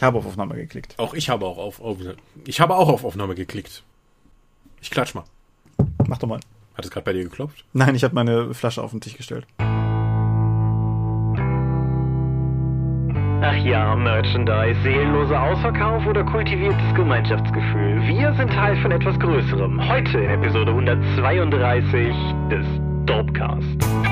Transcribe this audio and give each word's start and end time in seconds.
Ich 0.00 0.04
habe 0.04 0.16
auf 0.16 0.24
Aufnahme 0.24 0.54
geklickt. 0.54 0.94
Auch 0.96 1.12
ich 1.12 1.28
habe 1.28 1.44
auch 1.44 1.58
auf, 1.58 1.78
auf 1.82 1.98
ich 2.46 2.58
habe 2.58 2.74
auch 2.74 2.88
auf 2.88 3.04
Aufnahme 3.04 3.34
geklickt. 3.34 3.82
Ich 4.80 4.90
klatsch 4.90 5.14
mal. 5.14 5.24
Mach 6.08 6.16
doch 6.16 6.26
mal. 6.26 6.40
Hat 6.74 6.86
es 6.86 6.90
gerade 6.90 7.04
bei 7.04 7.12
dir 7.12 7.24
geklopft? 7.24 7.66
Nein, 7.74 7.94
ich 7.94 8.02
habe 8.02 8.14
meine 8.14 8.54
Flasche 8.54 8.82
auf 8.82 8.92
den 8.92 9.02
Tisch 9.02 9.18
gestellt. 9.18 9.46
Ach 13.42 13.56
ja, 13.62 13.94
Merchandise, 13.94 14.80
seelenloser 14.82 15.38
Ausverkauf 15.38 16.06
oder 16.06 16.24
kultiviertes 16.24 16.94
Gemeinschaftsgefühl. 16.94 18.00
Wir 18.06 18.34
sind 18.38 18.48
Teil 18.48 18.80
von 18.80 18.92
etwas 18.92 19.20
Größerem. 19.20 19.86
Heute 19.86 20.18
in 20.18 20.30
Episode 20.30 20.70
132 20.70 22.14
des 22.50 22.64
Dopecast. 23.04 24.09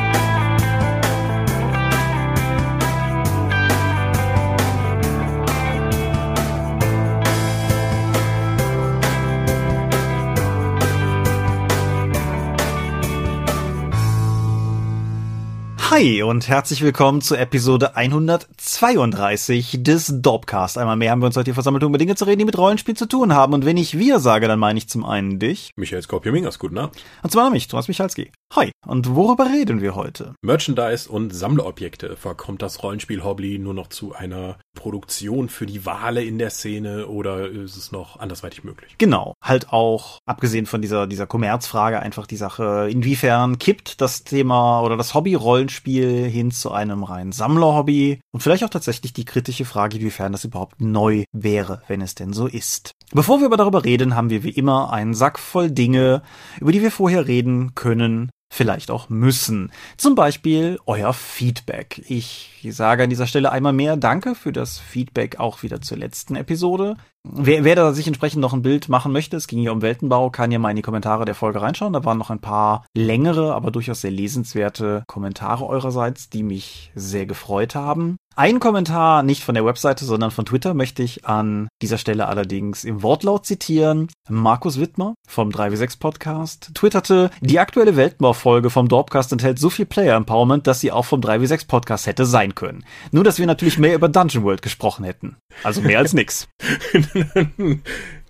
Hi 15.91 16.23
und 16.23 16.49
herzlich 16.49 16.83
willkommen 16.83 17.23
zu 17.23 17.35
Episode 17.35 17.97
132 17.97 19.83
des 19.83 20.13
Dorpcast. 20.21 20.77
Einmal 20.77 20.97
mehr 20.97 21.11
haben 21.11 21.23
wir 21.23 21.27
uns 21.27 21.37
heute 21.39 21.47
hier 21.47 21.55
versammelt, 21.55 21.83
um 21.83 21.89
über 21.89 21.97
Dinge 21.97 22.15
zu 22.15 22.27
reden, 22.27 22.41
die 22.41 22.45
mit 22.45 22.59
Rollenspiel 22.59 22.95
zu 22.95 23.07
tun 23.07 23.33
haben. 23.33 23.55
Und 23.55 23.65
wenn 23.65 23.79
ich 23.79 23.99
wir 23.99 24.19
sage, 24.19 24.49
dann 24.49 24.59
meine 24.59 24.77
ich 24.77 24.91
zum 24.91 25.07
einen 25.07 25.39
dich. 25.39 25.73
Michael 25.77 26.03
Skorpio-Mingers, 26.03 26.59
guten 26.59 26.77
Abend. 26.77 27.03
Und 27.23 27.33
zwar 27.33 27.49
mich, 27.49 27.69
Thomas 27.69 27.89
Michalski. 27.89 28.31
Hi. 28.57 28.73
Und 28.87 29.15
worüber 29.15 29.45
reden 29.45 29.83
wir 29.83 29.95
heute? 29.95 30.35
Merchandise 30.41 31.11
und 31.11 31.35
Sammlerobjekte. 31.35 32.17
Verkommt 32.17 32.63
das 32.63 32.83
Rollenspiel-Hobby 32.83 33.59
nur 33.59 33.75
noch 33.75 33.89
zu 33.89 34.15
einer 34.15 34.57
Produktion 34.75 35.51
für 35.51 35.67
die 35.67 35.85
Wale 35.85 36.25
in 36.25 36.39
der 36.39 36.49
Szene 36.49 37.09
oder 37.09 37.47
ist 37.47 37.77
es 37.77 37.93
noch 37.93 38.19
andersweitig 38.19 38.65
möglich? 38.65 38.95
Genau. 38.97 39.35
Halt 39.45 39.71
auch, 39.73 40.19
abgesehen 40.25 40.65
von 40.65 40.81
dieser, 40.81 41.07
dieser 41.07 41.27
Kommerzfrage, 41.27 42.01
einfach 42.01 42.27
die 42.27 42.39
Sache, 42.39 42.89
inwiefern 42.91 43.59
kippt 43.59 44.01
das 44.01 44.25
Thema 44.25 44.81
oder 44.81 44.97
das 44.97 45.13
Hobby 45.13 45.35
Rollenspiel 45.35 46.25
hin 46.25 46.51
zu 46.51 46.73
einem 46.73 47.05
reinen 47.05 47.33
Sammlerhobby 47.33 48.21
und 48.33 48.41
vielleicht 48.41 48.65
auch 48.65 48.71
tatsächlich 48.71 49.13
die 49.13 49.27
kritische 49.27 49.67
Frage, 49.67 49.99
inwiefern 49.99 50.33
das 50.33 50.45
überhaupt 50.45 50.81
neu 50.81 51.25
wäre, 51.33 51.83
wenn 51.87 52.01
es 52.01 52.15
denn 52.15 52.33
so 52.33 52.47
ist. 52.47 52.93
Bevor 53.13 53.41
wir 53.41 53.47
aber 53.47 53.59
darüber 53.59 53.85
reden, 53.85 54.17
haben 54.17 54.31
wir 54.31 54.43
wie 54.43 54.51
immer 54.51 54.91
einen 54.93 55.13
Sack 55.13 55.39
voll 55.39 55.71
Dinge, 55.71 56.23
über 56.61 56.73
die 56.73 56.83
wir 56.83 56.91
vorher 56.91 57.27
reden 57.27 57.75
können, 57.75 58.31
vielleicht 58.51 58.91
auch 58.91 59.09
müssen. 59.09 59.73
Zum 59.97 60.15
Beispiel 60.15 60.79
euer 60.87 61.13
Feedback. 61.13 62.05
Ich 62.09 62.67
sage 62.71 63.05
an 63.05 63.11
dieser 63.11 63.27
Stelle 63.27 63.53
einmal 63.53 63.73
mehr 63.73 63.97
Danke 63.97 64.35
für 64.35 64.53
das 64.53 64.79
Feedback 64.79 65.39
auch 65.39 65.63
wieder 65.63 65.81
zur 65.81 65.99
letzten 65.99 66.37
Episode. 66.37 66.97
Wer, 67.25 67.65
wer 67.65 67.77
da 67.77 67.93
sich 67.93 68.07
entsprechend 68.07 68.41
noch 68.41 68.55
ein 68.55 68.63
Bild 68.63 68.89
machen 68.89 69.13
möchte, 69.13 69.37
es 69.37 69.49
ging 69.49 69.59
hier 69.59 69.73
um 69.73 69.83
Weltenbau, 69.83 70.31
kann 70.31 70.51
ja 70.51 70.59
mal 70.59 70.71
in 70.71 70.77
die 70.77 70.83
Kommentare 70.83 71.25
der 71.25 71.35
Folge 71.35 71.61
reinschauen. 71.61 71.93
Da 71.93 72.05
waren 72.05 72.17
noch 72.17 72.31
ein 72.31 72.41
paar 72.41 72.87
längere, 72.95 73.55
aber 73.55 73.71
durchaus 73.71 74.01
sehr 74.01 74.11
lesenswerte 74.11 75.03
Kommentare 75.07 75.67
eurerseits, 75.67 76.31
die 76.31 76.43
mich 76.43 76.91
sehr 76.95 77.27
gefreut 77.27 77.75
haben. 77.75 78.17
Ein 78.39 78.61
Kommentar, 78.61 79.25
nicht 79.25 79.43
von 79.43 79.57
der 79.57 79.65
Webseite, 79.65 80.05
sondern 80.05 80.31
von 80.31 80.45
Twitter, 80.45 80.73
möchte 80.73 81.03
ich 81.03 81.27
an 81.27 81.67
dieser 81.83 81.99
Stelle 81.99 82.29
allerdings 82.29 82.85
im 82.85 83.03
Wortlaut 83.03 83.45
zitieren. 83.45 84.07
Markus 84.29 84.79
Wittmer 84.79 85.17
vom 85.27 85.49
3W6 85.49 85.99
Podcast 85.99 86.71
twitterte, 86.73 87.33
die 87.41 87.59
aktuelle 87.59 87.97
Weltbaufolge 87.97 88.71
vom 88.71 88.87
Dorpcast 88.87 89.33
enthält 89.33 89.59
so 89.59 89.71
viel 89.71 89.87
Player 89.87 90.15
Empowerment, 90.15 90.69
dass 90.69 90.79
sie 90.79 90.93
auch 90.93 91.05
vom 91.05 91.21
3W6 91.21 91.67
Podcast 91.67 92.07
hätte 92.07 92.27
sein 92.27 92.55
können. 92.55 92.85
Nur, 93.11 93.25
dass 93.25 93.41
wir 93.41 93.47
natürlich 93.47 93.77
mehr 93.77 93.97
über 93.97 94.09
Dungeon 94.09 94.45
World 94.45 94.63
gesprochen 94.63 95.05
hätten. 95.05 95.37
Also 95.65 95.81
mehr 95.81 95.99
als 95.99 96.13
nix. 96.13 96.47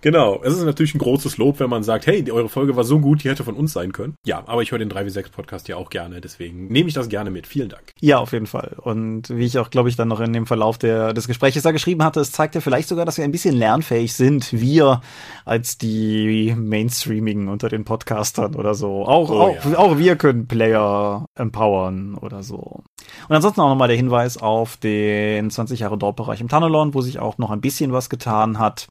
Genau, 0.01 0.41
es 0.43 0.53
ist 0.53 0.63
natürlich 0.63 0.95
ein 0.95 0.99
großes 0.99 1.37
Lob, 1.37 1.59
wenn 1.59 1.69
man 1.69 1.83
sagt, 1.83 2.07
hey, 2.07 2.29
eure 2.31 2.49
Folge 2.49 2.75
war 2.75 2.83
so 2.83 2.99
gut, 2.99 3.23
die 3.23 3.29
hätte 3.29 3.43
von 3.43 3.55
uns 3.55 3.73
sein 3.73 3.91
können. 3.91 4.15
Ja, 4.25 4.43
aber 4.45 4.61
ich 4.61 4.71
höre 4.71 4.79
den 4.79 4.89
3W6 4.91 5.31
Podcast 5.31 5.67
ja 5.67 5.75
auch 5.75 5.89
gerne, 5.89 6.21
deswegen 6.21 6.67
nehme 6.67 6.87
ich 6.87 6.93
das 6.95 7.09
gerne 7.09 7.31
mit. 7.31 7.47
Vielen 7.47 7.69
Dank. 7.69 7.91
Ja, 7.99 8.19
auf 8.19 8.31
jeden 8.31 8.47
Fall. 8.47 8.75
Und 8.81 9.29
wie 9.29 9.45
ich 9.45 9.57
auch, 9.59 9.69
glaube 9.69 9.89
ich, 9.89 9.95
dann 9.95 10.07
noch 10.07 10.19
in 10.21 10.31
dem 10.33 10.45
Verlauf 10.45 10.77
der, 10.77 11.13
des 11.13 11.27
Gesprächs 11.27 11.61
da 11.61 11.71
geschrieben 11.71 12.03
hatte, 12.03 12.19
es 12.21 12.31
zeigt 12.31 12.55
ja 12.55 12.61
vielleicht 12.61 12.87
sogar, 12.87 13.05
dass 13.05 13.17
wir 13.17 13.23
ein 13.25 13.31
bisschen 13.31 13.55
lernfähig 13.55 14.13
sind, 14.13 14.53
wir 14.53 15.01
als 15.45 15.77
die 15.77 16.55
Mainstreamigen 16.57 17.49
unter 17.49 17.67
den 17.69 17.83
Podcastern 17.85 18.55
oder 18.55 18.73
so. 18.75 19.05
Auch, 19.05 19.29
Oh, 19.29 19.33
auch, 19.41 19.65
ja. 19.71 19.77
auch 19.77 19.97
wir 19.97 20.15
können 20.15 20.47
Player 20.47 21.25
empowern 21.35 22.15
oder 22.15 22.41
so. 22.43 22.81
Und 23.27 23.35
ansonsten 23.35 23.61
auch 23.61 23.69
nochmal 23.69 23.87
der 23.89 23.97
Hinweis 23.97 24.37
auf 24.37 24.77
den 24.77 25.49
20 25.49 25.81
Jahre 25.81 25.97
Dorp-Bereich 25.97 26.41
im 26.41 26.47
Tunnelon, 26.47 26.93
wo 26.93 27.01
sich 27.01 27.19
auch 27.19 27.37
noch 27.37 27.51
ein 27.51 27.61
bisschen 27.61 27.91
was 27.91 28.09
getan 28.09 28.59
hat. 28.59 28.87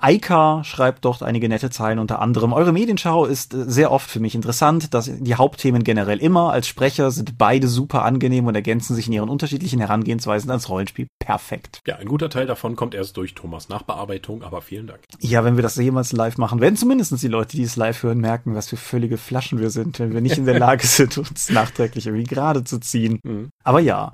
Eika 0.00 0.62
schreibt 0.64 1.04
dort 1.04 1.22
einige 1.22 1.48
nette 1.48 1.70
Zeilen 1.70 1.98
unter 1.98 2.20
anderem. 2.20 2.52
Eure 2.52 2.72
Medienschau 2.72 3.24
ist 3.24 3.54
äh, 3.54 3.64
sehr 3.66 3.90
oft 3.90 4.10
für 4.10 4.20
mich 4.20 4.34
interessant. 4.34 4.94
dass 4.94 5.10
die 5.12 5.34
Hauptthemen 5.34 5.84
generell 5.84 6.18
immer. 6.18 6.52
Als 6.52 6.68
Sprecher 6.68 7.10
sind 7.10 7.38
beide 7.38 7.68
super 7.68 8.04
angenehm 8.04 8.46
und 8.46 8.54
ergänzen 8.54 8.94
sich 8.94 9.06
in 9.06 9.12
ihren 9.12 9.28
unterschiedlichen 9.28 9.80
Herangehensweisen 9.80 10.50
ans 10.50 10.68
Rollenspiel 10.68 11.08
perfekt. 11.18 11.80
Ja, 11.86 11.96
ein 11.96 12.08
guter 12.08 12.30
Teil 12.30 12.46
davon 12.46 12.76
kommt 12.76 12.94
erst 12.94 13.16
durch 13.16 13.34
Thomas 13.34 13.68
Nachbearbeitung, 13.68 14.42
aber 14.42 14.62
vielen 14.62 14.86
Dank. 14.86 15.00
Ja, 15.20 15.44
wenn 15.44 15.56
wir 15.56 15.62
das 15.62 15.76
jemals 15.76 16.12
live 16.12 16.38
machen, 16.38 16.60
werden 16.60 16.76
zumindest 16.76 17.22
die 17.22 17.28
Leute, 17.28 17.56
die 17.56 17.62
es 17.62 17.76
live 17.76 18.02
hören, 18.02 18.18
merken, 18.18 18.54
was 18.54 18.68
für 18.68 18.76
völlige 18.76 19.18
Flaschen 19.18 19.58
wir 19.58 19.70
sind, 19.70 19.98
wenn 20.00 20.12
wir 20.12 20.20
nicht 20.20 20.38
in 20.38 20.46
der 20.46 20.58
Lage 20.58 20.86
sind, 20.86 21.18
uns 21.18 21.50
nachträglich 21.50 22.06
irgendwie 22.06 22.24
gerade 22.24 22.64
zu 22.64 22.78
ziehen. 22.78 23.20
Mhm. 23.22 23.50
Aber 23.64 23.80
ja. 23.80 24.12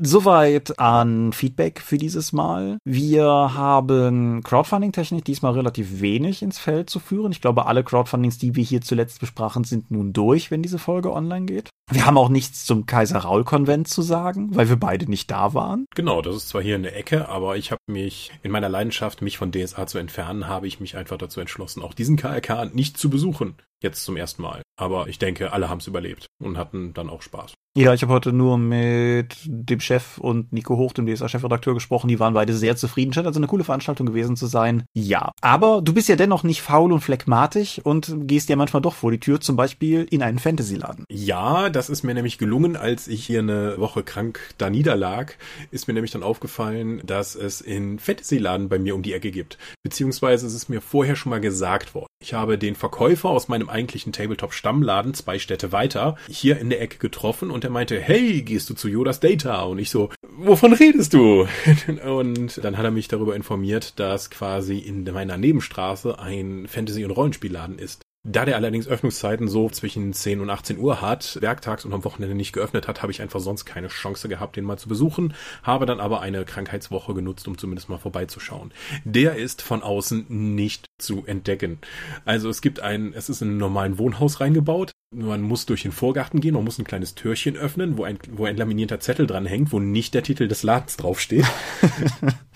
Soweit 0.00 0.78
an 0.78 1.32
Feedback 1.32 1.80
für 1.80 1.98
dieses 1.98 2.32
Mal. 2.32 2.78
Wir 2.84 3.24
haben 3.24 4.44
Crowdfunding-Technik 4.44 5.24
diesmal 5.24 5.54
relativ 5.54 6.00
wenig 6.00 6.40
ins 6.40 6.60
Feld 6.60 6.88
zu 6.88 7.00
führen. 7.00 7.32
Ich 7.32 7.40
glaube, 7.40 7.66
alle 7.66 7.82
Crowdfundings, 7.82 8.38
die 8.38 8.54
wir 8.54 8.62
hier 8.62 8.80
zuletzt 8.80 9.18
besprachen, 9.18 9.64
sind 9.64 9.90
nun 9.90 10.12
durch, 10.12 10.52
wenn 10.52 10.62
diese 10.62 10.78
Folge 10.78 11.12
online 11.12 11.46
geht. 11.46 11.70
Wir 11.90 12.06
haben 12.06 12.16
auch 12.16 12.28
nichts 12.28 12.64
zum 12.64 12.86
Kaiser-Raul-Konvent 12.86 13.88
zu 13.88 14.02
sagen, 14.02 14.54
weil 14.54 14.68
wir 14.68 14.76
beide 14.76 15.10
nicht 15.10 15.32
da 15.32 15.52
waren. 15.52 15.86
Genau, 15.96 16.22
das 16.22 16.36
ist 16.36 16.48
zwar 16.50 16.62
hier 16.62 16.76
in 16.76 16.84
der 16.84 16.96
Ecke, 16.96 17.28
aber 17.28 17.56
ich 17.56 17.72
habe 17.72 17.80
mich 17.88 18.30
in 18.44 18.52
meiner 18.52 18.68
Leidenschaft, 18.68 19.20
mich 19.20 19.36
von 19.36 19.50
DSA 19.50 19.88
zu 19.88 19.98
entfernen, 19.98 20.46
habe 20.46 20.68
ich 20.68 20.78
mich 20.78 20.96
einfach 20.96 21.18
dazu 21.18 21.40
entschlossen, 21.40 21.82
auch 21.82 21.92
diesen 21.92 22.16
KRK 22.16 22.66
nicht 22.66 22.98
zu 22.98 23.10
besuchen. 23.10 23.56
Jetzt 23.82 24.04
zum 24.04 24.16
ersten 24.16 24.42
Mal. 24.42 24.62
Aber 24.78 25.08
ich 25.08 25.18
denke, 25.18 25.52
alle 25.52 25.68
haben 25.68 25.78
es 25.78 25.86
überlebt 25.88 26.26
und 26.40 26.56
hatten 26.56 26.94
dann 26.94 27.10
auch 27.10 27.22
Spaß. 27.22 27.52
Ja, 27.76 27.94
ich 27.94 28.02
habe 28.02 28.12
heute 28.12 28.32
nur 28.32 28.58
mit 28.58 29.36
dem 29.44 29.78
Chef 29.78 30.18
und 30.18 30.52
Nico 30.52 30.76
Hoch, 30.76 30.92
dem 30.92 31.06
DSA-Chefredakteur, 31.06 31.74
gesprochen. 31.74 32.08
Die 32.08 32.18
waren 32.18 32.34
beide 32.34 32.52
sehr 32.52 32.74
zufrieden. 32.76 33.12
Scheint 33.12 33.26
also 33.26 33.38
eine 33.38 33.46
coole 33.46 33.62
Veranstaltung 33.62 34.06
gewesen 34.06 34.34
zu 34.34 34.46
sein. 34.46 34.84
Ja. 34.94 35.30
Aber 35.42 35.80
du 35.80 35.92
bist 35.92 36.08
ja 36.08 36.16
dennoch 36.16 36.42
nicht 36.42 36.60
faul 36.60 36.92
und 36.92 37.02
phlegmatisch 37.02 37.80
und 37.84 38.12
gehst 38.26 38.48
ja 38.48 38.56
manchmal 38.56 38.82
doch 38.82 38.94
vor 38.94 39.12
die 39.12 39.20
Tür, 39.20 39.40
zum 39.40 39.54
Beispiel 39.54 40.08
in 40.10 40.22
einen 40.22 40.40
Fantasy-Laden. 40.40 41.04
Ja, 41.08 41.70
das 41.70 41.88
ist 41.88 42.02
mir 42.02 42.14
nämlich 42.14 42.38
gelungen, 42.38 42.76
als 42.76 43.06
ich 43.06 43.24
hier 43.24 43.40
eine 43.40 43.78
Woche 43.78 44.02
krank 44.02 44.40
da 44.58 44.70
niederlag, 44.70 45.36
ist 45.70 45.86
mir 45.86 45.94
nämlich 45.94 46.12
dann 46.12 46.24
aufgefallen, 46.24 47.00
dass 47.04 47.36
es 47.36 47.60
in 47.60 48.00
Fantasy-Laden 48.00 48.68
bei 48.68 48.80
mir 48.80 48.96
um 48.96 49.02
die 49.02 49.12
Ecke 49.12 49.30
gibt. 49.30 49.56
Beziehungsweise 49.84 50.48
es 50.48 50.54
ist 50.54 50.68
mir 50.68 50.80
vorher 50.80 51.14
schon 51.14 51.30
mal 51.30 51.40
gesagt 51.40 51.94
worden. 51.94 52.08
Ich 52.20 52.34
habe 52.34 52.58
den 52.58 52.74
Verkäufer 52.74 53.28
aus 53.28 53.46
meinem 53.46 53.68
eigentlichen 53.68 54.12
Tabletop-Stammladen 54.68 55.14
zwei 55.14 55.38
Städte 55.38 55.72
weiter 55.72 56.16
hier 56.28 56.58
in 56.58 56.70
der 56.70 56.80
Ecke 56.80 56.98
getroffen 56.98 57.50
und 57.50 57.64
er 57.64 57.70
meinte, 57.70 57.98
hey, 58.00 58.42
gehst 58.42 58.68
du 58.70 58.74
zu 58.74 58.88
Yodas 58.88 59.20
Data? 59.20 59.62
Und 59.62 59.78
ich 59.78 59.90
so, 59.90 60.10
wovon 60.36 60.72
redest 60.72 61.14
du? 61.14 61.46
Und 62.04 62.62
dann 62.62 62.76
hat 62.76 62.84
er 62.84 62.90
mich 62.90 63.08
darüber 63.08 63.34
informiert, 63.34 63.98
dass 63.98 64.30
quasi 64.30 64.78
in 64.78 65.04
meiner 65.04 65.36
Nebenstraße 65.36 66.18
ein 66.18 66.66
Fantasy- 66.68 67.04
und 67.04 67.10
Rollenspielladen 67.10 67.78
ist. 67.78 68.02
Da 68.24 68.44
der 68.44 68.56
allerdings 68.56 68.88
Öffnungszeiten 68.88 69.48
so 69.48 69.70
zwischen 69.70 70.12
10 70.12 70.40
und 70.40 70.50
18 70.50 70.78
Uhr 70.78 71.00
hat, 71.00 71.38
werktags 71.40 71.84
und 71.84 71.92
am 71.92 72.04
Wochenende 72.04 72.34
nicht 72.34 72.52
geöffnet 72.52 72.88
hat, 72.88 73.00
habe 73.00 73.12
ich 73.12 73.22
einfach 73.22 73.40
sonst 73.40 73.64
keine 73.64 73.88
Chance 73.88 74.28
gehabt, 74.28 74.56
den 74.56 74.64
mal 74.64 74.76
zu 74.76 74.88
besuchen, 74.88 75.34
habe 75.62 75.86
dann 75.86 76.00
aber 76.00 76.20
eine 76.20 76.44
Krankheitswoche 76.44 77.14
genutzt, 77.14 77.46
um 77.46 77.56
zumindest 77.56 77.88
mal 77.88 77.98
vorbeizuschauen. 77.98 78.72
Der 79.04 79.36
ist 79.36 79.62
von 79.62 79.82
außen 79.82 80.26
nicht 80.28 80.86
zu 80.98 81.24
entdecken. 81.26 81.78
Also 82.24 82.48
es 82.48 82.60
gibt 82.60 82.80
ein, 82.80 83.14
es 83.14 83.28
ist 83.28 83.40
in 83.40 83.48
einem 83.48 83.58
normalen 83.58 83.98
Wohnhaus 83.98 84.40
reingebaut. 84.40 84.90
Man 85.14 85.40
muss 85.40 85.64
durch 85.64 85.82
den 85.82 85.92
Vorgarten 85.92 86.40
gehen, 86.40 86.54
man 86.54 86.64
muss 86.64 86.78
ein 86.78 86.84
kleines 86.84 87.14
Türchen 87.14 87.56
öffnen, 87.56 87.96
wo 87.96 88.04
ein, 88.04 88.18
wo 88.32 88.44
ein 88.44 88.56
laminierter 88.56 89.00
Zettel 89.00 89.26
dran 89.26 89.46
hängt, 89.46 89.72
wo 89.72 89.78
nicht 89.78 90.12
der 90.12 90.24
Titel 90.24 90.48
des 90.48 90.64
Ladens 90.64 90.96
draufsteht. 90.96 91.46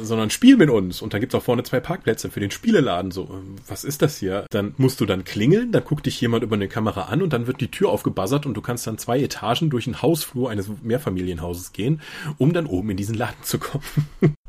sondern 0.00 0.30
Spiel 0.30 0.56
mit 0.56 0.70
uns. 0.70 1.02
Und 1.02 1.12
dann 1.12 1.20
gibt's 1.20 1.34
auch 1.34 1.42
vorne 1.42 1.62
zwei 1.62 1.80
Parkplätze 1.80 2.30
für 2.30 2.40
den 2.40 2.50
Spieleladen. 2.50 3.10
So, 3.10 3.28
ähm, 3.30 3.56
was 3.66 3.84
ist 3.84 4.02
das 4.02 4.18
hier? 4.18 4.46
Dann 4.50 4.74
musst 4.76 5.00
du 5.00 5.06
dann 5.06 5.24
klingeln, 5.24 5.72
dann 5.72 5.84
guckt 5.84 6.06
dich 6.06 6.20
jemand 6.20 6.44
über 6.44 6.56
eine 6.56 6.68
Kamera 6.68 7.04
an 7.04 7.22
und 7.22 7.32
dann 7.32 7.46
wird 7.46 7.60
die 7.60 7.70
Tür 7.70 7.90
aufgebuzzert 7.90 8.46
und 8.46 8.54
du 8.54 8.60
kannst 8.60 8.86
dann 8.86 8.98
zwei 8.98 9.20
Etagen 9.20 9.70
durch 9.70 9.84
den 9.84 10.02
Hausflur 10.02 10.50
eines 10.50 10.68
Mehrfamilienhauses 10.82 11.72
gehen, 11.72 12.00
um 12.38 12.52
dann 12.52 12.66
oben 12.66 12.90
in 12.90 12.96
diesen 12.96 13.14
Laden 13.14 13.42
zu 13.42 13.58
kommen. 13.58 13.84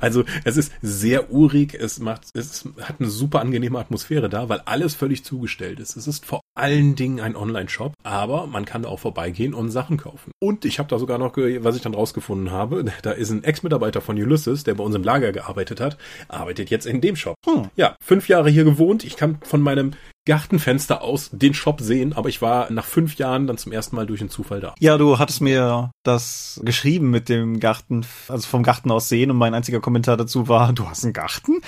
Also 0.00 0.24
es 0.44 0.56
ist 0.56 0.72
sehr 0.82 1.30
urig, 1.30 1.74
es 1.74 1.98
macht, 1.98 2.28
es 2.34 2.68
hat 2.80 3.00
eine 3.00 3.08
super 3.08 3.40
angenehme 3.40 3.78
Atmosphäre 3.78 4.28
da, 4.28 4.48
weil 4.48 4.60
alles 4.64 4.94
völlig 4.94 5.24
zugestellt 5.24 5.80
ist. 5.80 5.96
Es 5.96 6.06
ist 6.06 6.24
vor 6.24 6.40
allen 6.54 6.96
Dingen 6.96 7.20
ein 7.20 7.36
Online-Shop, 7.36 7.94
aber 8.02 8.46
man 8.46 8.64
kann 8.64 8.82
da 8.82 8.88
auch 8.88 9.00
vorbeigehen 9.00 9.54
und 9.54 9.70
Sachen 9.70 9.96
kaufen. 9.96 10.32
Und 10.40 10.64
ich 10.64 10.78
habe 10.78 10.88
da 10.88 10.98
sogar 10.98 11.18
noch, 11.18 11.36
was 11.36 11.76
ich 11.76 11.82
dann 11.82 11.94
rausgefunden 11.94 12.50
habe, 12.50 12.84
da 13.02 13.12
ist 13.12 13.30
ein 13.30 13.44
Ex-Mitarbeiter 13.44 14.00
von 14.00 14.16
Ulysses, 14.16 14.64
der 14.64 14.74
bei 14.74 14.84
uns 14.84 14.94
im 14.94 15.04
Lager 15.04 15.32
gearbeitet 15.32 15.80
hat, 15.80 15.96
arbeitet 16.28 16.70
jetzt 16.70 16.86
in 16.86 17.00
dem 17.00 17.16
Shop. 17.16 17.36
Hm. 17.46 17.70
Ja, 17.76 17.96
fünf 18.02 18.28
Jahre 18.28 18.50
hier 18.50 18.64
gewohnt. 18.64 19.04
Ich 19.04 19.16
kann 19.16 19.38
von 19.42 19.60
meinem 19.60 19.92
Gartenfenster 20.26 21.02
aus 21.02 21.30
den 21.32 21.54
Shop 21.54 21.80
sehen, 21.80 22.12
aber 22.12 22.28
ich 22.28 22.42
war 22.42 22.70
nach 22.70 22.84
fünf 22.84 23.16
Jahren 23.16 23.46
dann 23.46 23.56
zum 23.56 23.72
ersten 23.72 23.96
Mal 23.96 24.06
durch 24.06 24.18
den 24.18 24.28
Zufall 24.28 24.60
da. 24.60 24.74
Ja, 24.80 24.98
du 24.98 25.18
hattest 25.18 25.40
mir 25.40 25.90
das 26.02 26.60
geschrieben 26.64 27.10
mit 27.10 27.28
dem 27.28 27.60
Garten, 27.60 28.04
also 28.28 28.46
vom 28.46 28.62
Garten 28.62 28.90
aus 28.90 29.08
sehen 29.08 29.30
und 29.30 29.38
mein 29.38 29.54
einziger 29.54 29.80
Kommentar 29.80 30.16
dazu 30.16 30.48
war, 30.48 30.72
du 30.72 30.88
hast 30.88 31.04
einen 31.04 31.12
Garten? 31.12 31.60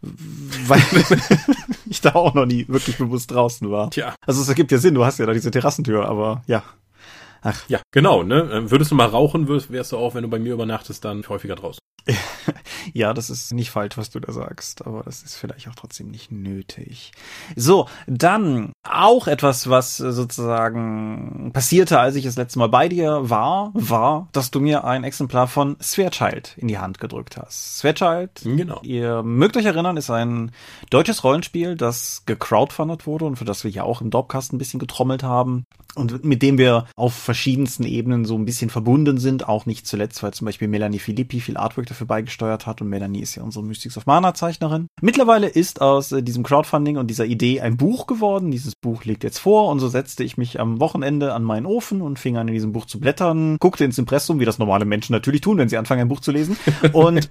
Weil 0.00 0.82
ich 1.86 2.00
da 2.00 2.14
auch 2.14 2.34
noch 2.34 2.46
nie 2.46 2.66
wirklich 2.68 2.96
bewusst 2.96 3.32
draußen 3.32 3.70
war. 3.70 3.90
Tja. 3.90 4.14
Also 4.24 4.40
es 4.40 4.48
ergibt 4.48 4.70
ja 4.72 4.78
Sinn, 4.78 4.94
du 4.94 5.04
hast 5.04 5.18
ja 5.18 5.26
da 5.26 5.32
diese 5.32 5.50
Terrassentür, 5.50 6.06
aber 6.08 6.42
ja. 6.46 6.62
Ach. 7.42 7.68
Ja, 7.68 7.80
genau, 7.90 8.22
ne? 8.22 8.70
Würdest 8.70 8.90
du 8.90 8.94
mal 8.94 9.06
rauchen, 9.06 9.48
wärst 9.48 9.92
du 9.92 9.98
auch, 9.98 10.14
wenn 10.14 10.22
du 10.22 10.28
bei 10.28 10.38
mir 10.38 10.54
übernachtest, 10.54 11.04
dann 11.04 11.28
häufiger 11.28 11.56
draußen. 11.56 11.78
ja, 12.92 13.14
das 13.14 13.30
ist 13.30 13.52
nicht 13.52 13.70
falsch, 13.70 13.96
was 13.96 14.10
du 14.10 14.20
da 14.20 14.32
sagst, 14.32 14.86
aber 14.86 15.02
das 15.02 15.22
ist 15.22 15.36
vielleicht 15.36 15.68
auch 15.68 15.74
trotzdem 15.74 16.10
nicht 16.10 16.30
nötig. 16.30 17.12
So, 17.56 17.88
dann 18.06 18.72
auch 18.82 19.26
etwas, 19.26 19.70
was 19.70 19.96
sozusagen 19.96 21.50
passierte, 21.52 21.98
als 21.98 22.16
ich 22.16 22.24
das 22.24 22.36
letzte 22.36 22.58
Mal 22.58 22.68
bei 22.68 22.88
dir 22.88 23.30
war, 23.30 23.70
war, 23.74 24.28
dass 24.32 24.50
du 24.50 24.60
mir 24.60 24.84
ein 24.84 25.04
Exemplar 25.04 25.48
von 25.48 25.76
Swearchild 25.82 26.54
in 26.58 26.68
die 26.68 26.78
Hand 26.78 27.00
gedrückt 27.00 27.36
hast. 27.36 27.78
Swearchild, 27.78 28.42
genau. 28.44 28.80
ihr 28.82 29.22
mögt 29.22 29.56
euch 29.56 29.64
erinnern, 29.64 29.96
ist 29.96 30.10
ein 30.10 30.52
deutsches 30.90 31.24
Rollenspiel, 31.24 31.76
das 31.76 32.22
gecrowdfundet 32.26 33.06
wurde 33.06 33.24
und 33.24 33.36
für 33.36 33.44
das 33.44 33.64
wir 33.64 33.70
ja 33.70 33.82
auch 33.84 34.00
im 34.00 34.10
Dorpcast 34.10 34.52
ein 34.52 34.58
bisschen 34.58 34.80
getrommelt 34.80 35.22
haben 35.22 35.64
und 35.94 36.24
mit 36.24 36.42
dem 36.42 36.58
wir 36.58 36.86
auf 36.96 37.14
verschiedensten 37.14 37.84
Ebenen 37.84 38.24
so 38.24 38.36
ein 38.36 38.44
bisschen 38.44 38.70
verbunden 38.70 39.18
sind, 39.18 39.48
auch 39.48 39.66
nicht 39.66 39.86
zuletzt, 39.86 40.22
weil 40.22 40.32
zum 40.32 40.46
Beispiel 40.46 40.68
Melanie 40.68 40.98
Filippi 40.98 41.40
viel 41.40 41.56
Artwork 41.56 41.86
dafür 41.94 42.06
beigesteuert 42.06 42.66
hat 42.66 42.80
und 42.80 42.88
Melanie 42.88 43.20
ist 43.20 43.34
ja 43.36 43.42
unsere 43.42 43.64
Mystics 43.64 43.96
of 43.96 44.06
Mana 44.06 44.34
Zeichnerin. 44.34 44.88
Mittlerweile 45.00 45.46
ist 45.46 45.80
aus 45.80 46.12
äh, 46.12 46.22
diesem 46.22 46.42
Crowdfunding 46.42 46.96
und 46.96 47.08
dieser 47.08 47.24
Idee 47.24 47.60
ein 47.60 47.76
Buch 47.76 48.06
geworden. 48.06 48.50
Dieses 48.50 48.74
Buch 48.74 49.04
liegt 49.04 49.24
jetzt 49.24 49.38
vor 49.38 49.68
und 49.70 49.78
so 49.78 49.88
setzte 49.88 50.24
ich 50.24 50.36
mich 50.36 50.60
am 50.60 50.80
Wochenende 50.80 51.32
an 51.32 51.44
meinen 51.44 51.66
Ofen 51.66 52.02
und 52.02 52.18
fing 52.18 52.36
an 52.36 52.48
in 52.48 52.54
diesem 52.54 52.72
Buch 52.72 52.86
zu 52.86 53.00
blättern, 53.00 53.56
guckte 53.60 53.84
ins 53.84 53.98
Impressum, 53.98 54.40
wie 54.40 54.44
das 54.44 54.58
normale 54.58 54.84
Menschen 54.84 55.12
natürlich 55.12 55.40
tun, 55.40 55.58
wenn 55.58 55.68
sie 55.68 55.76
anfangen 55.76 56.02
ein 56.02 56.08
Buch 56.08 56.20
zu 56.20 56.32
lesen 56.32 56.56
und 56.92 57.30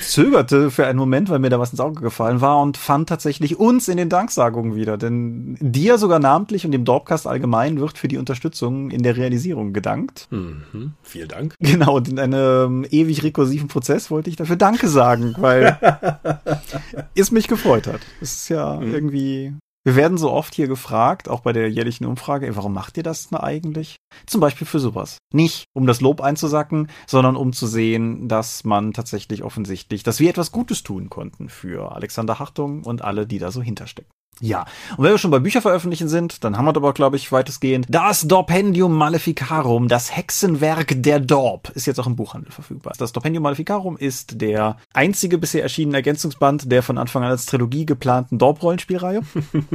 zögerte 0.00 0.70
für 0.70 0.86
einen 0.86 0.98
Moment, 0.98 1.28
weil 1.28 1.38
mir 1.38 1.50
da 1.50 1.58
was 1.58 1.70
ins 1.70 1.80
Auge 1.80 2.00
gefallen 2.00 2.40
war 2.40 2.60
und 2.60 2.76
fand 2.76 3.08
tatsächlich 3.08 3.58
uns 3.58 3.88
in 3.88 3.96
den 3.96 4.08
Danksagungen 4.08 4.74
wieder. 4.74 4.96
Denn 4.96 5.56
dir 5.60 5.98
sogar 5.98 6.18
namentlich 6.18 6.64
und 6.64 6.72
dem 6.72 6.84
Dorpcast 6.84 7.26
allgemein 7.26 7.80
wird 7.80 7.98
für 7.98 8.08
die 8.08 8.18
Unterstützung 8.18 8.90
in 8.90 9.02
der 9.02 9.16
Realisierung 9.16 9.72
gedankt. 9.72 10.28
Mhm, 10.30 10.94
vielen 11.02 11.28
Dank. 11.28 11.54
Genau, 11.76 11.96
und 11.96 12.08
in 12.08 12.18
einem 12.18 12.86
ewig 12.90 13.22
rekursiven 13.22 13.68
Prozess 13.68 14.10
wollte 14.10 14.30
ich 14.30 14.36
dafür 14.36 14.56
Danke 14.56 14.88
sagen, 14.88 15.34
weil 15.38 15.78
es 17.14 17.30
mich 17.32 17.48
gefreut 17.48 17.86
hat. 17.86 18.00
Es 18.20 18.34
ist 18.34 18.48
ja 18.48 18.76
mhm. 18.76 18.94
irgendwie 18.94 19.54
wir 19.86 19.94
werden 19.94 20.18
so 20.18 20.32
oft 20.32 20.52
hier 20.52 20.66
gefragt, 20.66 21.28
auch 21.28 21.42
bei 21.42 21.52
der 21.52 21.70
jährlichen 21.70 22.06
Umfrage, 22.06 22.48
ey, 22.48 22.56
warum 22.56 22.74
macht 22.74 22.96
ihr 22.96 23.04
das 23.04 23.28
denn 23.28 23.38
eigentlich? 23.38 23.94
Zum 24.26 24.40
Beispiel 24.40 24.66
für 24.66 24.80
sowas. 24.80 25.18
Nicht 25.32 25.66
um 25.74 25.86
das 25.86 26.00
Lob 26.00 26.20
einzusacken, 26.20 26.90
sondern 27.06 27.36
um 27.36 27.52
zu 27.52 27.68
sehen, 27.68 28.26
dass 28.26 28.64
man 28.64 28.92
tatsächlich 28.92 29.44
offensichtlich, 29.44 30.02
dass 30.02 30.18
wir 30.18 30.28
etwas 30.28 30.50
Gutes 30.50 30.82
tun 30.82 31.08
konnten 31.08 31.48
für 31.48 31.92
Alexander 31.92 32.40
Hartung 32.40 32.82
und 32.82 33.02
alle, 33.02 33.28
die 33.28 33.38
da 33.38 33.52
so 33.52 33.62
hinterstecken. 33.62 34.10
Ja, 34.40 34.66
und 34.96 35.04
wenn 35.04 35.12
wir 35.12 35.18
schon 35.18 35.30
bei 35.30 35.38
Bücher 35.38 35.62
veröffentlichen 35.62 36.08
sind, 36.08 36.44
dann 36.44 36.58
haben 36.58 36.66
wir 36.66 36.76
aber, 36.76 36.92
glaube 36.92 37.16
ich, 37.16 37.32
weitestgehend 37.32 37.86
das 37.88 38.22
Dorpendium 38.22 38.92
Maleficarum, 38.92 39.88
das 39.88 40.14
Hexenwerk 40.14 41.02
der 41.02 41.20
Dorp, 41.20 41.70
ist 41.70 41.86
jetzt 41.86 41.98
auch 41.98 42.06
im 42.06 42.16
Buchhandel 42.16 42.52
verfügbar. 42.52 42.92
Das 42.98 43.12
Dorpendium 43.12 43.42
Maleficarum 43.42 43.96
ist 43.96 44.40
der 44.42 44.76
einzige 44.92 45.38
bisher 45.38 45.62
erschienene 45.62 45.96
Ergänzungsband 45.96 46.70
der 46.70 46.82
von 46.82 46.98
Anfang 46.98 47.22
an 47.22 47.30
als 47.30 47.46
Trilogie 47.46 47.86
geplanten 47.86 48.36
Dorp-Rollenspielreihe. 48.38 49.22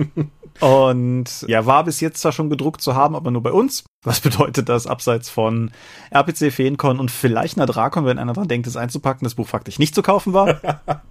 und 0.60 1.46
ja, 1.48 1.66
war 1.66 1.84
bis 1.84 2.00
jetzt 2.00 2.22
zwar 2.22 2.32
schon 2.32 2.52
gedruckt 2.52 2.82
zu 2.82 2.94
haben, 2.94 3.16
aber 3.16 3.32
nur 3.32 3.42
bei 3.42 3.52
uns. 3.52 3.84
Was 4.04 4.20
bedeutet 4.20 4.70
das 4.70 4.86
abseits 4.86 5.30
von 5.30 5.72
RPC, 6.12 6.52
Feencon 6.52 7.00
und 7.00 7.10
vielleicht 7.10 7.58
einer 7.58 7.66
Drakon, 7.66 8.06
wenn 8.06 8.20
einer 8.20 8.34
dran 8.34 8.48
denkt, 8.48 8.68
es 8.68 8.76
einzupacken, 8.76 9.26
das 9.26 9.36
Buch 9.36 9.48
faktisch 9.48 9.80
nicht 9.80 9.96
zu 9.96 10.04
kaufen 10.04 10.34
war? 10.34 10.60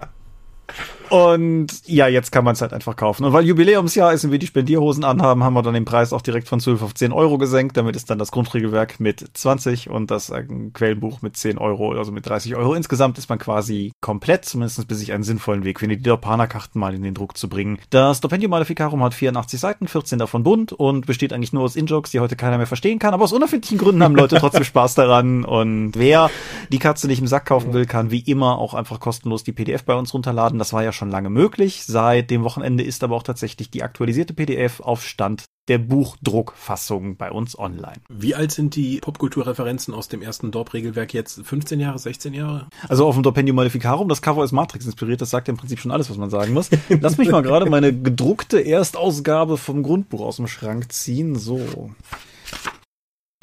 Und 1.11 1.67
ja, 1.87 2.07
jetzt 2.07 2.31
kann 2.31 2.45
man 2.45 2.55
es 2.55 2.63
halt 2.63 2.73
einfach 2.73 2.95
kaufen. 2.95 3.25
Und 3.25 3.33
weil 3.33 3.45
Jubiläumsjahr 3.45 4.13
ist 4.13 4.25
und 4.25 4.31
wir 4.31 4.39
die 4.39 4.47
Spendierhosen 4.47 5.03
anhaben, 5.03 5.43
haben 5.43 5.55
wir 5.55 5.63
dann 5.63 5.75
den 5.75 5.85
Preis 5.85 6.13
auch 6.13 6.23
direkt 6.23 6.49
von 6.49 6.61
12 6.61 6.83
auf 6.83 6.95
10 6.95 7.13
Euro 7.13 7.37
gesenkt. 7.37 7.77
Damit 7.77 7.97
ist 7.97 8.11
dann 8.11 8.19
das 8.19 8.31
Grundregelwerk 8.31 9.01
mit 9.01 9.25
20 9.35 9.91
und 9.91 10.11
das 10.13 10.31
äh, 10.31 10.45
Quellenbuch 10.73 11.21
mit 11.21 11.37
10 11.37 11.59
Euro, 11.59 11.93
also 11.93 12.13
mit 12.13 12.29
30 12.29 12.55
Euro. 12.55 12.75
Insgesamt 12.75 13.19
ist 13.19 13.29
man 13.29 13.41
quasi 13.41 13.93
komplett, 14.01 14.45
zumindest 14.45 14.87
bis 14.87 15.03
ich 15.03 15.13
einen 15.13 15.25
sinnvollen 15.25 15.65
Weg 15.65 15.81
finde, 15.81 15.97
die 15.97 16.05
Dorpana-Karten 16.05 16.79
mal 16.79 16.95
in 16.95 17.03
den 17.03 17.15
Druck 17.15 17.37
zu 17.37 17.49
bringen. 17.49 17.79
Das 17.91 18.19
Stipendium 18.19 18.51
Maleficarum 18.51 19.03
hat 19.03 19.13
84 19.15 19.59
Seiten, 19.59 19.89
14 19.89 20.21
davon 20.21 20.45
bunt 20.45 20.73
und 20.73 21.07
besteht 21.07 21.33
eigentlich 21.33 21.53
nur 21.53 21.65
aus 21.65 21.75
In-Jokes, 21.75 22.13
die 22.13 22.21
heute 22.21 22.37
keiner 22.37 22.57
mehr 22.57 22.69
verstehen 22.69 23.01
kann. 23.01 23.15
Aber 23.15 23.25
aus 23.25 23.33
unerfindlichen 23.33 23.79
Gründen 23.79 24.05
haben 24.05 24.15
Leute 24.15 24.37
trotzdem 24.37 24.63
Spaß 24.65 24.95
daran. 24.95 25.45
Und 25.45 25.93
wer 25.97 26.31
die 26.71 26.79
Katze 26.79 27.09
nicht 27.09 27.19
im 27.19 27.27
Sack 27.27 27.47
kaufen 27.47 27.73
will, 27.73 27.87
kann 27.87 28.13
wie 28.13 28.21
immer 28.21 28.59
auch 28.59 28.75
einfach 28.75 29.01
kostenlos 29.01 29.43
die 29.43 29.53
PDF 29.53 29.83
bei 29.83 29.95
uns 29.95 30.15
runterladen. 30.15 30.61
Das 30.61 30.73
war 30.73 30.85
ja 30.85 30.93
schon 30.93 31.00
lange 31.09 31.31
möglich. 31.31 31.85
Seit 31.87 32.31
dem 32.31 32.43
Wochenende 32.43 32.83
ist 32.83 33.05
aber 33.05 33.17
auch 33.17 33.23
tatsächlich 33.23 33.71
die 33.71 33.83
aktualisierte 33.83 34.35
PDF 34.35 34.81
auf 34.81 35.05
Stand 35.05 35.45
der 35.69 35.79
Buchdruckfassung 35.79 37.17
bei 37.17 37.31
uns 37.31 37.57
online. 37.57 38.01
Wie 38.09 38.35
alt 38.35 38.51
sind 38.51 38.75
die 38.75 38.99
Popkulturreferenzen 38.99 39.95
aus 39.95 40.09
dem 40.09 40.21
ersten 40.21 40.51
Dorp-Regelwerk 40.51 41.15
jetzt? 41.15 41.41
15 41.47 41.79
Jahre, 41.79 41.97
16 41.97 42.35
Jahre? 42.35 42.69
Also 42.89 43.07
auf 43.07 43.15
dem 43.15 43.23
Dorpendium 43.23 43.55
Modificarum, 43.55 44.09
das 44.09 44.21
Cover 44.21 44.43
ist 44.43 44.51
Matrix 44.51 44.85
inspiriert, 44.85 45.21
das 45.21 45.31
sagt 45.31 45.47
ja 45.47 45.53
im 45.53 45.59
Prinzip 45.59 45.79
schon 45.79 45.93
alles, 45.93 46.11
was 46.11 46.17
man 46.17 46.29
sagen 46.29 46.55
muss. 46.55 46.71
Lass 46.89 47.19
mich 47.19 47.31
mal 47.31 47.43
gerade 47.43 47.71
meine 47.71 47.97
gedruckte 47.97 48.61
Erstausgabe 48.61 49.57
vom 49.57 49.85
Grundbuch 49.85 50.23
aus 50.23 50.37
dem 50.37 50.49
Schrank 50.49 50.93
ziehen. 50.93 51.37
So. 51.37 51.93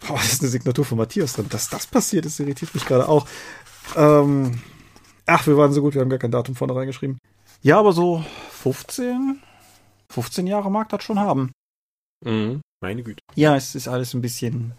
Boah, 0.05 0.17
das 0.17 0.33
ist 0.33 0.41
eine 0.41 0.49
Signatur 0.49 0.83
von 0.83 0.97
Matthias 0.97 1.33
drin. 1.33 1.47
Dass 1.49 1.69
das 1.69 1.87
passiert 1.87 2.25
ist, 2.25 2.41
irritiert 2.41 2.73
mich 2.73 2.85
gerade 2.85 3.07
auch. 3.07 3.25
Ähm, 3.95 4.59
ach, 5.25 5.47
wir 5.47 5.55
waren 5.55 5.71
so 5.71 5.81
gut, 5.81 5.93
wir 5.93 6.01
haben 6.01 6.09
gar 6.09 6.19
kein 6.19 6.31
Datum 6.31 6.55
vorne 6.55 6.75
reingeschrieben. 6.75 7.19
Ja, 7.61 7.79
aber 7.79 7.93
so 7.93 8.23
15, 8.51 9.41
15 10.11 10.47
Jahre 10.47 10.71
mag 10.71 10.89
das 10.89 11.03
schon 11.03 11.19
haben. 11.19 11.51
Mhm, 12.25 12.61
meine 12.81 13.03
Güte. 13.03 13.21
Ja, 13.35 13.55
es 13.55 13.75
ist 13.75 13.87
alles 13.87 14.13
ein 14.13 14.21
bisschen 14.21 14.73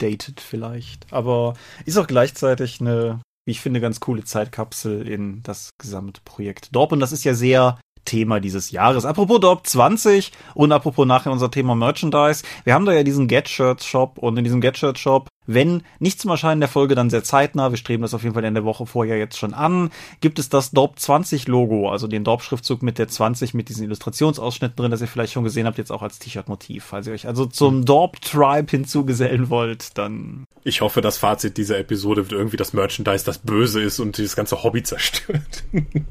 dated 0.00 0.40
vielleicht, 0.40 1.12
aber 1.12 1.54
ist 1.84 1.96
auch 1.96 2.06
gleichzeitig 2.06 2.80
eine, 2.80 3.20
wie 3.46 3.52
ich 3.52 3.60
finde, 3.60 3.80
ganz 3.80 4.00
coole 4.00 4.24
Zeitkapsel 4.24 5.06
in 5.06 5.42
das 5.42 5.70
gesamte 5.80 6.20
Projekt 6.24 6.74
Dorp 6.74 6.92
und 6.92 7.00
das 7.00 7.12
ist 7.12 7.24
ja 7.24 7.34
sehr 7.34 7.78
Thema 8.04 8.40
dieses 8.40 8.70
Jahres. 8.70 9.04
Apropos 9.04 9.40
Dorp 9.40 9.66
20 9.66 10.32
und 10.54 10.72
apropos 10.72 11.06
nachher 11.06 11.32
unser 11.32 11.50
Thema 11.50 11.74
Merchandise. 11.74 12.44
Wir 12.64 12.74
haben 12.74 12.84
da 12.84 12.92
ja 12.92 13.02
diesen 13.02 13.28
Get 13.28 13.48
Shirts 13.48 13.84
Shop 13.84 14.18
und 14.18 14.36
in 14.36 14.44
diesem 14.44 14.60
Get 14.60 14.78
Shirt 14.78 14.98
Shop 14.98 15.28
wenn 15.46 15.82
nicht 15.98 16.20
zum 16.20 16.30
Erscheinen 16.30 16.60
der 16.60 16.68
Folge, 16.68 16.94
dann 16.94 17.10
sehr 17.10 17.24
zeitnah, 17.24 17.70
wir 17.70 17.76
streben 17.76 18.02
das 18.02 18.14
auf 18.14 18.22
jeden 18.22 18.34
Fall 18.34 18.44
in 18.44 18.54
der 18.54 18.64
Woche 18.64 18.86
vorher 18.86 19.18
jetzt 19.18 19.38
schon 19.38 19.54
an, 19.54 19.90
gibt 20.20 20.38
es 20.38 20.48
das 20.48 20.70
DORP 20.70 20.98
20 20.98 21.48
Logo, 21.48 21.90
also 21.90 22.06
den 22.06 22.24
DORP 22.24 22.42
Schriftzug 22.42 22.82
mit 22.82 22.98
der 22.98 23.08
20 23.08 23.54
mit 23.54 23.68
diesen 23.68 23.84
Illustrationsausschnitten 23.84 24.76
drin, 24.76 24.90
das 24.90 25.00
ihr 25.00 25.08
vielleicht 25.08 25.32
schon 25.32 25.44
gesehen 25.44 25.66
habt, 25.66 25.78
jetzt 25.78 25.90
auch 25.90 26.02
als 26.02 26.18
T-Shirt-Motiv. 26.18 26.84
Falls 26.84 27.06
ihr 27.06 27.12
euch 27.12 27.26
also 27.26 27.46
zum 27.46 27.84
DORP 27.84 28.20
Tribe 28.20 28.70
hinzugesellen 28.70 29.50
wollt, 29.50 29.98
dann. 29.98 30.44
Ich 30.64 30.80
hoffe, 30.80 31.00
das 31.00 31.18
Fazit 31.18 31.56
dieser 31.56 31.78
Episode 31.78 32.22
wird 32.22 32.32
irgendwie 32.32 32.56
das 32.56 32.72
Merchandise, 32.72 33.24
das 33.24 33.38
böse 33.38 33.82
ist 33.82 33.98
und 33.98 34.18
dieses 34.18 34.36
ganze 34.36 34.62
Hobby 34.62 34.82
zerstört. 34.82 35.64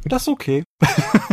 Das 0.03 0.23
ist 0.23 0.27
okay. 0.27 0.63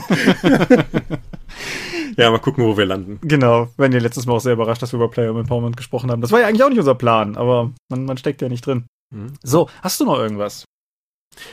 Ja, 2.18 2.32
mal 2.32 2.40
gucken, 2.40 2.64
wo 2.64 2.76
wir 2.76 2.84
landen. 2.84 3.20
Genau, 3.22 3.68
wenn 3.76 3.92
ihr 3.92 4.00
letztes 4.00 4.26
Mal 4.26 4.34
auch 4.34 4.40
sehr 4.40 4.54
überrascht, 4.54 4.82
dass 4.82 4.92
wir 4.92 4.96
über 4.96 5.08
Player 5.08 5.30
Empowerment 5.30 5.76
gesprochen 5.76 6.10
haben. 6.10 6.20
Das 6.20 6.32
war 6.32 6.40
ja 6.40 6.48
eigentlich 6.48 6.64
auch 6.64 6.68
nicht 6.68 6.80
unser 6.80 6.96
Plan, 6.96 7.36
aber 7.36 7.72
man, 7.88 8.04
man 8.06 8.18
steckt 8.18 8.42
ja 8.42 8.48
nicht 8.48 8.66
drin. 8.66 8.86
Mhm. 9.14 9.34
So, 9.44 9.70
hast 9.82 10.00
du 10.00 10.04
noch 10.04 10.18
irgendwas? 10.18 10.64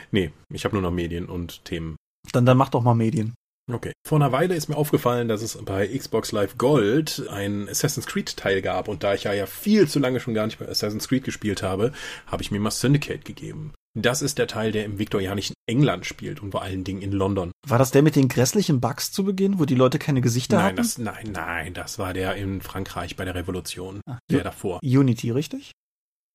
Nee, 0.09 0.31
ich 0.51 0.65
habe 0.65 0.75
nur 0.75 0.81
noch 0.81 0.89
Medien 0.89 1.27
und 1.27 1.63
Themen. 1.65 1.97
Dann, 2.31 2.47
dann 2.47 2.57
mach 2.57 2.69
doch 2.69 2.81
mal 2.81 2.95
Medien. 2.95 3.35
Okay. 3.71 3.91
Vor 4.07 4.17
einer 4.17 4.31
Weile 4.31 4.55
ist 4.55 4.67
mir 4.67 4.77
aufgefallen, 4.77 5.27
dass 5.27 5.43
es 5.43 5.55
bei 5.63 5.87
Xbox 5.87 6.31
Live 6.31 6.57
Gold 6.57 7.27
ein 7.29 7.69
Assassin's 7.69 8.07
Creed 8.07 8.35
Teil 8.35 8.63
gab 8.63 8.87
und 8.87 9.03
da 9.03 9.13
ich 9.13 9.25
ja, 9.25 9.33
ja 9.33 9.45
viel 9.45 9.87
zu 9.87 9.99
lange 9.99 10.19
schon 10.19 10.33
gar 10.33 10.47
nicht 10.47 10.59
mehr 10.59 10.69
Assassin's 10.69 11.07
Creed 11.07 11.23
gespielt 11.23 11.61
habe, 11.61 11.91
habe 12.25 12.41
ich 12.41 12.49
mir 12.49 12.59
mal 12.59 12.71
Syndicate 12.71 13.23
gegeben. 13.23 13.73
Das 13.95 14.21
ist 14.21 14.37
der 14.37 14.47
Teil, 14.47 14.73
der 14.73 14.83
im 14.83 14.99
viktorianischen 14.99 15.55
England 15.67 16.05
spielt 16.05 16.41
und 16.41 16.51
vor 16.51 16.61
allen 16.61 16.83
Dingen 16.83 17.01
in 17.01 17.13
London. 17.13 17.51
War 17.65 17.79
das 17.79 17.91
der 17.91 18.01
mit 18.01 18.17
den 18.17 18.27
grässlichen 18.27 18.81
Bugs 18.81 19.11
zu 19.13 19.23
Beginn, 19.23 19.57
wo 19.57 19.63
die 19.63 19.75
Leute 19.75 19.99
keine 19.99 20.19
Gesichter 20.19 20.57
nein, 20.57 20.65
hatten? 20.65 20.75
Das, 20.77 20.97
nein, 20.97 21.31
nein, 21.31 21.73
das 21.73 21.97
war 21.97 22.13
der 22.13 22.35
in 22.35 22.61
Frankreich 22.61 23.15
bei 23.15 23.23
der 23.23 23.35
Revolution. 23.35 24.01
Ach, 24.05 24.19
der 24.29 24.43
davor. 24.43 24.79
Unity, 24.83 25.31
richtig? 25.31 25.71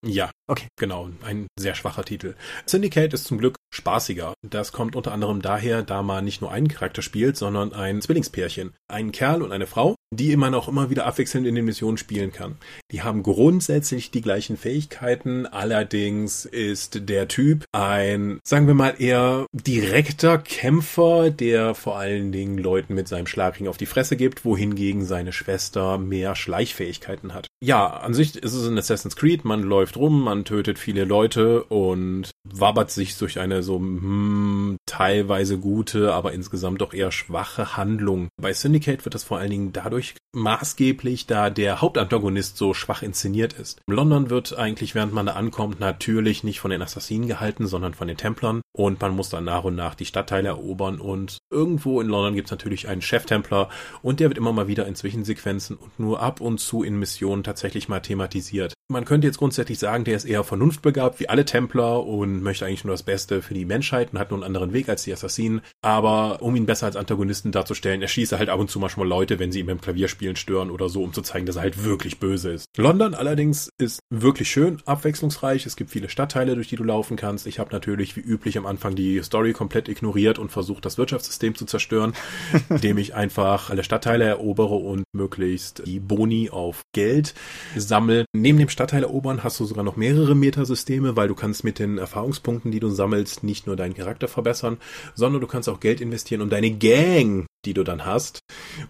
Ja, 0.07 0.31
Okay. 0.49 0.69
genau, 0.79 1.11
ein 1.23 1.47
sehr 1.59 1.75
schwacher 1.75 2.05
Titel. 2.05 2.35
Syndicate 2.65 3.13
ist 3.13 3.25
zum 3.27 3.37
Glück 3.37 3.57
spaßiger. 3.71 4.33
Das 4.43 4.73
kommt 4.73 4.97
unter 4.97 5.13
anderem 5.13 5.43
daher, 5.43 5.83
da 5.83 6.03
man 6.03 6.25
nicht 6.25 6.41
nur 6.41 6.51
einen 6.51 6.69
Charakter 6.69 7.03
spielt, 7.03 7.37
sondern 7.37 7.75
ein 7.75 8.01
Zwillingspärchen. 8.01 8.75
Einen 8.89 9.13
Kerl 9.13 9.43
und 9.43 9.53
eine 9.53 9.67
Frau, 9.67 9.97
die 10.13 10.37
man 10.37 10.55
auch 10.55 10.67
immer 10.67 10.91
wieder 10.91 11.07
abwechselnd 11.07 11.47
in 11.47 11.55
den 11.55 11.65
Missionen 11.65 11.97
spielen 11.97 12.33
kann. 12.33 12.57
Die 12.91 13.03
haben 13.03 13.23
grundsätzlich 13.23 14.11
die 14.11 14.23
gleichen 14.23 14.57
Fähigkeiten, 14.57 15.47
allerdings 15.47 16.45
ist 16.45 17.09
der 17.09 17.29
Typ 17.29 17.65
ein, 17.71 18.41
sagen 18.43 18.67
wir 18.67 18.75
mal, 18.75 18.95
eher 18.99 19.47
direkter 19.53 20.39
Kämpfer, 20.39 21.31
der 21.31 21.77
vor 21.77 21.97
allen 21.97 22.33
Dingen 22.33 22.59
Leuten 22.59 22.95
mit 22.95 23.07
seinem 23.07 23.29
Schlagring 23.29 23.69
auf 23.69 23.77
die 23.77 23.87
Fresse 23.87 24.17
gibt, 24.17 24.45
wohingegen 24.45 25.05
seine 25.05 25.33
Schwester 25.33 25.97
mehr 25.99 26.35
Schleichfähigkeiten 26.35 27.33
hat. 27.33 27.47
Ja, 27.63 27.87
an 27.87 28.13
sich 28.13 28.37
ist 28.37 28.55
es 28.55 28.67
ein 28.67 28.79
Assassin's 28.79 29.15
Creed, 29.15 29.45
man 29.45 29.63
läuft 29.63 29.97
rum, 29.97 30.23
man 30.23 30.45
tötet 30.45 30.81
viele 30.81 31.05
Leute 31.05 31.63
und 31.65 32.31
wabbert 32.43 32.91
sich 32.91 33.17
durch 33.17 33.39
eine 33.39 33.63
so 33.63 33.77
hm, 33.77 34.77
teilweise 34.87 35.59
gute, 35.59 36.13
aber 36.13 36.33
insgesamt 36.33 36.81
doch 36.81 36.95
eher 36.95 37.13
schwache 37.13 37.77
Handlung. 37.77 38.29
Bei 38.41 38.53
Syndicate 38.53 39.05
wird 39.05 39.15
das 39.15 39.23
vor 39.23 39.39
allen 39.39 39.51
Dingen 39.51 39.73
dadurch 39.73 40.00
maßgeblich, 40.33 41.27
da 41.27 41.51
der 41.51 41.81
Hauptantagonist 41.81 42.57
so 42.57 42.75
schwach 42.75 43.03
inszeniert 43.03 43.53
ist. 43.53 43.81
London 43.87 44.31
wird 44.31 44.57
eigentlich, 44.57 44.95
während 44.95 45.13
man 45.13 45.27
da 45.27 45.33
ankommt, 45.33 45.81
natürlich 45.81 46.45
nicht 46.45 46.61
von 46.61 46.71
den 46.71 46.83
Assassinen 46.83 47.27
gehalten, 47.27 47.67
sondern 47.67 47.95
von 47.95 48.09
den 48.09 48.17
Templern 48.17 48.61
und 48.73 49.01
man 49.01 49.17
muss 49.17 49.31
dann 49.31 49.45
nach 49.45 49.65
und 49.65 49.75
nach 49.75 49.95
die 49.95 50.05
Stadtteile 50.05 50.49
erobern 50.49 51.01
und 51.01 51.39
irgendwo 51.51 52.01
in 52.01 52.09
London 52.09 52.35
gibt 52.35 52.47
es 52.47 52.53
natürlich 52.53 52.89
einen 52.89 53.03
Cheftempler 53.03 53.69
und 54.03 54.21
der 54.21 54.29
wird 54.29 54.39
immer 54.39 54.53
mal 54.53 54.69
wieder 54.69 54.87
in 54.87 54.95
Zwischensequenzen 54.95 55.77
und 55.77 55.99
nur 55.99 56.21
ab 56.21 56.41
und 56.41 56.59
zu 56.59 56.83
in 56.83 56.99
Missionen 56.99 57.43
tatsächlich 57.43 57.89
mal 57.89 58.01
thematisiert. 58.01 58.75
Man 58.91 59.05
könnte 59.05 59.29
jetzt 59.29 59.39
grundsätzlich 59.39 59.79
sagen, 59.79 60.03
der 60.03 60.17
ist 60.17 60.25
eher 60.25 60.43
vernunftbegabt 60.43 61.21
wie 61.21 61.29
alle 61.29 61.45
Templer 61.45 62.05
und 62.05 62.43
möchte 62.43 62.67
eigentlich 62.67 62.85
nur 62.85 62.95
das 62.95 63.05
Beste 63.05 63.41
für 63.41 63.55
die 63.55 63.65
Menschheit 63.65 64.13
und 64.13 64.19
hat 64.19 64.33
nur 64.33 64.39
einen 64.39 64.45
anderen 64.45 64.73
Weg 64.73 64.89
als 64.89 65.05
die 65.05 65.13
Assassinen. 65.13 65.61
Aber 65.81 66.43
um 66.43 66.57
ihn 66.57 66.67
besser 66.67 66.87
als 66.87 66.97
Antagonisten 66.97 67.53
darzustellen, 67.53 68.03
erschießt 68.03 68.33
er 68.33 68.41
halt 68.41 68.49
ab 68.49 68.59
und 68.59 68.69
zu 68.69 68.81
manchmal 68.81 69.07
Leute, 69.07 69.39
wenn 69.39 69.53
sie 69.53 69.61
ihm 69.61 69.67
beim 69.67 69.81
Klavierspielen 69.81 70.35
stören 70.35 70.73
oder 70.73 70.89
so, 70.89 71.05
um 71.05 71.13
zu 71.13 71.23
zeigen, 71.23 71.47
dass 71.47 71.55
er 71.55 71.63
halt 71.63 71.85
wirklich 71.85 72.19
böse 72.19 72.51
ist. 72.51 72.67
London 72.77 73.15
allerdings 73.15 73.71
ist 73.79 74.01
wirklich 74.11 74.51
schön, 74.51 74.79
abwechslungsreich. 74.87 75.67
Es 75.67 75.77
gibt 75.77 75.91
viele 75.93 76.09
Stadtteile, 76.09 76.57
durch 76.57 76.67
die 76.67 76.75
du 76.77 76.83
laufen 76.83 77.17
kannst. 77.17 77.47
Ich 77.47 77.61
habe 77.61 77.71
natürlich 77.71 78.17
wie 78.17 78.21
üblich 78.21 78.59
am 78.59 78.67
Anfang 78.67 78.97
die 78.97 79.23
Story 79.23 79.53
komplett 79.53 79.89
ignoriert 79.89 80.41
und 80.41 80.51
versucht, 80.51 80.85
das 80.85 80.99
Wirtschaftssystem 80.99 81.55
zu 81.55 81.65
zerstören, 81.65 82.13
indem 82.69 82.99
ich 82.99 83.15
einfach 83.15 83.71
alle 83.71 83.85
Stadtteile 83.85 84.25
erobere 84.25 84.75
und 84.75 85.05
möglichst 85.13 85.87
die 85.87 86.01
Boni 86.01 86.51
auf 86.51 86.83
Geld 86.93 87.35
sammle. 87.77 88.25
Neben 88.33 88.59
dem 88.59 88.69
Stadtteil 88.81 89.03
erobern 89.03 89.45
hast 89.45 89.61
du 89.61 89.67
sogar 89.67 89.85
noch 89.85 89.97
mehrere 89.97 90.35
Metasysteme, 90.35 91.15
weil 91.15 91.29
du 91.29 91.35
kannst 91.35 91.65
mit 91.65 91.79
den 91.79 91.99
Erfahrungspunkten, 91.99 92.71
die 92.71 92.81
du 92.81 92.89
sammelst, 92.89 93.45
nicht 93.45 93.67
nur 93.67 93.77
deinen 93.77 93.93
Charakter 93.93 94.27
verbessern, 94.27 94.79
sondern 95.15 95.43
du 95.43 95.47
kannst 95.47 95.69
auch 95.69 95.81
Geld 95.81 96.01
investieren, 96.01 96.41
um 96.41 96.49
deine 96.49 96.71
Gang, 96.71 97.45
die 97.65 97.75
du 97.75 97.85
dann 97.85 98.05
hast 98.05 98.41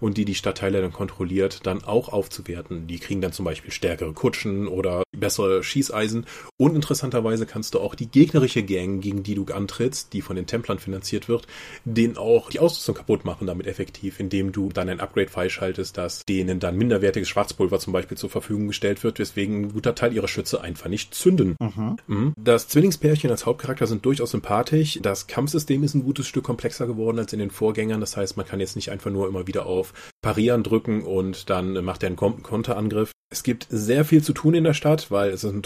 und 0.01 0.17
die 0.17 0.25
die 0.25 0.35
Stadtteile 0.35 0.81
dann 0.81 0.93
kontrolliert, 0.93 1.67
dann 1.67 1.83
auch 1.85 2.09
aufzuwerten. 2.09 2.87
Die 2.87 2.99
kriegen 2.99 3.21
dann 3.21 3.33
zum 3.33 3.45
Beispiel 3.45 3.73
stärkere 3.73 4.13
Kutschen 4.13 4.69
oder 4.69 5.03
bessere 5.17 5.63
Schießeisen 5.63 6.27
und 6.57 6.75
interessanterweise 6.75 7.47
kannst 7.47 7.75
du 7.75 7.81
auch 7.81 7.95
die 7.95 8.07
gegnerische 8.07 8.63
Gang, 8.63 9.01
gegen 9.01 9.23
die 9.23 9.35
du 9.35 9.45
antrittst, 9.47 10.13
die 10.13 10.23
von 10.23 10.37
den 10.37 10.47
Templern 10.47 10.79
finanziert 10.79 11.29
wird, 11.29 11.47
denen 11.85 12.17
auch 12.17 12.51
die 12.51 12.61
Ausrüstung 12.61 12.95
kaputt 12.95 13.25
machen 13.25 13.47
damit 13.47 13.67
effektiv, 13.67 14.21
indem 14.21 14.53
du 14.53 14.71
dann 14.71 14.89
ein 14.89 15.01
Upgrade 15.01 15.29
freischaltest, 15.29 15.97
dass 15.97 16.25
denen 16.25 16.61
dann 16.61 16.77
minderwertiges 16.77 17.29
Schwarzpulver 17.29 17.79
zum 17.79 17.93
Beispiel 17.93 18.17
zur 18.17 18.31
Verfügung 18.31 18.69
gestellt 18.69 19.03
wird, 19.03 19.19
weswegen 19.19 19.63
ein 19.63 19.73
guter 19.73 19.95
Teil 19.95 20.13
ihrer 20.13 20.29
Schütze 20.29 20.61
einfach 20.61 20.89
nicht 20.89 21.15
zünden. 21.15 21.57
Mhm. 21.61 21.97
Mhm. 22.07 22.35
Das 22.39 22.69
Zwillingspärchen 22.69 23.31
als 23.31 23.47
Hauptcharakter 23.47 23.87
sind 23.87 24.05
durchaus 24.05 24.31
sympathisch. 24.31 24.99
Das 25.03 25.27
Kampfsystem 25.27 25.83
ist 25.83 25.95
ein 25.95 26.05
gutes 26.05 26.27
Stück 26.27 26.45
komplexer 26.45 26.87
geworden 26.87 27.19
als 27.19 27.33
in 27.33 27.39
den 27.39 27.51
Vorgängern. 27.51 28.01
Das 28.01 28.17
heißt, 28.17 28.37
man 28.37 28.47
kann 28.47 28.60
jetzt 28.61 28.77
nicht 28.77 28.91
einfach 28.91 29.11
nur 29.11 29.27
immer 29.29 29.47
wieder 29.47 29.67
auf 29.67 29.93
Parieren 30.23 30.63
drücken 30.63 31.03
und 31.03 31.51
dann 31.51 31.85
macht 31.85 32.03
er 32.03 32.09
einen 32.09 32.17
Kon- 32.17 32.43
Konterangriff. 32.43 33.13
Es 33.33 33.43
gibt 33.43 33.67
sehr 33.71 34.05
viel 34.05 34.23
zu 34.23 34.33
tun 34.33 34.55
in 34.55 34.65
der 34.65 34.75
Stadt, 34.75 35.11
weil 35.11 35.31
es 35.31 35.45
ist 35.45 35.53
ein 35.53 35.63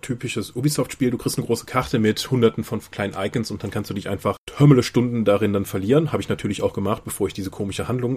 typisches 0.00 0.54
Ubisoft-Spiel. 0.54 1.10
Du 1.10 1.18
kriegst 1.18 1.36
eine 1.36 1.46
große 1.46 1.66
Karte 1.66 1.98
mit 1.98 2.30
hunderten 2.30 2.64
von 2.64 2.80
kleinen 2.80 3.14
Icons 3.16 3.50
und 3.50 3.62
dann 3.62 3.70
kannst 3.70 3.90
du 3.90 3.94
dich 3.94 4.08
einfach 4.08 4.36
Terminale 4.46 4.82
Stunden 4.82 5.24
darin 5.24 5.52
dann 5.52 5.64
verlieren. 5.64 6.12
Habe 6.12 6.22
ich 6.22 6.28
natürlich 6.28 6.62
auch 6.62 6.72
gemacht, 6.72 7.04
bevor 7.04 7.26
ich 7.26 7.34
diese 7.34 7.50
komische 7.50 7.88
Handlung 7.88 8.16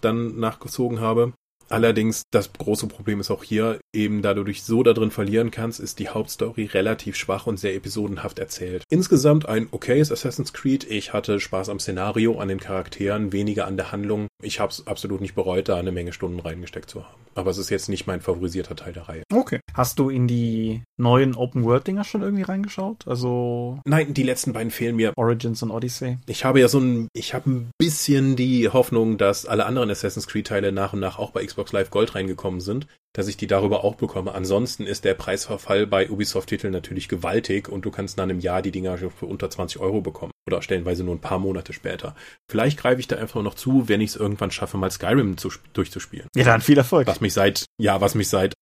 dann 0.00 0.38
nachgezogen 0.38 1.00
habe. 1.00 1.32
Allerdings, 1.72 2.24
das 2.30 2.52
große 2.52 2.86
Problem 2.86 3.18
ist 3.20 3.30
auch 3.30 3.42
hier, 3.42 3.80
eben 3.94 4.20
da 4.20 4.34
du 4.34 4.44
dich 4.44 4.62
so 4.62 4.82
da 4.82 4.92
drin 4.92 5.10
verlieren 5.10 5.50
kannst, 5.50 5.80
ist 5.80 5.98
die 6.00 6.10
Hauptstory 6.10 6.66
relativ 6.66 7.16
schwach 7.16 7.46
und 7.46 7.58
sehr 7.58 7.74
episodenhaft 7.74 8.38
erzählt. 8.38 8.84
Insgesamt 8.90 9.48
ein 9.48 9.68
okayes 9.70 10.12
Assassin's 10.12 10.52
Creed. 10.52 10.84
Ich 10.84 11.14
hatte 11.14 11.40
Spaß 11.40 11.70
am 11.70 11.80
Szenario, 11.80 12.38
an 12.38 12.48
den 12.48 12.60
Charakteren, 12.60 13.32
weniger 13.32 13.66
an 13.66 13.78
der 13.78 13.90
Handlung. 13.90 14.26
Ich 14.42 14.60
habe 14.60 14.70
es 14.70 14.86
absolut 14.86 15.22
nicht 15.22 15.34
bereut, 15.34 15.70
da 15.70 15.78
eine 15.78 15.92
Menge 15.92 16.12
Stunden 16.12 16.40
reingesteckt 16.40 16.90
zu 16.90 17.04
haben. 17.04 17.22
Aber 17.34 17.50
es 17.50 17.56
ist 17.56 17.70
jetzt 17.70 17.88
nicht 17.88 18.06
mein 18.06 18.20
favorisierter 18.20 18.76
Teil 18.76 18.92
der 18.92 19.08
Reihe. 19.08 19.22
Okay. 19.32 19.60
Hast 19.72 19.98
du 19.98 20.10
in 20.10 20.28
die 20.28 20.82
neuen 20.98 21.34
Open-World-Dinger 21.34 22.04
schon 22.04 22.20
irgendwie 22.20 22.42
reingeschaut? 22.42 23.08
Also 23.08 23.80
Nein, 23.86 24.12
die 24.12 24.22
letzten 24.22 24.52
beiden 24.52 24.70
fehlen 24.70 24.96
mir. 24.96 25.14
Origins 25.16 25.62
und 25.62 25.70
Odyssey? 25.70 26.18
Ich 26.26 26.44
habe 26.44 26.60
ja 26.60 26.68
so 26.68 26.78
ein, 26.78 27.08
ich 27.14 27.32
habe 27.32 27.50
ein 27.50 27.70
bisschen 27.78 28.36
die 28.36 28.68
Hoffnung, 28.68 29.16
dass 29.16 29.46
alle 29.46 29.64
anderen 29.64 29.90
Assassin's 29.90 30.26
Creed 30.26 30.48
Teile 30.48 30.72
nach 30.72 30.92
und 30.92 31.00
nach 31.00 31.18
auch 31.18 31.30
bei 31.30 31.44
Xbox 31.44 31.61
Live 31.70 31.90
Gold 31.90 32.16
reingekommen 32.16 32.60
sind, 32.60 32.88
dass 33.12 33.28
ich 33.28 33.36
die 33.36 33.46
darüber 33.46 33.84
auch 33.84 33.94
bekomme. 33.94 34.34
Ansonsten 34.34 34.86
ist 34.86 35.04
der 35.04 35.14
Preisverfall 35.14 35.86
bei 35.86 36.10
Ubisoft-Titeln 36.10 36.72
natürlich 36.72 37.08
gewaltig 37.08 37.68
und 37.68 37.84
du 37.84 37.92
kannst 37.92 38.16
nach 38.16 38.24
einem 38.24 38.40
Jahr 38.40 38.62
die 38.62 38.72
Dinger 38.72 38.98
schon 38.98 39.10
für 39.10 39.26
unter 39.26 39.50
20 39.50 39.80
Euro 39.80 40.00
bekommen. 40.00 40.32
Oder 40.48 40.62
stellenweise 40.62 41.04
nur 41.04 41.14
ein 41.14 41.20
paar 41.20 41.38
Monate 41.38 41.72
später. 41.72 42.16
Vielleicht 42.50 42.78
greife 42.78 43.00
ich 43.00 43.06
da 43.06 43.16
einfach 43.16 43.42
noch 43.42 43.54
zu, 43.54 43.88
wenn 43.88 44.00
ich 44.00 44.10
es 44.10 44.16
irgendwann 44.16 44.50
schaffe, 44.50 44.76
mal 44.76 44.90
Skyrim 44.90 45.36
zu, 45.36 45.50
durchzuspielen. 45.72 46.26
Ja, 46.34 46.44
dann 46.44 46.62
viel 46.62 46.78
Erfolg. 46.78 47.06
Was 47.06 47.20
mich 47.20 47.32
seit, 47.32 47.66
ja, 47.78 48.00
was 48.00 48.16
mich 48.16 48.28
seit 48.28 48.54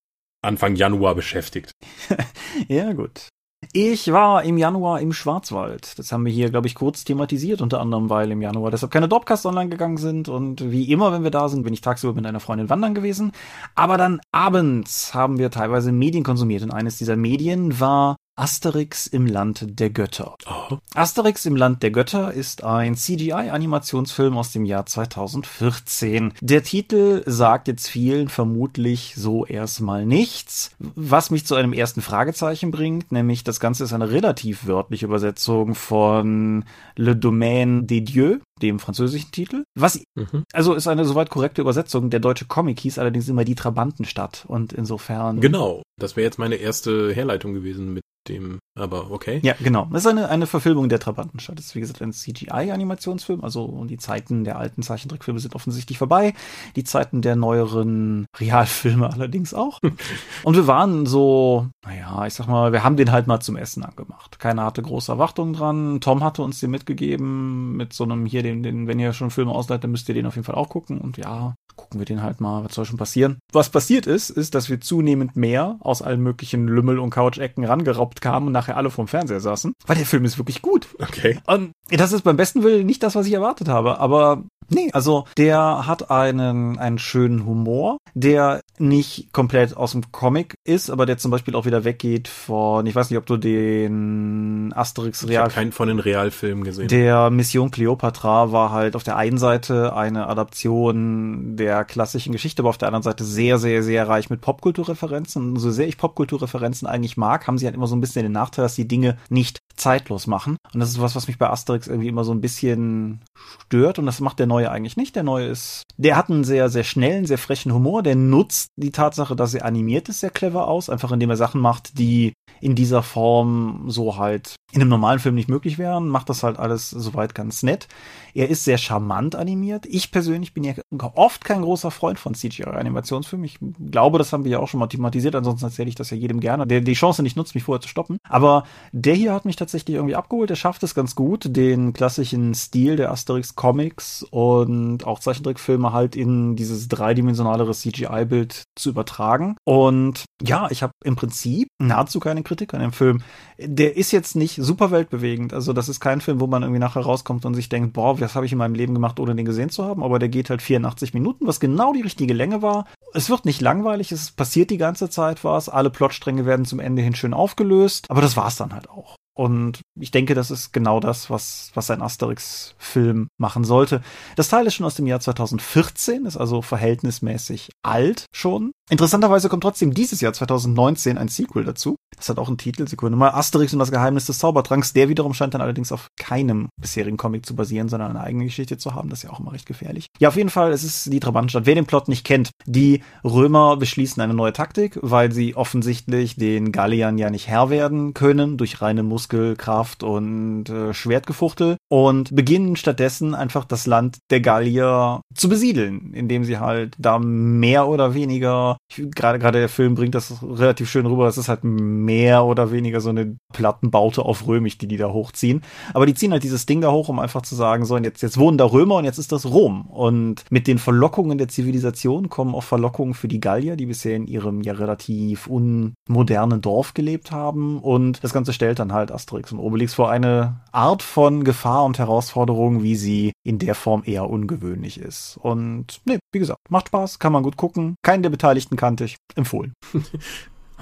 Anfang 0.43 0.77
Januar 0.77 1.15
beschäftigt. 1.15 1.73
Ja, 2.69 2.93
gut. 2.93 3.29
Ich 3.73 4.11
war 4.11 4.43
im 4.43 4.57
Januar 4.57 5.01
im 5.01 5.13
Schwarzwald. 5.13 5.99
Das 5.99 6.11
haben 6.11 6.25
wir 6.25 6.33
hier, 6.33 6.49
glaube 6.51 6.67
ich, 6.67 6.75
kurz 6.75 7.05
thematisiert, 7.05 7.61
unter 7.61 7.81
anderem, 7.81 8.09
weil 8.09 8.31
im 8.31 8.41
Januar 8.41 8.71
deshalb 8.71 8.91
keine 8.91 9.07
Dropcasts 9.07 9.45
online 9.45 9.69
gegangen 9.69 9.99
sind. 9.99 10.29
Und 10.29 10.71
wie 10.71 10.91
immer, 10.91 11.13
wenn 11.13 11.25
wir 11.25 11.31
da 11.31 11.49
sind, 11.49 11.63
bin 11.63 11.75
ich 11.75 11.83
tagsüber 11.83 12.15
mit 12.15 12.27
einer 12.27 12.41
Freundin 12.41 12.71
wandern 12.71 12.95
gewesen. 12.95 13.33
Aber 13.75 13.99
dann 13.99 14.21
abends 14.33 15.13
haben 15.15 15.39
wir 15.39 15.51
teilweise 15.51 15.93
Medien 15.93 16.25
konsumiert. 16.25 16.63
Und 16.63 16.73
eines 16.73 16.97
dieser 16.97 17.17
Medien 17.17 17.79
war 17.79 18.17
Asterix 18.41 19.07
im 19.07 19.27
Land 19.27 19.79
der 19.79 19.91
Götter. 19.91 20.35
Oh, 20.47 20.79
Asterix 20.95 21.45
im 21.45 21.57
Land 21.57 21.83
der 21.83 21.91
Götter 21.91 22.33
ist 22.33 22.65
ein 22.65 22.97
CGI-Animationsfilm 22.97 24.35
aus 24.39 24.51
dem 24.51 24.65
Jahr 24.65 24.87
2014. 24.87 26.33
Der 26.41 26.63
Titel 26.63 27.23
sagt 27.27 27.69
jetzt 27.69 27.87
vielen 27.89 28.31
vermutlich 28.31 29.13
so 29.15 29.45
erstmal 29.45 30.07
nichts, 30.07 30.71
was 30.79 31.31
mich 31.31 31.45
zu 31.45 31.55
einem 31.55 31.75
ersten 31.75 32.01
Fragezeichen 32.01 32.71
bringt, 32.71 33.13
nämlich 33.13 33.45
das 33.45 33.61
Ganze 33.61 33.85
ist 33.85 33.93
eine 33.93 34.11
relativ 34.11 34.67
wörtliche 34.67 35.05
Übersetzung 35.05 35.75
von 35.75 36.65
Le 36.97 37.17
Domaine 37.17 37.83
des 37.83 38.05
Dieux, 38.05 38.41
dem 38.63 38.79
französischen 38.79 39.31
Titel. 39.31 39.65
Was, 39.75 40.03
mhm. 40.15 40.45
also 40.53 40.75
ist 40.75 40.89
eine 40.89 41.05
soweit 41.05 41.31
korrekte 41.31 41.61
Übersetzung. 41.61 42.11
Der 42.11 42.21
deutsche 42.21 42.47
Comic 42.47 42.81
hieß 42.81 42.99
allerdings 42.99 43.29
immer 43.29 43.45
die 43.45 43.55
Trabantenstadt 43.55 44.45
und 44.49 44.73
insofern. 44.73 45.41
Genau. 45.41 45.83
Das 45.99 46.17
wäre 46.17 46.25
jetzt 46.25 46.39
meine 46.39 46.57
erste 46.57 47.13
Herleitung 47.15 47.53
gewesen 47.53 47.93
mit 47.93 48.03
dem, 48.29 48.59
aber 48.79 49.11
okay. 49.11 49.41
Ja, 49.43 49.55
genau. 49.59 49.87
Das 49.91 50.05
ist 50.05 50.11
eine, 50.11 50.29
eine 50.29 50.47
Verfilmung 50.47 50.89
der 50.89 50.99
Trabantenstadt. 50.99 51.59
Das 51.59 51.67
ist, 51.67 51.75
wie 51.75 51.81
gesagt, 51.81 52.03
ein 52.03 52.13
CGI-Animationsfilm. 52.13 53.43
Also 53.43 53.85
die 53.87 53.97
Zeiten 53.97 54.45
der 54.45 54.59
alten 54.59 54.83
Zeichentrickfilme 54.83 55.41
sind 55.41 55.55
offensichtlich 55.55 55.99
vorbei. 55.99 56.35
Die 56.77 56.85
Zeiten 56.85 57.23
der 57.23 57.37
neueren 57.37 58.27
Realfilme 58.39 59.11
allerdings 59.13 59.55
auch. 59.55 59.81
Und 60.45 60.57
wir 60.57 60.67
waren 60.67 61.07
so, 61.07 61.69
naja, 61.85 62.27
ich 62.27 62.35
sag 62.35 62.47
mal, 62.47 62.73
wir 62.73 62.85
haben 62.85 62.97
den 62.97 63.13
halt 63.13 63.27
mal 63.27 63.41
zum 63.41 63.57
Essen 63.57 63.85
angemacht. 63.85 64.39
Keiner 64.39 64.65
hatte 64.65 64.83
große 64.83 65.13
Erwartungen 65.13 65.55
dran. 65.55 66.01
Tom 66.01 66.23
hatte 66.23 66.43
uns 66.43 66.61
den 66.61 66.71
mitgegeben 66.71 67.77
mit 67.77 67.93
so 67.93 68.05
einem 68.05 68.27
hier, 68.27 68.43
den, 68.43 68.50
den, 68.55 68.87
wenn 68.87 68.99
ihr 68.99 69.13
schon 69.13 69.31
Filme 69.31 69.53
ausleiht, 69.53 69.85
dann 69.85 69.91
müsst 69.91 70.09
ihr 70.09 70.15
den 70.15 70.27
auf 70.27 70.35
jeden 70.35 70.45
Fall 70.45 70.55
auch 70.55 70.69
gucken. 70.69 70.99
Und 70.99 71.17
ja, 71.17 71.55
gucken 71.77 72.01
wir 72.01 72.05
den 72.05 72.23
halt 72.23 72.41
mal, 72.41 72.65
was 72.65 72.75
soll 72.75 72.85
schon 72.85 72.99
passieren. 72.99 73.39
Was 73.53 73.71
passiert 73.71 74.07
ist, 74.07 74.31
ist, 74.31 74.55
dass 74.55 74.69
wir 74.69 74.81
zunehmend 74.81 75.37
mehr 75.37 75.77
aus 75.81 76.03
allen 76.03 76.21
möglichen 76.21 76.69
Lümmel- 76.69 76.99
und 76.99 77.11
Couch-Ecken 77.11 77.65
rangeraubt 77.65 78.21
kamen 78.21 78.49
und 78.49 78.53
nachher 78.53 78.77
alle 78.77 78.91
vorm 78.91 79.09
Fernseher 79.09 79.41
saßen. 79.41 79.73
Weil 79.87 79.97
der 79.97 80.07
Film 80.07 80.25
ist 80.25 80.39
wirklich 80.39 80.63
gut. 80.63 80.89
Okay. 80.99 81.39
Und 81.47 81.73
das 81.91 82.13
ist 82.13 82.23
beim 82.23 82.37
besten 82.37 82.63
Willen 82.63 82.87
nicht 82.87 83.03
das, 83.03 83.15
was 83.15 83.27
ich 83.27 83.33
erwartet 83.33 83.69
habe, 83.69 83.99
aber 83.99 84.45
nee, 84.69 84.91
also 84.93 85.25
der 85.37 85.87
hat 85.87 86.11
einen, 86.11 86.79
einen 86.79 86.99
schönen 86.99 87.45
Humor, 87.47 87.99
der 88.15 88.61
nicht 88.79 89.33
komplett 89.33 89.77
aus 89.77 89.93
dem 89.93 90.13
Comic 90.13 90.55
ist, 90.71 90.91
aber 90.91 91.07
der 91.07 91.19
zum 91.19 91.31
Beispiel 91.31 91.55
auch 91.55 91.67
wieder 91.67 91.85
weggeht 91.85 92.29
von, 92.29 92.87
ich 92.87 92.95
weiß 92.95 93.11
nicht, 93.11 93.19
ob 93.19 93.27
du 93.27 93.37
den 93.37 94.73
Asterix 94.75 95.25
Real. 95.25 95.33
Ich 95.33 95.39
habe 95.39 95.51
keinen 95.51 95.73
von 95.73 95.89
den 95.89 95.99
Realfilmen 95.99 96.65
gesehen. 96.65 96.89
Der 96.89 97.31
Mission 97.31 97.71
Cleopatra 97.71 98.53
war 98.53 98.71
halt 98.71 98.97
auf 98.97 99.03
der 99.03 99.17
einen 99.17 99.39
Seite 99.39 99.95
eine 99.95 100.29
Adaption 100.29 101.57
der 101.57 101.85
klassischen 101.85 102.33
Geschichte, 102.33 102.63
aber 102.63 102.71
auf 102.71 102.79
der 102.79 102.89
anderen 102.89 103.03
Seite 103.03 103.25
sehr, 103.25 103.59
sehr, 103.59 103.83
sehr 103.83 104.09
reich 104.09 104.31
mit 104.31 104.41
Popkulturreferenzen. 104.41 105.51
Und 105.51 105.57
so 105.57 105.71
sehr 105.71 105.89
ich 105.89 105.99
Popkulturreferenzen 105.99 106.87
eigentlich 106.87 107.17
mag, 107.17 107.47
haben 107.47 107.59
sie 107.59 107.67
halt 107.67 107.75
immer 107.75 107.87
so 107.87 107.97
ein 107.97 108.01
bisschen 108.01 108.23
den 108.23 108.33
Nachteil, 108.33 108.65
dass 108.65 108.77
die 108.77 108.89
Dinge 108.89 109.19
nicht 109.29 109.59
zeitlos 109.77 110.27
machen. 110.27 110.57
Und 110.73 110.81
das 110.81 110.91
ist 110.91 111.01
was, 111.01 111.17
was 111.17 111.27
mich 111.27 111.39
bei 111.39 111.49
Asterix 111.49 111.87
irgendwie 111.87 112.09
immer 112.09 112.25
so 112.25 112.33
ein 112.33 112.41
bisschen 112.41 113.23
stört. 113.65 113.99
Und 113.99 114.07
das 114.07 114.21
macht 114.21 114.39
der 114.39 114.47
Neue 114.47 114.71
eigentlich 114.71 114.97
nicht. 114.97 115.17
Der 115.17 115.23
Neue 115.23 115.47
ist, 115.47 115.83
der 115.97 116.17
hat 116.17 116.31
einen 116.31 116.45
sehr, 116.45 116.69
sehr 116.69 116.85
schnellen, 116.85 117.27
sehr 117.27 117.39
frechen 117.39 117.73
Humor. 117.73 118.03
Der 118.03 118.15
nutzt 118.15 118.71
die 118.77 118.93
Tatsache, 118.93 119.35
dass 119.35 119.55
er 119.55 119.65
animiert 119.65 120.09
ist, 120.09 120.21
sehr 120.21 120.31
clever 120.31 120.60
aus. 120.67 120.91
Einfach 120.91 121.13
indem 121.13 121.31
er 121.31 121.37
Sachen 121.37 121.61
macht, 121.61 121.99
die 121.99 122.33
in 122.61 122.75
dieser 122.75 123.03
Form 123.03 123.85
so 123.89 124.17
halt 124.17 124.57
in 124.73 124.81
einem 124.81 124.91
normalen 124.91 125.19
Film 125.19 125.35
nicht 125.35 125.49
möglich 125.49 125.79
wären. 125.79 126.09
Macht 126.09 126.29
das 126.29 126.43
halt 126.43 126.59
alles 126.59 126.91
soweit 126.91 127.35
ganz 127.35 127.63
nett. 127.63 127.89
Er 128.35 128.49
ist 128.49 128.65
sehr 128.65 128.79
charmant 128.79 129.35
animiert. 129.35 129.87
Ich 129.87 130.13
persönlich 130.13 130.55
bin 130.55 130.63
ja 130.63 130.75
oft 131.15 131.45
kein 131.45 131.63
großer 131.63 131.91
Freund 131.91 132.19
von 132.19 132.35
CGI-Animationsfilmen. 132.35 133.45
Ich 133.45 133.59
glaube, 133.91 134.19
das 134.19 134.33
haben 134.33 134.45
wir 134.45 134.53
ja 134.53 134.59
auch 134.61 134.69
schon 134.69 134.79
mal 134.81 134.87
thematisiert. 134.87 135.35
Ansonsten 135.35 135.67
erzähle 135.67 135.89
ich 135.89 135.95
das 135.97 136.11
ja 136.11 136.17
jedem 136.17 136.39
gerne, 136.41 136.67
der 136.67 136.81
die 136.81 136.93
Chance 136.93 137.23
nicht 137.23 137.37
nutzt, 137.37 137.55
mich 137.55 137.65
vorher 137.65 137.81
zu 137.81 137.89
stoppen. 137.89 138.19
Aber 138.29 138.65
der 138.93 139.15
hier 139.15 139.33
hat 139.33 139.45
mich 139.45 139.57
tatsächlich 139.57 139.97
irgendwie 139.97 140.15
abgeholt. 140.15 140.51
Er 140.51 140.57
schafft 140.57 140.83
es 140.83 140.95
ganz 140.95 141.15
gut, 141.15 141.57
den 141.57 141.93
klassischen 141.93 142.55
Stil 142.55 142.97
der 142.97 143.11
Asterix 143.11 143.57
Comics 143.57 144.25
und 144.31 145.07
auch 145.07 145.19
Zeichentrickfilme 145.19 145.93
halt 145.93 146.15
in 146.15 146.55
dieses 146.55 146.87
dreidimensionalere 146.89 147.73
CGI-Bild 147.73 148.65
zu 148.77 148.91
übertragen. 148.91 149.57
Und 149.65 150.25
ja, 150.43 150.69
ich 150.71 150.83
habe 150.83 150.93
im 151.05 151.17
Prinzip 151.17 151.69
nahezu 151.79 152.21
keine 152.21 152.43
Kritik 152.43 152.75
an 152.75 152.81
dem 152.81 152.93
Film. 152.93 153.23
Der 153.59 153.97
ist 153.97 154.11
jetzt 154.11 154.37
nicht 154.37 154.57
super 154.57 154.91
weltbewegend. 154.91 155.53
Also 155.53 155.73
das 155.73 155.89
ist 155.89 156.01
kein 156.01 156.21
Film, 156.21 156.41
wo 156.41 156.47
man 156.47 156.63
irgendwie 156.63 156.81
nachher 156.81 157.03
rauskommt 157.03 157.45
und 157.45 157.55
sich 157.55 157.69
denkt, 157.69 157.93
boah, 157.93 158.21
was 158.21 158.35
habe 158.35 158.47
ich 158.47 158.53
in 158.53 158.59
meinem 158.59 158.75
Leben 158.75 158.95
gemacht, 158.95 159.21
ohne 159.21 159.35
den 159.35 159.45
gesehen 159.45 159.71
zu 159.71 159.85
haben, 159.85 160.03
aber 160.03 160.19
der 160.19 160.29
geht 160.29 160.51
halt 160.51 160.63
84 160.63 161.15
Minuten, 161.15 161.47
was 161.47 161.61
genau 161.61 161.93
die 161.93 162.03
richtige 162.03 162.35
Länge 162.35 162.63
war. 162.63 162.87
Es 163.13 163.29
wird 163.29 163.45
nicht 163.45 163.61
langweilig, 163.61 164.13
es 164.13 164.31
passiert 164.31 164.71
die 164.71 164.79
ganze 164.79 165.11
Zeit 165.11 165.45
was, 165.45 165.69
alle 165.69 165.91
Plotstränge 165.91 166.47
werden 166.47 166.65
zum 166.65 166.81
Ende 166.81 167.03
hin 167.03 167.15
schön 167.15 167.35
aufgelöst, 167.35 168.07
aber 168.09 168.21
das 168.21 168.37
war's 168.37 168.57
dann 168.57 168.73
halt 168.73 168.89
auch. 168.89 169.17
Und 169.41 169.81
ich 169.99 170.11
denke, 170.11 170.35
das 170.35 170.51
ist 170.51 170.73
genau 170.73 171.01
das, 171.01 171.31
was, 171.31 171.71
was 171.73 171.91
ein 171.91 172.03
Asterix-Film 172.03 173.29
machen 173.39 173.65
sollte. 173.65 174.03
Das 174.37 174.51
Teil 174.51 174.67
ist 174.67 174.75
schon 174.75 174.85
aus 174.85 174.97
dem 174.97 175.07
Jahr 175.07 175.21
2014, 175.21 176.27
ist 176.27 176.37
also 176.37 176.61
verhältnismäßig 176.61 177.71
alt 177.83 178.27
schon. 178.35 178.73
Interessanterweise 178.91 179.49
kommt 179.49 179.63
trotzdem 179.63 179.95
dieses 179.95 180.21
Jahr 180.21 180.33
2019 180.33 181.17
ein 181.17 181.29
Sequel 181.29 181.65
dazu. 181.65 181.95
Das 182.17 182.29
hat 182.29 182.39
auch 182.39 182.49
einen 182.49 182.59
Titel, 182.59 182.89
Sekunde 182.89 183.17
mal, 183.17 183.31
Asterix 183.31 183.73
und 183.73 183.79
das 183.79 183.93
Geheimnis 183.93 184.27
des 184.27 184.41
Zaubertranks. 184.41 184.93
Der 184.93 185.09
wiederum 185.09 185.33
scheint 185.33 185.55
dann 185.55 185.61
allerdings 185.61 185.93
auf 185.93 186.09
keinem 186.19 186.69
bisherigen 186.77 187.17
Comic 187.17 187.47
zu 187.47 187.55
basieren, 187.55 187.89
sondern 187.89 188.11
eine 188.11 188.21
eigene 188.21 188.45
Geschichte 188.45 188.79
zu 188.79 188.93
haben. 188.97 189.09
Das 189.09 189.21
ist 189.21 189.23
ja 189.23 189.31
auch 189.31 189.39
immer 189.39 189.53
recht 189.53 189.67
gefährlich. 189.67 190.07
Ja, 190.19 190.29
auf 190.29 190.37
jeden 190.37 190.51
Fall, 190.51 190.73
es 190.73 190.83
ist 190.83 191.13
die 191.13 191.21
Trabantenstadt. 191.21 191.67
Wer 191.67 191.77
den 191.77 191.87
Plot 191.87 192.09
nicht 192.09 192.27
kennt, 192.27 192.51
die 192.67 193.05
Römer 193.23 193.77
beschließen 193.77 194.21
eine 194.21 194.35
neue 194.35 194.53
Taktik, 194.53 194.99
weil 195.03 195.31
sie 195.31 195.55
offensichtlich 195.55 196.35
den 196.35 196.73
Galliern 196.73 197.17
ja 197.17 197.31
nicht 197.31 197.47
Herr 197.47 197.71
werden 197.71 198.13
können 198.13 198.59
durch 198.59 198.83
reine 198.83 199.05
Muskelkraft 199.05 200.03
und 200.03 200.69
äh, 200.69 200.93
Schwertgefuchtel 200.93 201.77
und 201.89 202.35
beginnen 202.35 202.75
stattdessen 202.75 203.37
einfach 203.37 203.65
das 203.65 203.87
Land 203.87 204.19
der 204.31 204.41
Gallier 204.41 205.21
zu 205.33 205.49
besiedeln, 205.49 206.13
indem 206.13 206.43
sie 206.43 206.59
halt 206.59 206.97
da 206.99 207.21
mehr 207.21 207.87
oder 207.87 208.15
weniger 208.15 208.79
gerade 208.91 209.39
gerade 209.39 209.59
der 209.59 209.69
Film 209.69 209.95
bringt 209.95 210.15
das 210.15 210.43
relativ 210.43 210.91
schön 210.91 211.07
rüber. 211.07 211.25
Das 211.25 211.39
ist 211.39 211.49
halt 211.49 211.65
mehr 211.65 212.45
oder 212.45 212.73
weniger 212.73 213.01
so 213.01 213.11
eine 213.11 213.37
Plattenbaute 213.53 214.25
auf 214.25 214.47
Römisch, 214.47 214.79
die 214.79 214.89
die 214.89 214.97
da 214.97 215.13
hochziehen. 215.13 215.63
Aber 215.95 216.07
die 216.07 216.15
ziehen 216.15 216.33
halt 216.33 216.43
dieses 216.43 216.67
Ding 216.67 216.81
da 216.81 216.91
hoch, 216.91 217.09
um 217.09 217.19
einfach 217.19 217.43
zu 217.43 217.55
sagen, 217.55 217.85
so, 217.85 217.95
und 217.95 218.05
jetzt, 218.05 218.23
jetzt 218.23 218.39
wohnen 218.39 218.59
da 218.59 218.65
Römer 218.65 218.97
und 218.97 219.05
jetzt 219.05 219.19
ist 219.19 219.33
das 219.33 219.47
Rom. 219.47 219.87
Und 219.87 220.45
mit 220.51 220.67
den 220.67 220.79
Verlockungen 220.79 221.39
der 221.39 221.49
Zivilisation 221.49 222.29
kommen 222.29 222.55
auch 222.55 222.65
Verlockungen 222.65 223.15
für 223.15 223.29
die 223.29 223.41
Gallier, 223.41 223.77
die 223.77 223.87
bisher 223.87 224.17
in 224.17 224.27
ihrem 224.27 224.63
ja 224.63 224.73
relativ 224.73 225.47
unmodernen 225.47 226.61
Dorf 226.61 226.95
gelebt 226.95 227.31
haben. 227.31 227.79
Und 227.79 228.23
das 228.25 228.33
Ganze 228.33 228.53
stellt 228.53 228.79
dann 228.79 228.93
halt 228.93 229.13
Asterix 229.13 229.53
und 229.53 229.59
Obelix 229.59 229.95
vor 229.95 230.11
eine 230.11 230.61
Art 230.73 231.03
von 231.03 231.45
Gefahr 231.45 231.85
und 231.85 231.99
Herausforderung, 231.99 232.83
wie 232.83 232.97
sie 232.97 233.33
in 233.45 233.59
der 233.59 233.75
Form 233.75 234.03
eher 234.05 234.29
ungewöhnlich 234.29 235.01
ist. 235.01 235.39
Und 235.41 236.01
nee, 236.05 236.19
wie 236.33 236.39
gesagt, 236.39 236.59
macht 236.69 236.89
Spaß, 236.89 237.19
kann 237.19 237.33
man 237.33 237.43
gut 237.43 237.57
gucken. 237.57 237.95
Keinen 238.03 238.23
der 238.23 238.31
Beteiligten 238.31 238.70
kannte 238.77 239.05
ich. 239.05 239.17
Empfohlen. 239.35 239.73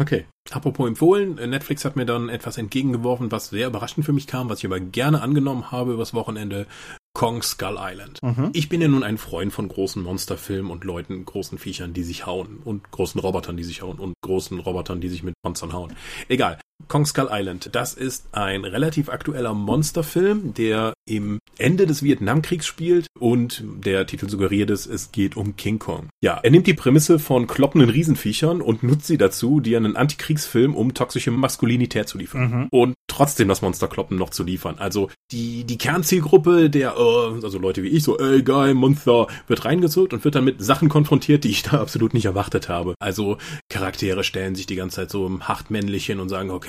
Okay. 0.01 0.27
Apropos 0.51 0.87
empfohlen, 0.87 1.35
Netflix 1.35 1.85
hat 1.85 1.97
mir 1.97 2.07
dann 2.07 2.29
etwas 2.29 2.57
entgegengeworfen, 2.57 3.33
was 3.33 3.51
sehr 3.51 3.67
überraschend 3.67 4.07
für 4.07 4.13
mich 4.13 4.27
kam, 4.27 4.49
was 4.49 4.61
ich 4.61 4.67
aber 4.67 4.81
gerne 4.81 5.21
angenommen 5.23 5.71
habe 5.71 5.93
übers 5.93 6.15
Wochenende. 6.15 6.67
Kong 7.15 7.43
Skull 7.43 7.77
Island. 7.81 8.21
Mhm. 8.23 8.51
Ich 8.53 8.69
bin 8.69 8.81
ja 8.81 8.87
nun 8.87 9.03
ein 9.03 9.19
Freund 9.19 9.53
von 9.53 9.67
großen 9.67 10.01
Monsterfilmen 10.03 10.71
und 10.71 10.85
Leuten, 10.85 11.25
großen 11.25 11.59
Viechern, 11.59 11.93
die 11.93 12.05
sich 12.05 12.27
hauen 12.27 12.61
und 12.65 12.93
großen 12.93 13.21
Robotern, 13.21 13.57
die 13.57 13.65
sich 13.65 13.83
hauen 13.83 13.99
und 13.99 14.15
großen 14.23 14.61
Robotern, 14.61 15.01
die 15.01 15.09
sich 15.09 15.25
mit 15.25 15.35
Monstern 15.43 15.73
hauen. 15.73 15.95
Egal. 16.29 16.59
Kong 16.87 17.05
Skull 17.07 17.29
Island, 17.31 17.71
das 17.73 17.95
ist 17.95 18.29
ein 18.33 18.65
relativ 18.65 19.09
aktueller 19.09 19.53
Monsterfilm, 19.53 20.55
der 20.55 20.95
im 21.07 21.41
Ende 21.59 21.87
des 21.87 22.03
Vietnamkriegs 22.03 22.67
spielt 22.67 23.09
und 23.19 23.65
der 23.85 24.07
Titel 24.07 24.29
suggeriert 24.29 24.71
es, 24.71 24.87
es 24.87 25.11
geht 25.11 25.37
um 25.37 25.57
King 25.57 25.79
Kong. 25.81 26.09
Ja, 26.23 26.39
er 26.43 26.51
nimmt 26.51 26.67
die 26.67 26.75
Prämisse 26.75 27.19
von 27.19 27.47
kloppenden 27.47 27.91
Riesenviechern 27.91 28.61
und 28.63 28.83
nutzt 28.85 29.07
sie 29.07 29.19
dazu, 29.19 29.61
dir 29.61 29.77
einen 29.77 29.97
Antikriegsfilm 29.97 30.77
um 30.77 30.95
toxische 30.95 31.31
Maskulinität 31.33 32.09
zu 32.09 32.17
liefern. 32.17 32.51
Mhm. 32.51 32.69
Und 32.71 32.95
trotzdem 33.09 33.49
das 33.49 33.63
Monsterkloppen 33.63 34.17
noch 34.17 34.31
zu 34.31 34.45
liefern. 34.45 34.77
Also 34.79 35.11
die, 35.33 35.65
die 35.65 35.79
Kernzielgruppe 35.79 36.71
der, 36.71 36.95
äh, 36.97 37.43
also 37.43 37.59
Leute 37.59 37.83
wie 37.83 37.89
ich, 37.89 38.05
so, 38.05 38.19
ey, 38.19 38.43
geil, 38.43 38.75
Monster, 38.75 39.27
wird 39.49 39.65
reingezogen 39.65 40.19
und 40.19 40.25
wird 40.25 40.37
dann 40.37 40.45
mit 40.45 40.63
Sachen 40.63 40.89
konfrontiert, 40.89 41.43
die 41.45 41.51
ich 41.51 41.65
da 41.65 41.81
absolut 41.81 42.15
nicht 42.15 42.27
erwartet 42.27 42.69
habe. 42.69 42.95
Also 43.01 43.39
Charaktere 43.69 44.23
stellen 44.23 44.55
sich 44.55 44.67
die 44.67 44.77
ganze 44.77 44.97
Zeit 44.97 45.11
so 45.11 45.41
hart 45.41 45.71
männlich 45.71 46.07
hin 46.07 46.21
und 46.21 46.29
sagen, 46.29 46.51
okay, 46.51 46.68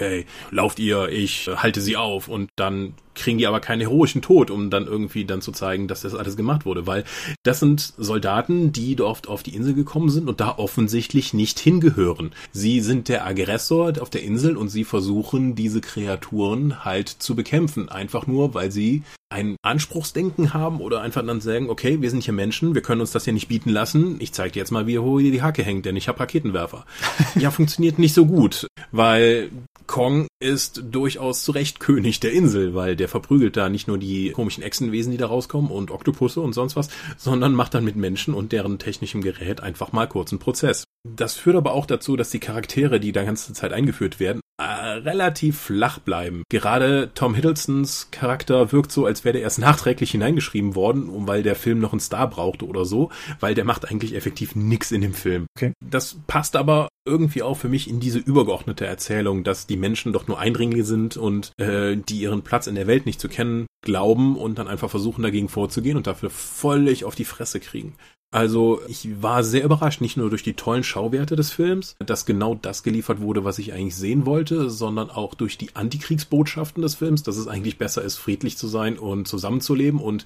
lauft 0.52 0.80
ihr, 0.80 1.10
ich 1.10 1.48
halte 1.48 1.82
sie 1.82 1.98
auf 1.98 2.28
und 2.28 2.50
dann 2.56 2.94
kriegen 3.20 3.38
die 3.38 3.48
aber 3.48 3.60
keinen 3.60 3.82
heroischen 3.82 4.22
Tod, 4.22 4.52
um 4.52 4.70
dann 4.70 4.88
irgendwie 4.88 5.26
dann 5.26 5.42
zu 5.42 5.52
zeigen, 5.52 5.88
dass 5.88 6.02
das 6.02 6.16
alles 6.16 6.38
gemacht 6.38 6.66
wurde, 6.66 6.88
weil 6.88 7.04
das 7.44 7.60
sind 7.60 7.94
Soldaten, 7.98 8.72
die 8.72 8.96
dort 8.96 9.28
auf 9.28 9.44
die 9.44 9.56
Insel 9.56 9.74
gekommen 9.74 10.10
sind 10.10 10.28
und 10.28 10.40
da 10.40 10.58
offensichtlich 10.58 11.34
nicht 11.34 11.60
hingehören. 11.60 12.32
Sie 12.52 12.80
sind 12.82 13.08
der 13.10 13.26
Aggressor 13.26 13.94
auf 14.02 14.10
der 14.10 14.24
Insel 14.24 14.58
und 14.58 14.70
sie 14.70 14.84
versuchen 14.84 15.56
diese 15.56 15.82
Kreaturen 15.82 16.84
halt 16.84 17.10
zu 17.10 17.36
bekämpfen, 17.36 17.90
einfach 17.90 18.28
nur, 18.28 18.54
weil 18.54 18.72
sie 18.72 19.04
ein 19.32 19.58
Anspruchsdenken 19.62 20.54
haben 20.54 20.82
oder 20.82 21.02
einfach 21.02 21.24
dann 21.26 21.40
sagen, 21.40 21.70
okay, 21.70 22.02
wir 22.02 22.10
sind 22.10 22.24
hier 22.24 22.34
Menschen, 22.34 22.74
wir 22.74 22.82
können 22.82 23.02
uns 23.02 23.12
das 23.12 23.26
hier 23.26 23.34
nicht 23.34 23.48
bieten 23.48 23.70
lassen. 23.70 24.18
Ich 24.20 24.34
zeige 24.34 24.54
dir 24.54 24.60
jetzt 24.60 24.72
mal, 24.72 24.88
wie 24.88 24.98
hoch 24.98 25.20
hier 25.20 25.32
die 25.32 25.44
Hacke 25.44 25.64
hängt, 25.64 25.86
denn 25.86 25.96
ich 25.96 26.08
habe 26.08 26.20
Raketenwerfer. 26.20 26.86
ja, 27.36 27.52
funktioniert 27.52 28.00
nicht 28.00 28.16
so 28.16 28.26
gut, 28.26 28.68
weil 28.92 29.52
Kong 29.86 30.28
ist 30.40 30.84
durchaus 30.92 31.44
zu 31.44 31.52
Recht 31.52 31.80
König 31.80 32.20
der 32.20 32.32
Insel, 32.32 32.74
weil 32.74 32.96
der 32.96 33.09
verprügelt 33.10 33.58
da 33.58 33.70
nicht 33.70 33.88
nur 33.88 33.98
die 33.98 34.32
komischen 34.32 34.64
Echsenwesen, 34.64 35.12
die 35.12 35.18
da 35.18 35.28
rauskommen 35.28 35.72
und 35.72 35.92
Oktopusse 35.92 36.42
und 36.42 36.54
sonst 36.54 36.76
was, 36.76 36.90
sondern 37.18 37.54
macht 37.54 37.74
dann 37.74 37.84
mit 37.84 37.96
Menschen 37.96 38.34
und 38.34 38.52
deren 38.52 38.80
technischem 38.80 39.22
Gerät 39.22 39.62
einfach 39.62 39.92
mal 39.92 40.08
kurzen 40.08 40.40
Prozess. 40.40 40.86
Das 41.08 41.36
führt 41.36 41.56
aber 41.56 41.74
auch 41.74 41.86
dazu, 41.86 42.18
dass 42.18 42.30
die 42.30 42.40
Charaktere, 42.40 43.00
die 43.00 43.12
da 43.12 43.24
ganze 43.24 43.54
Zeit 43.54 43.74
eingeführt 43.74 44.20
werden, 44.20 44.42
äh, 44.60 44.64
relativ 44.64 45.58
flach 45.58 46.00
bleiben. 46.00 46.44
Gerade 46.50 47.12
Tom 47.16 47.34
Hiddlestons 47.34 48.10
Charakter 48.12 48.74
wirkt 48.74 48.92
so, 48.92 49.06
als 49.06 49.24
wäre 49.24 49.34
der 49.34 49.42
erst 49.42 49.60
nachträglich 49.60 50.12
hineingeschrieben 50.12 50.76
worden, 50.76 51.28
weil 51.28 51.44
der 51.44 51.56
Film 51.56 51.80
noch 51.80 51.94
einen 51.94 52.02
Star 52.02 52.30
brauchte 52.30 52.66
oder 52.66 52.84
so, 52.84 53.10
weil 53.40 53.56
der 53.56 53.64
macht 53.64 53.90
eigentlich 53.90 54.16
effektiv 54.16 54.56
nix 54.56 54.92
in 54.92 55.02
dem 55.02 55.14
Film. 55.14 55.46
Okay. 55.56 55.72
Das 55.80 56.18
passt 56.28 56.58
aber 56.58 56.90
irgendwie 57.06 57.42
auch 57.42 57.56
für 57.56 57.70
mich 57.70 57.90
in 57.90 58.02
diese 58.02 58.20
übergeordnete 58.20 58.86
Erzählung, 58.86 59.46
dass 59.46 59.66
die 59.66 59.78
Menschen 59.78 60.12
doch 60.12 60.28
nur 60.28 60.40
Eindringlinge 60.40 60.84
sind 60.84 61.16
und 61.16 61.54
äh, 61.58 61.96
die 61.96 62.20
ihren 62.20 62.42
Platz 62.42 62.68
in 62.68 62.76
der 62.76 62.88
Welt 62.88 63.06
nicht 63.06 63.22
zu 63.22 63.30
kennen 63.30 63.66
glauben 63.82 64.36
und 64.36 64.60
dann 64.60 64.68
einfach 64.68 64.90
versuchen 64.90 65.24
dagegen 65.24 65.48
vorzugehen 65.48 65.96
und 65.96 66.06
dafür 66.06 66.30
völlig 66.30 67.06
auf 67.06 67.16
die 67.16 67.26
Fresse 67.26 67.62
kriegen. 67.62 67.96
Also 68.32 68.82
ich 68.88 69.24
war 69.24 69.44
sehr 69.44 69.64
überrascht, 69.64 70.02
nicht 70.02 70.16
nur 70.16 70.30
durch 70.30 70.44
die 70.44 70.54
tollen 70.54 70.84
Schauwerte 70.84 71.36
des 71.36 71.52
Films, 71.52 71.96
dass 72.06 72.28
genau 72.28 72.54
das 72.54 72.84
geliefert 72.84 73.22
wurde, 73.22 73.44
was 73.44 73.58
ich 73.58 73.74
eigentlich 73.74 73.96
sehen 73.96 74.26
wollte, 74.28 74.70
sondern 74.70 75.10
auch 75.10 75.34
durch 75.34 75.58
die 75.58 75.76
Antikriegsbotschaften 75.76 76.84
des 76.84 76.96
Films, 76.96 77.24
dass 77.24 77.38
es 77.38 77.48
eigentlich 77.48 77.80
besser 77.80 78.04
ist, 78.04 78.18
friedlich 78.18 78.56
zu 78.58 78.68
sein 78.68 79.00
und 79.00 79.28
zusammenzuleben 79.28 80.00
und 80.00 80.26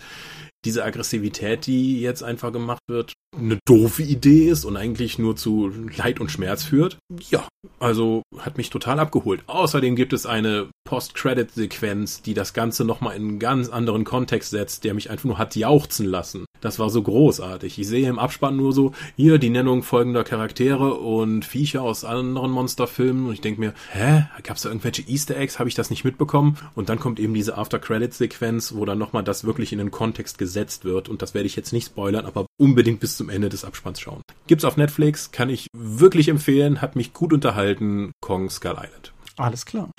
diese 0.66 0.84
Aggressivität, 0.84 1.66
die 1.66 2.00
jetzt 2.02 2.24
einfach 2.24 2.52
gemacht 2.52 2.84
wird, 2.88 3.14
eine 3.36 3.60
doofe 3.66 4.04
Idee 4.04 4.48
ist 4.48 4.66
und 4.66 4.78
eigentlich 4.78 5.20
nur 5.20 5.36
zu 5.36 5.72
Leid 5.98 6.20
und 6.20 6.32
Schmerz 6.32 6.64
führt. 6.64 6.98
Ja, 7.30 7.48
also 7.80 8.24
hat 8.38 8.58
mich 8.58 8.70
total 8.70 9.00
abgeholt. 9.00 9.44
Außerdem 9.48 9.96
gibt 9.96 10.14
es 10.14 10.26
eine 10.26 10.70
Post-Credit-Sequenz, 10.86 12.22
die 12.22 12.34
das 12.34 12.54
Ganze 12.54 12.86
nochmal 12.86 13.16
in 13.16 13.24
einen 13.24 13.40
ganz 13.40 13.70
anderen 13.70 14.04
Kontext 14.04 14.52
setzt, 14.52 14.84
der 14.84 14.94
mich 14.94 15.10
einfach 15.10 15.26
nur 15.26 15.38
hat 15.38 15.56
jauchzen 15.56 16.06
lassen. 16.06 16.46
Das 16.62 16.80
war 16.80 16.90
so 16.90 17.02
großartig. 17.02 17.78
Ich 17.78 17.88
sehe 17.88 18.08
im 18.08 18.20
Abspann 18.20 18.56
nur 18.56 18.74
so, 18.74 18.94
hier 19.16 19.38
die 19.38 19.50
Nennung 19.50 19.84
folgender 19.84 20.24
Charaktere 20.24 20.94
und 20.94 21.46
Viecher 21.46 21.82
aus 21.82 22.06
anderen 22.06 22.52
Monsterfilmen 22.52 23.28
und 23.28 23.34
ich 23.34 23.42
denke 23.42 23.60
mir, 23.60 23.74
hä, 23.92 24.26
gab 24.44 24.58
es 24.58 24.64
da 24.64 24.70
irgendwelche 24.70 25.02
Easter 25.02 25.36
Eggs? 25.36 25.60
Habe 25.60 25.70
ich 25.70 25.76
das 25.76 25.90
nicht 25.90 26.06
mitbekommen? 26.06 26.58
Und 26.76 26.90
dann 26.90 27.00
kommt 27.00 27.20
eben 27.20 27.34
diese 27.34 27.58
After-Credit-Sequenz, 27.58 28.76
wo 28.76 28.86
dann 28.86 28.98
nochmal 28.98 29.24
das 29.24 29.44
wirklich 29.44 29.74
in 29.74 29.80
den 29.80 29.92
Kontext 29.92 30.38
gesetzt 30.38 30.86
wird 30.86 31.10
und 31.10 31.22
das 31.22 31.34
werde 31.34 31.48
ich 31.48 31.56
jetzt 31.56 31.74
nicht 31.74 31.88
spoilern, 31.88 32.26
aber 32.26 32.46
unbedingt 32.58 33.00
bis 33.00 33.18
zum 33.18 33.30
Ende 33.30 33.50
des 33.50 33.66
Abspanns 33.66 34.00
schauen. 34.00 34.22
Gibt's 34.48 34.66
auf 34.66 34.78
Netflix, 34.78 35.32
kann 35.32 35.50
ich 35.50 35.68
wirklich 35.76 36.30
empfehlen, 36.30 36.82
hat 36.82 36.96
mich 36.96 37.14
gut 37.14 37.34
unterhalten, 37.34 38.12
Kong 38.22 38.50
Skull 38.50 38.78
Island. 38.78 39.14
Alles 39.38 39.66
klar. 39.66 39.90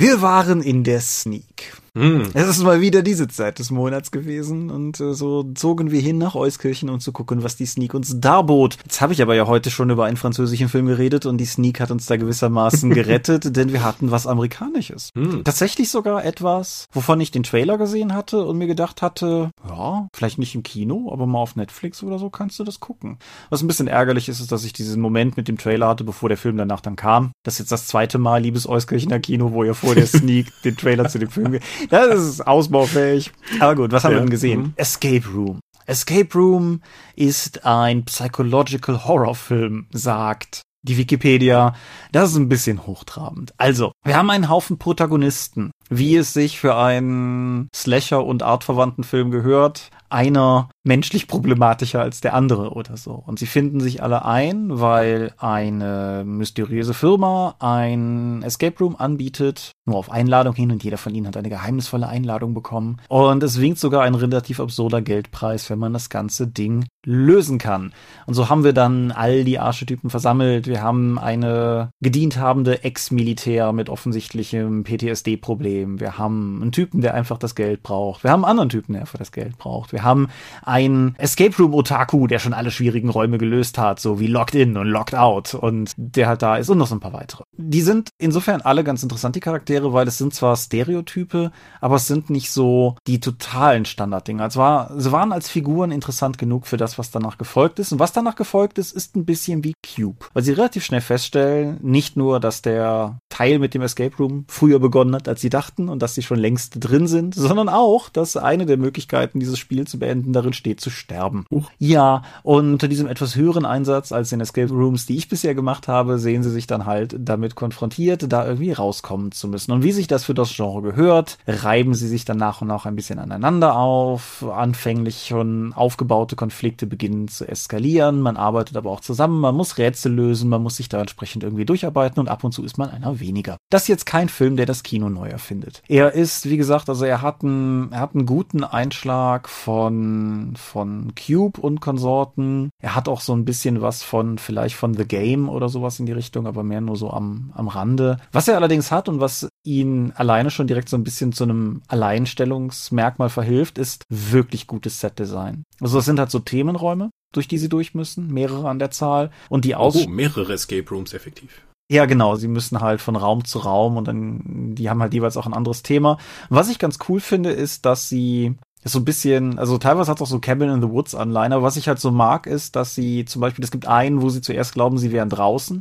Wir 0.00 0.22
waren 0.22 0.62
in 0.62 0.84
der 0.84 1.00
Sneak. 1.00 1.72
Hm. 1.98 2.30
Es 2.34 2.46
ist 2.46 2.62
mal 2.62 2.80
wieder 2.80 3.02
diese 3.02 3.26
Zeit 3.26 3.58
des 3.58 3.72
Monats 3.72 4.12
gewesen 4.12 4.70
und 4.70 5.00
äh, 5.00 5.14
so 5.14 5.42
zogen 5.54 5.90
wir 5.90 6.00
hin 6.00 6.16
nach 6.16 6.36
Euskirchen, 6.36 6.88
um 6.88 7.00
zu 7.00 7.10
gucken, 7.10 7.42
was 7.42 7.56
die 7.56 7.66
Sneak 7.66 7.94
uns 7.94 8.20
darbot. 8.20 8.76
Jetzt 8.84 9.00
habe 9.00 9.12
ich 9.12 9.20
aber 9.20 9.34
ja 9.34 9.48
heute 9.48 9.70
schon 9.70 9.90
über 9.90 10.04
einen 10.04 10.16
französischen 10.16 10.68
Film 10.68 10.86
geredet 10.86 11.26
und 11.26 11.38
die 11.38 11.44
Sneak 11.44 11.80
hat 11.80 11.90
uns 11.90 12.06
da 12.06 12.16
gewissermaßen 12.16 12.90
gerettet, 12.94 13.56
denn 13.56 13.72
wir 13.72 13.82
hatten 13.82 14.12
was 14.12 14.28
Amerikanisches. 14.28 15.10
Hm. 15.14 15.42
Tatsächlich 15.42 15.90
sogar 15.90 16.24
etwas, 16.24 16.86
wovon 16.92 17.20
ich 17.20 17.32
den 17.32 17.42
Trailer 17.42 17.78
gesehen 17.78 18.14
hatte 18.14 18.44
und 18.44 18.58
mir 18.58 18.68
gedacht 18.68 19.02
hatte, 19.02 19.50
ja, 19.68 20.06
vielleicht 20.14 20.38
nicht 20.38 20.54
im 20.54 20.62
Kino, 20.62 21.10
aber 21.12 21.26
mal 21.26 21.40
auf 21.40 21.56
Netflix 21.56 22.04
oder 22.04 22.20
so 22.20 22.30
kannst 22.30 22.60
du 22.60 22.64
das 22.64 22.78
gucken. 22.78 23.18
Was 23.50 23.62
ein 23.62 23.66
bisschen 23.66 23.88
ärgerlich 23.88 24.28
ist, 24.28 24.38
ist, 24.38 24.52
dass 24.52 24.64
ich 24.64 24.72
diesen 24.72 25.00
Moment 25.00 25.36
mit 25.36 25.48
dem 25.48 25.58
Trailer 25.58 25.88
hatte, 25.88 26.04
bevor 26.04 26.28
der 26.28 26.38
Film 26.38 26.56
danach 26.56 26.80
dann 26.80 26.94
kam. 26.94 27.32
Das 27.42 27.54
ist 27.54 27.60
jetzt 27.60 27.72
das 27.72 27.88
zweite 27.88 28.18
Mal, 28.18 28.42
liebes 28.42 28.68
Euskirchener 28.68 29.18
Kino, 29.18 29.52
wo 29.52 29.64
ihr 29.64 29.74
vor 29.74 29.87
der 29.94 30.06
Sneak 30.06 30.46
den 30.64 30.76
Trailer 30.76 31.08
zu 31.08 31.18
dem 31.18 31.30
Film 31.30 31.58
das 31.90 32.20
ist 32.20 32.46
ausbaufähig. 32.46 33.32
Aber 33.60 33.74
gut, 33.74 33.92
was 33.92 34.04
haben 34.04 34.14
wir 34.14 34.20
denn 34.20 34.30
gesehen? 34.30 34.60
Mhm. 34.60 34.72
Escape 34.76 35.28
Room. 35.34 35.60
Escape 35.86 36.28
Room 36.34 36.82
ist 37.16 37.64
ein 37.64 38.04
Psychological 38.04 39.04
Horror 39.04 39.34
Film, 39.34 39.86
sagt 39.90 40.62
die 40.82 40.96
Wikipedia. 40.96 41.74
Das 42.12 42.30
ist 42.30 42.36
ein 42.36 42.48
bisschen 42.48 42.86
hochtrabend. 42.86 43.52
Also, 43.56 43.92
wir 44.04 44.16
haben 44.16 44.30
einen 44.30 44.48
Haufen 44.48 44.78
Protagonisten, 44.78 45.70
wie 45.88 46.16
es 46.16 46.32
sich 46.32 46.58
für 46.58 46.76
einen 46.76 47.68
Slasher- 47.74 48.24
und 48.24 48.42
artverwandten 48.42 49.04
Film 49.04 49.30
gehört. 49.30 49.90
Einer 50.10 50.68
menschlich 50.84 51.28
problematischer 51.28 52.00
als 52.00 52.20
der 52.20 52.34
andere 52.34 52.72
oder 52.72 52.96
so. 52.96 53.12
Und 53.12 53.38
sie 53.38 53.46
finden 53.46 53.80
sich 53.80 54.02
alle 54.02 54.24
ein, 54.24 54.80
weil 54.80 55.32
eine 55.36 56.24
mysteriöse 56.26 56.94
Firma 56.94 57.54
ein 57.58 58.42
Escape 58.42 58.78
Room 58.80 58.96
anbietet, 58.96 59.72
nur 59.84 59.96
auf 59.96 60.10
Einladung 60.10 60.54
hin 60.54 60.72
und 60.72 60.82
jeder 60.82 60.96
von 60.96 61.14
ihnen 61.14 61.26
hat 61.26 61.36
eine 61.36 61.50
geheimnisvolle 61.50 62.08
Einladung 62.08 62.54
bekommen. 62.54 63.00
Und 63.08 63.42
es 63.42 63.60
winkt 63.60 63.78
sogar 63.78 64.02
ein 64.02 64.14
relativ 64.14 64.60
absurder 64.60 65.02
Geldpreis, 65.02 65.68
wenn 65.68 65.78
man 65.78 65.92
das 65.92 66.08
ganze 66.08 66.46
Ding 66.46 66.86
lösen 67.04 67.58
kann. 67.58 67.92
Und 68.26 68.34
so 68.34 68.48
haben 68.48 68.64
wir 68.64 68.72
dann 68.72 69.12
all 69.12 69.44
die 69.44 69.58
Archetypen 69.58 70.10
versammelt. 70.10 70.66
Wir 70.66 70.82
haben 70.82 71.18
eine 71.18 71.90
gedient 72.00 72.38
habende 72.38 72.84
Ex-Militär 72.84 73.72
mit 73.72 73.88
offensichtlichem 73.88 74.84
PTSD-Problem. 74.84 76.00
Wir 76.00 76.18
haben 76.18 76.60
einen 76.60 76.72
Typen, 76.72 77.00
der 77.00 77.14
einfach 77.14 77.38
das 77.38 77.54
Geld 77.54 77.82
braucht. 77.82 78.24
Wir 78.24 78.30
haben 78.30 78.44
einen 78.44 78.50
anderen 78.50 78.68
Typen, 78.70 78.92
der 78.92 79.02
einfach 79.02 79.18
das 79.18 79.32
Geld 79.32 79.58
braucht. 79.58 79.92
Wir 79.92 79.97
haben 80.02 80.28
ein 80.62 81.14
Escape 81.18 81.56
Room 81.58 81.74
Otaku, 81.74 82.26
der 82.26 82.38
schon 82.38 82.52
alle 82.52 82.70
schwierigen 82.70 83.08
Räume 83.08 83.38
gelöst 83.38 83.78
hat, 83.78 84.00
so 84.00 84.20
wie 84.20 84.26
Locked 84.26 84.54
In 84.54 84.76
und 84.76 84.86
Locked 84.86 85.14
Out 85.14 85.54
und 85.54 85.92
der 85.96 86.28
halt 86.28 86.42
da 86.42 86.56
ist 86.56 86.68
und 86.68 86.78
noch 86.78 86.86
so 86.86 86.94
ein 86.94 87.00
paar 87.00 87.12
weitere. 87.12 87.44
Die 87.56 87.82
sind 87.82 88.10
insofern 88.18 88.60
alle 88.60 88.84
ganz 88.84 89.02
interessant, 89.02 89.36
die 89.36 89.40
Charaktere, 89.40 89.92
weil 89.92 90.06
es 90.08 90.18
sind 90.18 90.34
zwar 90.34 90.56
Stereotype, 90.56 91.50
aber 91.80 91.96
es 91.96 92.06
sind 92.06 92.30
nicht 92.30 92.50
so 92.50 92.96
die 93.06 93.20
totalen 93.20 93.84
Standarddinger. 93.84 94.46
Es 94.46 94.56
war, 94.56 94.90
sie 94.96 95.12
waren 95.12 95.32
als 95.32 95.48
Figuren 95.48 95.90
interessant 95.90 96.38
genug 96.38 96.66
für 96.66 96.76
das, 96.76 96.98
was 96.98 97.10
danach 97.10 97.38
gefolgt 97.38 97.78
ist. 97.78 97.92
Und 97.92 97.98
was 97.98 98.12
danach 98.12 98.36
gefolgt 98.36 98.78
ist, 98.78 98.92
ist 98.92 99.16
ein 99.16 99.24
bisschen 99.24 99.64
wie 99.64 99.74
Cube. 99.82 100.26
Weil 100.32 100.42
sie 100.42 100.52
relativ 100.52 100.84
schnell 100.84 101.00
feststellen, 101.00 101.78
nicht 101.82 102.16
nur, 102.16 102.40
dass 102.40 102.62
der 102.62 103.18
Teil 103.28 103.58
mit 103.58 103.74
dem 103.74 103.82
Escape 103.82 104.16
Room 104.18 104.44
früher 104.48 104.78
begonnen 104.78 105.14
hat, 105.14 105.28
als 105.28 105.40
sie 105.40 105.50
dachten 105.50 105.88
und 105.88 106.02
dass 106.02 106.14
sie 106.14 106.22
schon 106.22 106.38
längst 106.38 106.74
drin 106.78 107.06
sind, 107.06 107.34
sondern 107.34 107.68
auch, 107.68 108.08
dass 108.08 108.36
eine 108.36 108.66
der 108.66 108.76
Möglichkeiten, 108.76 109.40
dieses 109.40 109.58
Spiel 109.58 109.87
zu 109.88 109.98
beenden, 109.98 110.32
darin 110.32 110.52
steht, 110.52 110.80
zu 110.80 110.90
sterben. 110.90 111.44
Huch. 111.50 111.70
Ja, 111.78 112.22
und 112.42 112.72
unter 112.72 112.88
diesem 112.88 113.08
etwas 113.08 113.34
höheren 113.36 113.64
Einsatz 113.64 114.12
als 114.12 114.32
in 114.32 114.40
Escape 114.40 114.72
Rooms, 114.72 115.06
die 115.06 115.16
ich 115.16 115.28
bisher 115.28 115.54
gemacht 115.54 115.88
habe, 115.88 116.18
sehen 116.18 116.42
sie 116.42 116.50
sich 116.50 116.66
dann 116.66 116.86
halt 116.86 117.16
damit 117.18 117.54
konfrontiert, 117.54 118.32
da 118.32 118.46
irgendwie 118.46 118.72
rauskommen 118.72 119.32
zu 119.32 119.48
müssen. 119.48 119.72
Und 119.72 119.82
wie 119.82 119.92
sich 119.92 120.06
das 120.06 120.24
für 120.24 120.34
das 120.34 120.54
Genre 120.54 120.82
gehört, 120.82 121.38
reiben 121.46 121.94
sie 121.94 122.08
sich 122.08 122.24
dann 122.24 122.36
nach 122.36 122.60
und 122.60 122.68
nach 122.68 122.86
ein 122.86 122.96
bisschen 122.96 123.18
aneinander 123.18 123.76
auf. 123.76 124.44
Anfänglich 124.48 125.26
schon 125.26 125.72
aufgebaute 125.72 126.36
Konflikte 126.36 126.86
beginnen 126.86 127.28
zu 127.28 127.46
eskalieren. 127.46 128.20
Man 128.20 128.36
arbeitet 128.36 128.76
aber 128.76 128.90
auch 128.90 129.00
zusammen, 129.00 129.40
man 129.40 129.54
muss 129.54 129.78
Rätsel 129.78 130.12
lösen, 130.12 130.48
man 130.48 130.62
muss 130.62 130.76
sich 130.76 130.88
da 130.88 131.00
entsprechend 131.00 131.42
irgendwie 131.42 131.64
durcharbeiten 131.64 132.20
und 132.20 132.28
ab 132.28 132.44
und 132.44 132.52
zu 132.52 132.64
ist 132.64 132.78
man 132.78 132.90
einer 132.90 133.20
weniger. 133.20 133.56
Das 133.70 133.82
ist 133.82 133.88
jetzt 133.88 134.06
kein 134.06 134.28
Film, 134.28 134.56
der 134.56 134.66
das 134.66 134.82
Kino 134.82 135.08
neu 135.08 135.28
erfindet. 135.28 135.82
Er 135.88 136.12
ist, 136.12 136.48
wie 136.48 136.56
gesagt, 136.56 136.88
also 136.88 137.04
er 137.04 137.22
hat 137.22 137.42
einen, 137.42 137.92
er 137.92 138.00
hat 138.00 138.14
einen 138.14 138.26
guten 138.26 138.64
Einschlag 138.64 139.48
von, 139.48 139.77
von 139.86 141.12
Cube 141.14 141.60
und 141.60 141.80
Konsorten. 141.80 142.70
Er 142.82 142.94
hat 142.94 143.08
auch 143.08 143.20
so 143.20 143.32
ein 143.34 143.44
bisschen 143.44 143.80
was 143.80 144.02
von, 144.02 144.38
vielleicht 144.38 144.74
von 144.76 144.94
The 144.94 145.04
Game 145.06 145.48
oder 145.48 145.68
sowas 145.68 145.98
in 146.00 146.06
die 146.06 146.12
Richtung, 146.12 146.46
aber 146.46 146.62
mehr 146.62 146.80
nur 146.80 146.96
so 146.96 147.10
am, 147.10 147.52
am 147.54 147.68
Rande. 147.68 148.18
Was 148.32 148.48
er 148.48 148.56
allerdings 148.56 148.90
hat 148.90 149.08
und 149.08 149.20
was 149.20 149.48
ihn 149.64 150.12
alleine 150.16 150.50
schon 150.50 150.66
direkt 150.66 150.88
so 150.88 150.96
ein 150.96 151.04
bisschen 151.04 151.32
zu 151.32 151.44
einem 151.44 151.82
Alleinstellungsmerkmal 151.88 153.28
verhilft, 153.28 153.78
ist 153.78 154.04
wirklich 154.08 154.66
gutes 154.66 155.00
Setdesign. 155.00 155.64
Also 155.80 155.98
das 155.98 156.04
sind 156.06 156.18
halt 156.18 156.30
so 156.30 156.38
Themenräume, 156.38 157.10
durch 157.32 157.48
die 157.48 157.58
sie 157.58 157.68
durch 157.68 157.94
müssen, 157.94 158.28
mehrere 158.32 158.68
an 158.68 158.78
der 158.78 158.90
Zahl. 158.90 159.30
Und 159.48 159.64
die 159.64 159.74
Aus 159.74 159.96
Oh, 159.96 160.08
mehrere 160.08 160.52
Escape 160.52 160.88
Rooms 160.90 161.12
effektiv. 161.14 161.62
ja, 161.90 162.04
genau. 162.06 162.36
Sie 162.36 162.48
müssen 162.48 162.80
halt 162.80 163.00
von 163.00 163.16
Raum 163.16 163.44
zu 163.44 163.58
Raum 163.60 163.96
und 163.96 164.06
dann, 164.08 164.74
die 164.74 164.90
haben 164.90 165.00
halt 165.02 165.14
jeweils 165.14 165.36
auch 165.36 165.46
ein 165.46 165.54
anderes 165.54 165.82
Thema. 165.82 166.18
Was 166.48 166.68
ich 166.70 166.78
ganz 166.78 166.98
cool 167.08 167.20
finde, 167.20 167.50
ist, 167.50 167.84
dass 167.86 168.08
sie 168.08 168.54
ist 168.84 168.92
so 168.92 169.00
ein 169.00 169.04
bisschen, 169.04 169.58
also 169.58 169.78
teilweise 169.78 170.10
hat 170.10 170.18
es 170.18 170.22
auch 170.22 170.30
so 170.30 170.38
Cabin 170.38 170.70
in 170.70 170.82
the 170.82 170.90
Woods 170.90 171.14
Anleihen, 171.14 171.52
aber 171.52 171.62
was 171.62 171.76
ich 171.76 171.88
halt 171.88 171.98
so 171.98 172.10
mag, 172.10 172.46
ist, 172.46 172.76
dass 172.76 172.94
sie 172.94 173.24
zum 173.24 173.40
Beispiel, 173.40 173.64
es 173.64 173.70
gibt 173.70 173.86
einen, 173.86 174.22
wo 174.22 174.28
sie 174.28 174.40
zuerst 174.40 174.72
glauben, 174.72 174.98
sie 174.98 175.12
wären 175.12 175.28
draußen, 175.28 175.80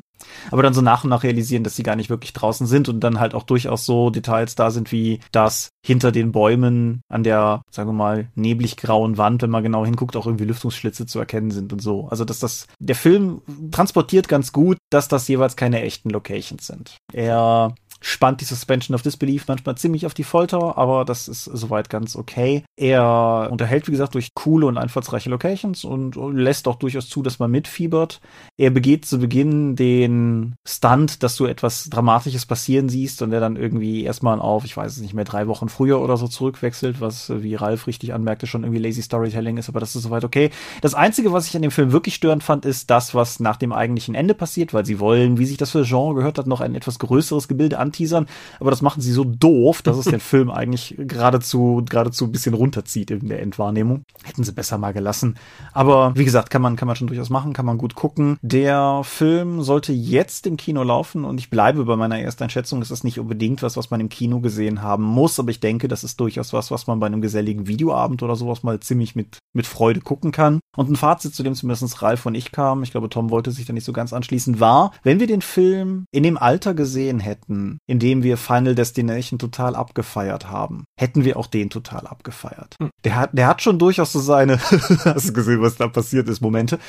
aber 0.51 0.63
dann 0.63 0.73
so 0.73 0.81
nach 0.81 1.03
und 1.03 1.09
nach 1.09 1.23
realisieren, 1.23 1.63
dass 1.63 1.75
sie 1.75 1.83
gar 1.83 1.95
nicht 1.95 2.09
wirklich 2.09 2.33
draußen 2.33 2.67
sind 2.67 2.89
und 2.89 3.01
dann 3.01 3.19
halt 3.19 3.35
auch 3.35 3.43
durchaus 3.43 3.85
so 3.85 4.09
Details 4.09 4.55
da 4.55 4.71
sind, 4.71 4.91
wie 4.91 5.19
dass 5.31 5.69
hinter 5.85 6.11
den 6.11 6.31
Bäumen 6.31 7.01
an 7.07 7.23
der, 7.23 7.61
sagen 7.69 7.89
wir 7.89 7.93
mal, 7.93 8.29
neblig 8.35 8.77
grauen 8.77 9.17
Wand, 9.17 9.41
wenn 9.41 9.49
man 9.49 9.63
genau 9.63 9.85
hinguckt, 9.85 10.15
auch 10.15 10.25
irgendwie 10.25 10.45
Lüftungsschlitze 10.45 11.05
zu 11.05 11.19
erkennen 11.19 11.51
sind 11.51 11.71
und 11.73 11.81
so. 11.81 12.07
Also 12.09 12.25
dass 12.25 12.39
das, 12.39 12.67
der 12.79 12.95
Film 12.95 13.41
transportiert 13.71 14.27
ganz 14.27 14.51
gut, 14.51 14.77
dass 14.89 15.07
das 15.07 15.27
jeweils 15.27 15.55
keine 15.55 15.81
echten 15.81 16.09
Locations 16.09 16.65
sind. 16.65 16.97
Er 17.13 17.75
spannt 18.01 18.41
die 18.41 18.45
Suspension 18.45 18.95
of 18.95 19.01
Disbelief 19.01 19.47
manchmal 19.47 19.77
ziemlich 19.77 20.05
auf 20.05 20.13
die 20.13 20.23
Folter, 20.23 20.77
aber 20.77 21.05
das 21.05 21.27
ist 21.27 21.45
soweit 21.45 21.89
ganz 21.89 22.15
okay. 22.15 22.63
Er 22.75 23.49
unterhält, 23.51 23.87
wie 23.87 23.91
gesagt, 23.91 24.15
durch 24.15 24.33
coole 24.33 24.65
und 24.67 24.77
einfallsreiche 24.77 25.29
Locations 25.29 25.83
und 25.83 26.15
lässt 26.15 26.67
auch 26.67 26.75
durchaus 26.75 27.09
zu, 27.09 27.23
dass 27.23 27.39
man 27.39 27.51
mitfiebert. 27.51 28.19
Er 28.57 28.69
begeht 28.69 29.05
zu 29.05 29.19
Beginn 29.19 29.75
den 29.75 30.55
Stunt, 30.65 31.23
dass 31.23 31.35
du 31.35 31.45
etwas 31.45 31.89
Dramatisches 31.89 32.45
passieren 32.45 32.89
siehst 32.89 33.21
und 33.21 33.31
der 33.31 33.39
dann 33.39 33.55
irgendwie 33.55 34.03
erstmal 34.03 34.39
auf, 34.39 34.65
ich 34.65 34.75
weiß 34.75 34.93
es 34.93 35.01
nicht 35.01 35.13
mehr, 35.13 35.25
drei 35.25 35.47
Wochen 35.47 35.69
früher 35.69 36.01
oder 36.01 36.17
so 36.17 36.27
zurückwechselt, 36.27 37.01
was, 37.01 37.31
wie 37.41 37.55
Ralf 37.55 37.87
richtig 37.87 38.13
anmerkte, 38.13 38.47
schon 38.47 38.63
irgendwie 38.63 38.81
lazy 38.81 39.01
Storytelling 39.01 39.57
ist, 39.57 39.69
aber 39.69 39.79
das 39.79 39.95
ist 39.95 40.03
soweit 40.03 40.23
okay. 40.23 40.51
Das 40.81 40.93
Einzige, 40.93 41.31
was 41.31 41.47
ich 41.47 41.55
an 41.55 41.61
dem 41.61 41.71
Film 41.71 41.91
wirklich 41.91 42.15
störend 42.15 42.43
fand, 42.43 42.65
ist 42.65 42.89
das, 42.89 43.15
was 43.15 43.39
nach 43.39 43.57
dem 43.57 43.73
eigentlichen 43.73 44.15
Ende 44.15 44.33
passiert, 44.33 44.73
weil 44.73 44.85
sie 44.85 44.99
wollen, 44.99 45.37
wie 45.37 45.45
sich 45.45 45.57
das 45.57 45.71
für 45.71 45.83
Genre 45.83 46.15
gehört 46.15 46.37
hat, 46.37 46.47
noch 46.47 46.61
ein 46.61 46.75
etwas 46.75 46.99
größeres 46.99 47.47
Gebilde 47.47 47.79
anteasern, 47.87 48.27
aber 48.59 48.69
das 48.69 48.81
machen 48.81 49.01
sie 49.01 49.11
so 49.11 49.23
doof, 49.23 49.81
dass 49.81 49.97
es 49.97 50.05
den 50.05 50.19
Film 50.19 50.51
eigentlich 50.51 50.95
geradezu, 50.97 51.83
geradezu 51.87 52.25
ein 52.25 52.31
bisschen 52.31 52.53
runterzieht 52.53 53.11
in 53.11 53.29
der 53.29 53.41
Endwahrnehmung. 53.41 54.03
Hätten 54.23 54.43
sie 54.43 54.51
besser 54.51 54.77
mal 54.77 54.93
gelassen. 54.93 55.35
Aber 55.73 56.13
wie 56.15 56.25
gesagt, 56.25 56.49
kann 56.49 56.61
man, 56.61 56.75
kann 56.75 56.87
man 56.87 56.95
schon 56.95 57.07
durchaus 57.07 57.29
machen, 57.29 57.53
kann 57.53 57.65
man 57.65 57.77
gut 57.77 57.95
gucken. 57.95 58.37
Der 58.41 59.01
Film 59.03 59.61
sollte 59.61 59.93
jetzt 59.93 60.47
im 60.47 60.57
Kino 60.57 60.83
laufen 60.83 61.25
und 61.25 61.39
ich 61.39 61.49
bleibe 61.49 61.85
bei 61.85 61.95
meiner 61.95 62.19
Ersteinschätzung. 62.19 62.81
Es 62.81 62.91
ist 62.91 63.03
nicht 63.03 63.19
unbedingt 63.19 63.63
was, 63.63 63.77
was 63.77 63.89
man 63.89 63.99
im 63.99 64.09
Kino 64.09 64.39
gesehen 64.39 64.81
haben 64.81 65.03
muss, 65.03 65.39
aber 65.39 65.51
ich 65.51 65.59
denke, 65.59 65.87
das 65.87 66.03
ist 66.03 66.19
durchaus 66.19 66.53
was, 66.53 66.71
was 66.71 66.87
man 66.87 66.99
bei 66.99 67.07
einem 67.07 67.21
geselligen 67.21 67.67
Videoabend 67.67 68.23
oder 68.23 68.35
sowas 68.35 68.63
mal 68.63 68.79
ziemlich 68.79 69.15
mit, 69.15 69.37
mit 69.53 69.67
Freude 69.67 70.01
gucken 70.01 70.31
kann. 70.31 70.59
Und 70.75 70.89
ein 70.89 70.95
Fazit, 70.95 71.33
zu 71.33 71.43
dem 71.43 71.55
zumindest 71.55 72.01
Ralf 72.01 72.25
und 72.25 72.35
ich 72.35 72.51
kamen, 72.51 72.83
ich 72.83 72.91
glaube, 72.91 73.09
Tom 73.09 73.29
wollte 73.29 73.51
sich 73.51 73.65
da 73.65 73.73
nicht 73.73 73.85
so 73.85 73.93
ganz 73.93 74.13
anschließen, 74.13 74.59
war, 74.59 74.91
wenn 75.03 75.19
wir 75.19 75.27
den 75.27 75.41
Film 75.41 76.05
in 76.11 76.23
dem 76.23 76.37
Alter 76.37 76.73
gesehen 76.73 77.19
hätten, 77.19 77.76
hätten, 77.77 77.97
indem 77.97 78.23
wir 78.23 78.37
Final 78.37 78.75
Destination 78.75 79.39
total 79.39 79.75
abgefeiert 79.75 80.49
haben, 80.49 80.85
hätten 80.97 81.25
wir 81.25 81.37
auch 81.37 81.47
den 81.47 81.69
total 81.69 82.07
abgefeiert. 82.07 82.75
Hm. 82.79 82.89
Der 83.03 83.15
hat, 83.15 83.29
der 83.33 83.47
hat 83.47 83.61
schon 83.61 83.79
durchaus 83.79 84.11
so 84.11 84.19
seine, 84.19 84.59
hast 85.05 85.29
du 85.29 85.33
gesehen, 85.33 85.61
was 85.61 85.77
da 85.77 85.87
passiert 85.87 86.27
ist, 86.29 86.41
Momente. 86.41 86.79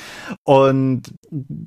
Und 0.43 1.13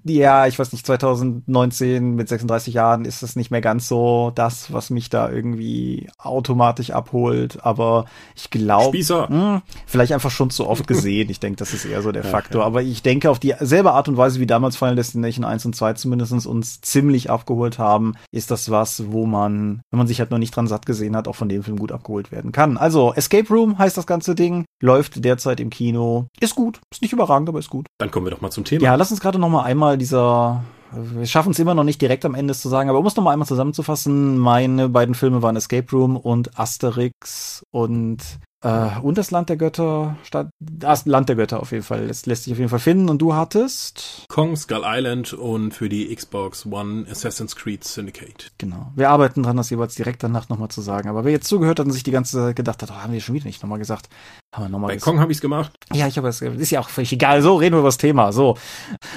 ja, 0.04 0.46
ich 0.46 0.58
weiß 0.58 0.72
nicht, 0.72 0.87
2019 0.87 2.14
mit 2.14 2.28
36 2.28 2.74
Jahren 2.74 3.04
ist 3.04 3.22
das 3.22 3.37
nicht 3.37 3.50
mehr 3.50 3.61
ganz 3.61 3.88
so 3.88 4.32
das, 4.35 4.72
was 4.72 4.90
mich 4.90 5.11
da 5.11 5.30
irgendwie 5.30 6.08
automatisch 6.18 6.90
abholt. 6.90 7.64
Aber 7.64 8.06
ich 8.35 8.50
glaube, 8.50 8.98
hm, 8.98 9.62
vielleicht 9.87 10.12
einfach 10.12 10.30
schon 10.30 10.50
zu 10.50 10.66
oft 10.68 10.87
gesehen. 10.87 11.30
Ich 11.30 11.40
denke, 11.40 11.56
das 11.56 11.74
ist 11.74 11.85
eher 11.85 12.02
so 12.02 12.12
der 12.12 12.24
Faktor. 12.32 12.64
Aber 12.64 12.82
ich 12.82 13.02
denke, 13.02 13.30
auf 13.30 13.38
dieselbe 13.38 13.92
Art 13.92 14.08
und 14.08 14.16
Weise 14.16 14.40
wie 14.40 14.46
damals 14.46 14.76
Final 14.76 14.96
Destination 14.96 15.44
1 15.44 15.66
und 15.66 15.76
2 15.76 15.94
zumindest 15.94 16.46
uns 16.46 16.80
ziemlich 16.80 17.30
abgeholt 17.30 17.78
haben, 17.78 18.14
ist 18.30 18.50
das 18.50 18.70
was, 18.70 19.12
wo 19.12 19.27
man, 19.27 19.83
wenn 19.90 19.98
man 19.98 20.07
sich 20.07 20.20
halt 20.20 20.31
noch 20.31 20.38
nicht 20.38 20.55
dran 20.55 20.66
satt 20.66 20.87
gesehen 20.87 21.16
hat, 21.16 21.29
auch 21.29 21.37
von 21.37 21.48
dem 21.48 21.62
Film 21.62 21.79
gut 21.79 21.92
abgeholt 21.92 22.33
werden 22.33 22.53
kann. 22.53 22.77
Also 22.77 23.12
Escape 23.14 23.48
Room 23.48 23.79
heißt 23.79 23.96
das 23.96 24.07
ganze 24.07 24.35
Ding, 24.35 24.64
läuft 24.83 25.25
derzeit 25.25 25.61
im 25.61 25.70
Kino, 25.70 26.27
ist 26.40 26.55
gut, 26.55 26.81
ist 26.90 27.03
nicht 27.03 27.12
überragend, 27.12 27.48
aber 27.48 27.59
ist 27.59 27.70
gut. 27.70 27.87
Dann 27.98 28.11
kommen 28.11 28.27
wir 28.27 28.31
doch 28.31 28.40
mal 28.40 28.51
zum 28.51 28.64
Thema. 28.64 28.85
Ja, 28.85 28.94
lass 28.94 29.11
uns 29.11 29.20
gerade 29.20 29.38
noch 29.38 29.48
mal 29.48 29.62
einmal 29.62 29.98
dieser 29.98 30.62
wir 30.94 31.27
schaffen 31.27 31.53
es 31.53 31.59
immer 31.59 31.75
noch 31.75 31.85
nicht 31.85 32.03
direkt 32.03 32.25
am 32.25 32.35
Ende 32.35 32.55
zu 32.55 32.68
sagen, 32.68 32.90
aber 32.90 32.98
um 32.98 33.07
es 33.07 33.16
noch 33.16 33.25
mal 33.25 33.33
einmal 33.33 33.48
zusammenzufassen, 33.48 34.37
meine 34.38 34.88
beiden 34.88 35.14
Filme 35.14 35.42
waren 35.42 35.57
Escape 35.57 35.90
Room 35.90 36.16
und 36.16 36.59
Asterix 36.59 37.64
und 37.70 38.18
äh, 38.62 39.01
und 39.01 39.18
das 39.18 39.31
Land 39.31 39.48
der 39.48 39.57
Götter, 39.57 40.16
statt, 40.22 40.48
das 40.61 41.05
Land 41.07 41.29
der 41.29 41.37
Götter 41.37 41.61
auf 41.61 41.72
jeden 41.72 41.83
Fall. 41.83 42.07
Das 42.07 42.27
lässt 42.27 42.44
sich 42.44 42.53
auf 42.53 42.59
jeden 42.59 42.70
Fall 42.70 42.79
finden. 42.79 43.09
Und 43.09 43.18
du 43.18 43.35
hattest? 43.35 44.25
Kong, 44.29 44.57
Skull 44.57 44.83
Island 44.85 45.33
und 45.33 45.75
für 45.75 45.88
die 45.88 46.14
Xbox 46.14 46.64
One 46.66 47.07
Assassin's 47.11 47.57
Creed 47.57 47.85
Syndicate. 47.85 48.53
Genau. 48.59 48.92
Wir 48.94 49.11
arbeiten 49.11 49.42
dran, 49.42 49.57
das 49.57 49.70
jeweils 49.70 49.94
direkt 49.94 50.22
danach 50.22 50.48
nochmal 50.48 50.68
zu 50.68 50.81
sagen. 50.81 51.09
Aber 51.09 51.25
wer 51.25 51.33
jetzt 51.33 51.48
zugehört 51.48 51.81
hat 51.81 51.87
und 51.87 51.92
sich 51.92 52.05
die 52.05 52.12
ganze 52.12 52.37
Zeit 52.37 52.57
gedacht 52.57 52.83
hat, 52.83 52.90
oh, 52.90 52.94
haben 52.94 53.12
wir 53.12 53.20
schon 53.20 53.35
wieder 53.35 53.46
nicht 53.46 53.62
nochmal 53.62 53.79
gesagt. 53.79 54.09
Haben 54.54 54.64
wir 54.64 54.68
nochmal 54.68 54.90
Bei. 54.90 54.98
Kong 54.98 55.18
habe 55.18 55.32
ich's 55.32 55.40
gemacht. 55.40 55.72
Ja, 55.94 56.06
ich 56.06 56.18
habe 56.18 56.28
es, 56.28 56.42
ist 56.42 56.70
ja 56.70 56.80
auch 56.80 56.90
völlig 56.90 57.10
egal. 57.10 57.40
So, 57.40 57.56
reden 57.56 57.74
wir 57.74 57.78
über 57.78 57.88
das 57.88 57.96
Thema. 57.96 58.32
So. 58.32 58.58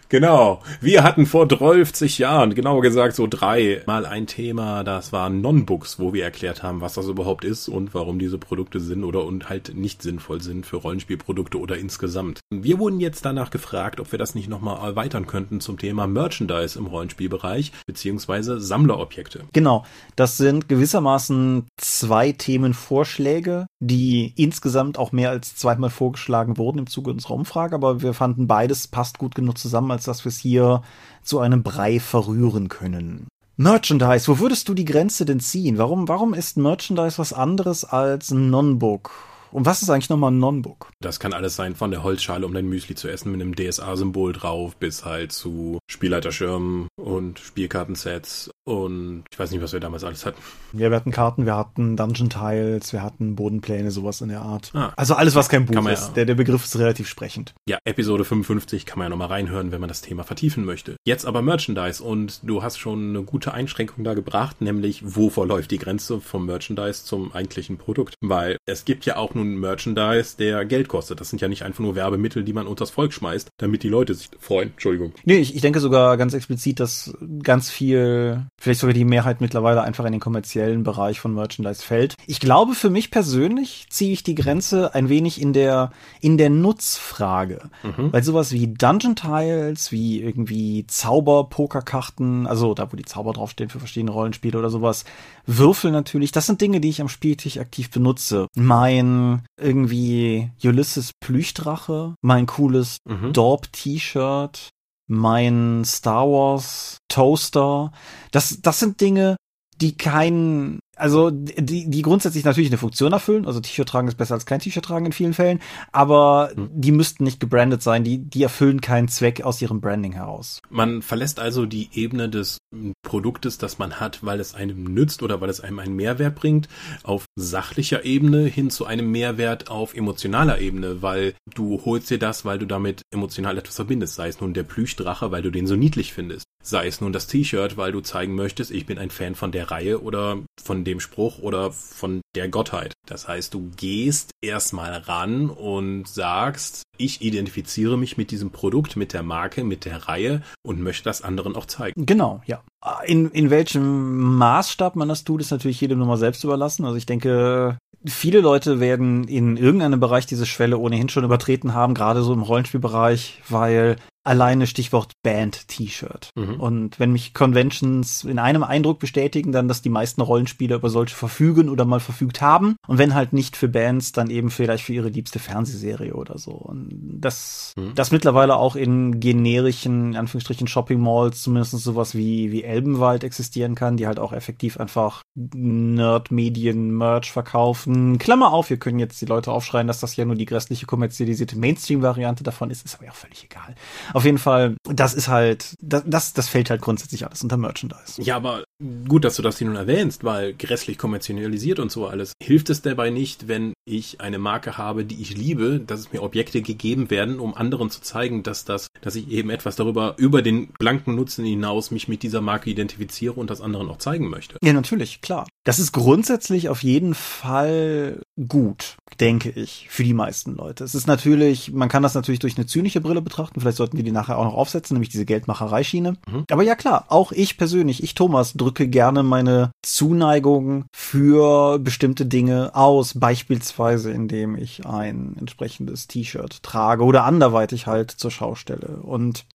genau. 0.09 0.61
Wir 0.79 1.03
hatten 1.03 1.25
vor 1.25 1.45
30 1.45 2.17
Jahren, 2.17 2.55
genauer 2.55 2.81
gesagt 2.81 3.13
so 3.13 3.27
drei, 3.27 3.83
mal 3.87 4.05
ein 4.05 4.25
Thema, 4.25 4.85
das 4.85 5.11
war 5.11 5.29
Non-Books, 5.29 5.99
wo 5.99 6.13
wir 6.13 6.23
erklärt 6.23 6.63
haben, 6.63 6.79
was 6.79 6.93
das 6.93 7.07
überhaupt 7.07 7.43
ist 7.43 7.67
und 7.67 7.93
warum 7.93 8.19
diese 8.19 8.37
Produkte 8.37 8.79
sind 8.79 9.03
oder 9.03 9.25
und 9.25 9.49
halt 9.49 9.75
nicht 9.75 10.01
sinnvoll 10.01 10.41
sind 10.41 10.65
für 10.65 10.77
Rollenspielprodukte 10.77 11.59
oder 11.59 11.77
insgesamt. 11.77 12.39
Wir 12.49 12.79
wurden 12.79 13.01
jetzt 13.01 13.25
danach 13.25 13.49
gefragt, 13.49 13.99
ob 13.99 14.13
wir 14.13 14.19
das 14.19 14.33
nicht 14.33 14.47
nochmal 14.47 14.77
erweitern 14.87 15.27
könnten 15.27 15.59
zum 15.59 15.77
Thema 15.77 16.07
Merchandise 16.07 16.79
im 16.79 16.85
Rollenspielbereich 16.85 17.73
beziehungsweise 17.85 18.61
Sammlerobjekte. 18.61 19.43
Genau, 19.51 19.83
das 20.15 20.37
sind 20.37 20.69
gewissermaßen 20.69 21.67
zwei 21.75 22.31
Themenvorschläge, 22.31 23.67
die 23.81 24.31
insgesamt 24.53 24.99
auch 24.99 25.11
mehr 25.11 25.31
als 25.31 25.55
zweimal 25.55 25.89
vorgeschlagen 25.89 26.57
wurden 26.57 26.77
im 26.77 26.87
Zuge 26.87 27.09
unserer 27.09 27.33
Umfrage, 27.33 27.73
aber 27.73 28.03
wir 28.03 28.13
fanden 28.13 28.45
beides 28.45 28.87
passt 28.87 29.17
gut 29.17 29.33
genug 29.33 29.57
zusammen, 29.57 29.89
als 29.89 30.03
dass 30.03 30.25
wir 30.25 30.29
es 30.29 30.37
hier 30.37 30.83
zu 31.23 31.39
einem 31.39 31.63
Brei 31.63 31.99
verrühren 31.99 32.69
können. 32.69 33.27
Merchandise, 33.57 34.27
wo 34.27 34.37
würdest 34.37 34.69
du 34.69 34.75
die 34.75 34.85
Grenze 34.85 35.25
denn 35.25 35.39
ziehen? 35.39 35.79
Warum, 35.79 36.07
warum 36.07 36.35
ist 36.35 36.57
Merchandise 36.57 37.17
was 37.17 37.33
anderes 37.33 37.83
als 37.83 38.29
ein 38.29 38.51
Non-Book? 38.51 39.11
Und 39.53 39.67
was 39.67 39.83
ist 39.83 39.89
eigentlich 39.91 40.09
nochmal 40.09 40.31
ein 40.31 40.39
Non-Book? 40.39 40.89
Das 40.99 41.19
kann 41.19 41.31
alles 41.31 41.55
sein, 41.55 41.75
von 41.75 41.91
der 41.91 42.01
Holzschale, 42.01 42.45
um 42.45 42.53
dein 42.53 42.67
Müsli 42.67 42.95
zu 42.95 43.07
essen, 43.07 43.31
mit 43.31 43.39
einem 43.39 43.55
DSA-Symbol 43.55 44.33
drauf, 44.33 44.75
bis 44.75 45.05
halt 45.05 45.31
zu 45.31 45.77
Spielleiterschirmen 45.87 46.87
und 46.95 47.37
Spielkartensets 47.37 48.49
und 48.65 49.25
ich 49.31 49.37
weiß 49.37 49.51
nicht, 49.51 49.61
was 49.61 49.73
wir 49.73 49.79
damals 49.79 50.03
alles 50.03 50.25
hatten. 50.25 50.41
Ja, 50.71 50.89
wir 50.89 50.95
hatten 50.95 51.11
Karten, 51.11 51.45
wir 51.45 51.55
hatten 51.55 51.97
Dungeon 51.97 52.29
Tiles, 52.29 52.93
wir 52.93 53.03
hatten 53.03 53.35
Bodenpläne, 53.35 53.91
sowas 53.91 54.21
in 54.21 54.29
der 54.29 54.41
Art. 54.41 54.71
Ah, 54.73 54.93
also 54.95 55.15
alles, 55.15 55.35
was 55.35 55.49
kein 55.49 55.65
Buch 55.65 55.87
ist. 55.89 56.07
Ja, 56.07 56.13
der, 56.13 56.25
der 56.25 56.35
Begriff 56.35 56.63
ist 56.63 56.79
relativ 56.79 57.07
sprechend. 57.07 57.53
Ja, 57.67 57.77
Episode 57.83 58.23
55 58.23 58.85
kann 58.85 58.99
man 58.99 59.05
ja 59.05 59.09
nochmal 59.09 59.27
reinhören, 59.27 59.71
wenn 59.71 59.81
man 59.81 59.89
das 59.89 60.01
Thema 60.01 60.23
vertiefen 60.23 60.63
möchte. 60.63 60.95
Jetzt 61.05 61.25
aber 61.25 61.41
Merchandise 61.41 62.01
und 62.01 62.39
du 62.43 62.63
hast 62.63 62.77
schon 62.77 63.09
eine 63.09 63.23
gute 63.23 63.53
Einschränkung 63.53 64.03
da 64.05 64.13
gebracht, 64.13 64.61
nämlich 64.61 65.03
wo 65.05 65.29
verläuft 65.29 65.71
die 65.71 65.77
Grenze 65.77 66.21
vom 66.21 66.45
Merchandise 66.45 67.03
zum 67.03 67.33
eigentlichen 67.33 67.77
Produkt? 67.77 68.15
Weil 68.21 68.57
es 68.65 68.85
gibt 68.85 69.05
ja 69.05 69.17
auch 69.17 69.35
nun 69.43 69.59
Merchandise, 69.59 70.35
der 70.37 70.65
Geld 70.65 70.87
kostet. 70.87 71.19
Das 71.19 71.29
sind 71.29 71.41
ja 71.41 71.47
nicht 71.47 71.63
einfach 71.63 71.79
nur 71.79 71.95
Werbemittel, 71.95 72.43
die 72.43 72.53
man 72.53 72.67
unters 72.67 72.89
Volk 72.89 73.13
schmeißt, 73.13 73.49
damit 73.57 73.83
die 73.83 73.89
Leute 73.89 74.13
sich 74.13 74.29
freuen. 74.39 74.71
Entschuldigung. 74.71 75.13
Nee, 75.25 75.37
ich, 75.37 75.55
ich 75.55 75.61
denke 75.61 75.79
sogar 75.79 76.17
ganz 76.17 76.33
explizit, 76.33 76.79
dass 76.79 77.15
ganz 77.41 77.69
viel 77.69 78.45
vielleicht 78.57 78.79
sogar 78.79 78.93
die 78.93 79.05
Mehrheit 79.05 79.41
mittlerweile 79.41 79.81
einfach 79.81 80.05
in 80.05 80.11
den 80.11 80.21
kommerziellen 80.21 80.83
Bereich 80.83 81.19
von 81.19 81.33
Merchandise 81.33 81.83
fällt. 81.83 82.15
Ich 82.27 82.39
glaube, 82.39 82.73
für 82.73 82.89
mich 82.89 83.11
persönlich 83.11 83.87
ziehe 83.89 84.13
ich 84.13 84.23
die 84.23 84.35
Grenze 84.35 84.95
ein 84.95 85.09
wenig 85.09 85.41
in 85.41 85.53
der, 85.53 85.91
in 86.21 86.37
der 86.37 86.49
Nutzfrage. 86.49 87.69
Mhm. 87.83 88.13
Weil 88.13 88.23
sowas 88.23 88.51
wie 88.51 88.67
Dungeon 88.67 89.15
Tiles, 89.15 89.91
wie 89.91 90.21
irgendwie 90.21 90.85
Zauber-Pokerkarten, 90.87 92.47
also 92.47 92.73
da, 92.73 92.91
wo 92.91 92.95
die 92.95 93.05
Zauber 93.05 93.33
draufstehen 93.33 93.69
für 93.69 93.79
verschiedene 93.79 94.11
Rollenspiele 94.11 94.57
oder 94.57 94.69
sowas, 94.69 95.05
Würfel 95.45 95.91
natürlich, 95.91 96.31
das 96.31 96.45
sind 96.45 96.61
Dinge, 96.61 96.79
die 96.79 96.89
ich 96.89 97.01
am 97.01 97.09
Spieltisch 97.09 97.57
aktiv 97.57 97.89
benutze. 97.89 98.47
Mein 98.55 99.43
irgendwie 99.59 100.51
Ulysses 100.63 101.11
Plüchdrache, 101.19 102.15
mein 102.21 102.45
cooles 102.45 102.97
mhm. 103.05 103.33
Dorp-T-Shirt, 103.33 104.69
mein 105.07 105.83
Star 105.85 106.27
Wars 106.27 106.97
Toaster. 107.09 107.91
Das, 108.31 108.61
das 108.61 108.79
sind 108.79 109.01
Dinge, 109.01 109.35
die 109.81 109.97
keinen 109.97 110.79
also 111.03 111.31
die, 111.31 111.89
die 111.89 112.01
grundsätzlich 112.01 112.45
natürlich 112.45 112.69
eine 112.69 112.77
Funktion 112.77 113.11
erfüllen. 113.11 113.45
Also 113.45 113.59
T-Shirt 113.59 113.89
tragen 113.89 114.07
ist 114.07 114.15
besser 114.15 114.35
als 114.35 114.45
kein 114.45 114.61
T-Shirt 114.61 114.85
tragen 114.85 115.07
in 115.07 115.11
vielen 115.11 115.33
Fällen, 115.33 115.59
aber 115.91 116.51
hm. 116.55 116.69
die 116.71 116.93
müssten 116.93 117.25
nicht 117.25 117.41
gebrandet 117.41 117.83
sein. 117.83 118.05
Die, 118.05 118.19
die 118.19 118.41
erfüllen 118.41 118.79
keinen 118.79 119.09
Zweck 119.09 119.43
aus 119.43 119.61
ihrem 119.61 119.81
Branding 119.81 120.13
heraus. 120.13 120.61
Man 120.69 121.01
verlässt 121.01 121.41
also 121.41 121.65
die 121.65 121.89
Ebene 121.93 122.29
des 122.29 122.57
Produktes, 123.03 123.57
das 123.57 123.79
man 123.79 123.99
hat, 123.99 124.23
weil 124.23 124.39
es 124.39 124.55
einem 124.55 124.85
nützt 124.85 125.23
oder 125.23 125.41
weil 125.41 125.49
es 125.49 125.59
einem 125.59 125.79
einen 125.79 125.97
Mehrwert 125.97 126.35
bringt, 126.35 126.69
auf 127.03 127.25
sachlicher 127.35 128.05
Ebene 128.05 128.45
hin 128.45 128.69
zu 128.69 128.85
einem 128.85 129.11
Mehrwert 129.11 129.69
auf 129.69 129.93
emotionaler 129.95 130.59
Ebene, 130.59 131.01
weil 131.01 131.33
du 131.53 131.81
holst 131.83 132.09
dir 132.11 132.19
das, 132.19 132.45
weil 132.45 132.59
du 132.59 132.65
damit 132.65 133.01
emotional 133.11 133.57
etwas 133.57 133.75
verbindest. 133.75 134.15
Sei 134.15 134.29
es 134.29 134.39
nun 134.39 134.53
der 134.53 134.63
Plüschdrache, 134.63 135.31
weil 135.31 135.41
du 135.41 135.51
den 135.51 135.67
so 135.67 135.75
niedlich 135.75 136.13
findest. 136.13 136.45
Sei 136.63 136.87
es 136.87 137.01
nun 137.01 137.11
das 137.11 137.27
T-Shirt, 137.27 137.75
weil 137.75 137.91
du 137.91 137.99
zeigen 137.99 138.35
möchtest, 138.35 138.71
ich 138.71 138.85
bin 138.85 138.97
ein 138.97 139.09
Fan 139.09 139.35
von 139.35 139.51
der 139.51 139.69
Reihe 139.69 140.01
oder 140.01 140.39
von 140.63 140.85
dem 140.85 140.92
Spruch 140.99 141.39
oder 141.39 141.71
von 141.71 142.21
der 142.35 142.49
Gottheit. 142.49 142.93
Das 143.07 143.27
heißt, 143.27 143.53
du 143.53 143.71
gehst 143.75 144.31
erstmal 144.41 144.93
ran 144.93 145.49
und 145.49 146.07
sagst, 146.07 146.83
ich 146.97 147.21
identifiziere 147.21 147.97
mich 147.97 148.17
mit 148.17 148.31
diesem 148.31 148.51
Produkt, 148.51 148.95
mit 148.95 149.13
der 149.13 149.23
Marke, 149.23 149.63
mit 149.63 149.85
der 149.85 150.07
Reihe 150.07 150.41
und 150.63 150.81
möchte 150.81 151.03
das 151.03 151.21
anderen 151.21 151.55
auch 151.55 151.65
zeigen. 151.65 152.05
Genau, 152.05 152.41
ja. 152.45 152.61
In, 153.05 153.31
in 153.31 153.49
welchem 153.49 154.37
Maßstab 154.37 154.95
man 154.95 155.09
das 155.09 155.23
tut, 155.23 155.41
ist 155.41 155.51
natürlich 155.51 155.81
jedem 155.81 155.99
nur 155.99 156.07
mal 156.07 156.17
selbst 156.17 156.43
überlassen. 156.43 156.85
Also 156.85 156.97
ich 156.97 157.05
denke, 157.05 157.77
viele 158.05 158.41
Leute 158.41 158.79
werden 158.79 159.27
in 159.27 159.57
irgendeinem 159.57 159.99
Bereich 159.99 160.25
diese 160.25 160.45
Schwelle 160.45 160.77
ohnehin 160.77 161.09
schon 161.09 161.23
übertreten 161.23 161.73
haben, 161.73 161.93
gerade 161.93 162.23
so 162.23 162.33
im 162.33 162.41
Rollenspielbereich, 162.41 163.41
weil 163.49 163.95
alleine 164.23 164.67
Stichwort 164.67 165.13
Band-T-Shirt. 165.21 166.29
Mhm. 166.35 166.59
Und 166.59 166.99
wenn 166.99 167.11
mich 167.11 167.33
Conventions 167.33 168.23
in 168.23 168.39
einem 168.39 168.63
Eindruck 168.63 168.99
bestätigen, 168.99 169.51
dann, 169.51 169.67
dass 169.67 169.81
die 169.81 169.89
meisten 169.89 170.21
Rollenspieler 170.21 170.77
über 170.77 170.89
solche 170.89 171.15
verfügen 171.15 171.69
oder 171.69 171.85
mal 171.85 171.99
verfügt 171.99 172.41
haben. 172.41 172.75
Und 172.87 172.97
wenn 172.97 173.15
halt 173.15 173.33
nicht 173.33 173.57
für 173.57 173.67
Bands, 173.67 174.13
dann 174.13 174.29
eben 174.29 174.49
vielleicht 174.49 174.85
für 174.85 174.93
ihre 174.93 175.09
liebste 175.09 175.39
Fernsehserie 175.39 176.13
oder 176.13 176.37
so. 176.37 176.51
Und 176.51 176.89
das, 177.19 177.73
mhm. 177.77 177.95
das 177.95 178.11
mittlerweile 178.11 178.55
auch 178.55 178.75
in 178.75 179.19
generischen, 179.19 180.11
in 180.11 180.17
Anführungsstrichen, 180.17 180.67
Shopping-Malls 180.67 181.43
zumindest 181.43 181.71
sowas 181.71 182.15
wie, 182.15 182.51
wie 182.51 182.63
Elbenwald 182.63 183.23
existieren 183.23 183.75
kann, 183.75 183.97
die 183.97 184.07
halt 184.07 184.19
auch 184.19 184.31
effektiv 184.31 184.79
einfach 184.79 185.21
Nerd-Medien-Merch 185.35 187.31
verkaufen. 187.31 188.17
Klammer 188.19 188.53
auf, 188.53 188.69
wir 188.69 188.77
können 188.77 188.99
jetzt 188.99 189.21
die 189.21 189.25
Leute 189.25 189.51
aufschreien, 189.51 189.87
dass 189.87 189.99
das 189.99 190.15
ja 190.15 190.23
nur 190.23 190.35
die 190.35 190.45
grässliche 190.45 190.85
kommerzialisierte 190.85 191.57
Mainstream-Variante 191.57 192.43
davon 192.43 192.69
ist, 192.69 192.85
ist 192.85 192.95
aber 192.95 193.05
ja 193.05 193.11
auch 193.11 193.15
völlig 193.15 193.43
egal. 193.43 193.75
Auf 194.13 194.25
jeden 194.25 194.37
Fall, 194.37 194.75
das 194.83 195.13
ist 195.13 195.27
halt, 195.27 195.75
das, 195.81 196.33
das 196.33 196.49
fällt 196.49 196.69
halt 196.69 196.81
grundsätzlich 196.81 197.25
alles 197.25 197.43
unter 197.43 197.57
Merchandise. 197.57 198.21
Ja, 198.21 198.35
aber 198.35 198.63
gut, 199.07 199.25
dass 199.25 199.35
du 199.35 199.41
das 199.41 199.57
hier 199.57 199.67
nun 199.67 199.75
erwähnst, 199.75 200.23
weil 200.23 200.53
grässlich 200.53 200.97
kommerzialisiert 200.97 201.79
und 201.79 201.91
so 201.91 202.07
alles. 202.07 202.33
Hilft 202.41 202.69
es 202.69 202.81
dabei 202.81 203.09
nicht, 203.09 203.47
wenn 203.47 203.73
ich 203.85 204.21
eine 204.21 204.39
Marke 204.39 204.77
habe, 204.77 205.05
die 205.05 205.21
ich 205.21 205.35
liebe, 205.35 205.79
dass 205.79 205.99
es 205.99 206.13
mir 206.13 206.21
Objekte 206.21 206.61
gegeben 206.61 207.09
werden, 207.09 207.39
um 207.39 207.53
anderen 207.55 207.89
zu 207.89 208.01
zeigen, 208.01 208.43
dass 208.43 208.65
das, 208.65 208.87
dass 209.01 209.15
ich 209.15 209.29
eben 209.29 209.49
etwas 209.49 209.75
darüber, 209.75 210.15
über 210.17 210.41
den 210.41 210.67
blanken 210.79 211.15
Nutzen 211.15 211.45
hinaus 211.45 211.91
mich 211.91 212.07
mit 212.07 212.23
dieser 212.23 212.41
Marke 212.41 212.69
identifiziere 212.69 213.33
und 213.33 213.49
das 213.49 213.61
anderen 213.61 213.89
auch 213.89 213.97
zeigen 213.97 214.29
möchte? 214.29 214.57
Ja, 214.63 214.73
natürlich, 214.73 215.21
klar. 215.21 215.47
Das 215.63 215.79
ist 215.79 215.91
grundsätzlich 215.91 216.69
auf 216.69 216.83
jeden 216.83 217.15
Fall 217.15 218.21
gut, 218.47 218.97
denke 219.19 219.49
ich, 219.49 219.87
für 219.89 220.03
die 220.03 220.13
meisten 220.13 220.55
Leute. 220.55 220.83
Es 220.83 220.95
ist 220.95 221.07
natürlich, 221.07 221.71
man 221.71 221.89
kann 221.89 222.03
das 222.03 222.15
natürlich 222.15 222.39
durch 222.39 222.57
eine 222.57 222.65
zynische 222.65 223.01
Brille 223.01 223.21
betrachten, 223.21 223.59
vielleicht 223.59 223.77
sollten 223.77 223.97
wir 223.97 224.03
die 224.03 224.11
nachher 224.11 224.37
auch 224.37 224.45
noch 224.45 224.55
aufsetzen, 224.55 224.95
nämlich 224.95 225.09
diese 225.09 225.25
Geldmachereischiene. 225.25 226.17
Mhm. 226.27 226.45
Aber 226.49 226.63
ja 226.63 226.75
klar, 226.75 227.05
auch 227.09 227.31
ich 227.31 227.57
persönlich, 227.57 228.03
ich 228.03 228.15
Thomas, 228.15 228.53
drücke 228.53 228.87
gerne 228.87 229.23
meine 229.23 229.71
Zuneigung 229.83 230.85
für 230.95 231.79
bestimmte 231.79 232.25
Dinge 232.25 232.75
aus, 232.75 233.19
beispielsweise 233.19 234.11
indem 234.11 234.55
ich 234.55 234.85
ein 234.85 235.35
entsprechendes 235.37 236.07
T-Shirt 236.07 236.63
trage 236.63 237.03
oder 237.03 237.25
anderweitig 237.25 237.87
halt 237.87 238.11
zur 238.11 238.31
Schau 238.31 238.55
stelle. 238.55 239.01
Und 239.03 239.45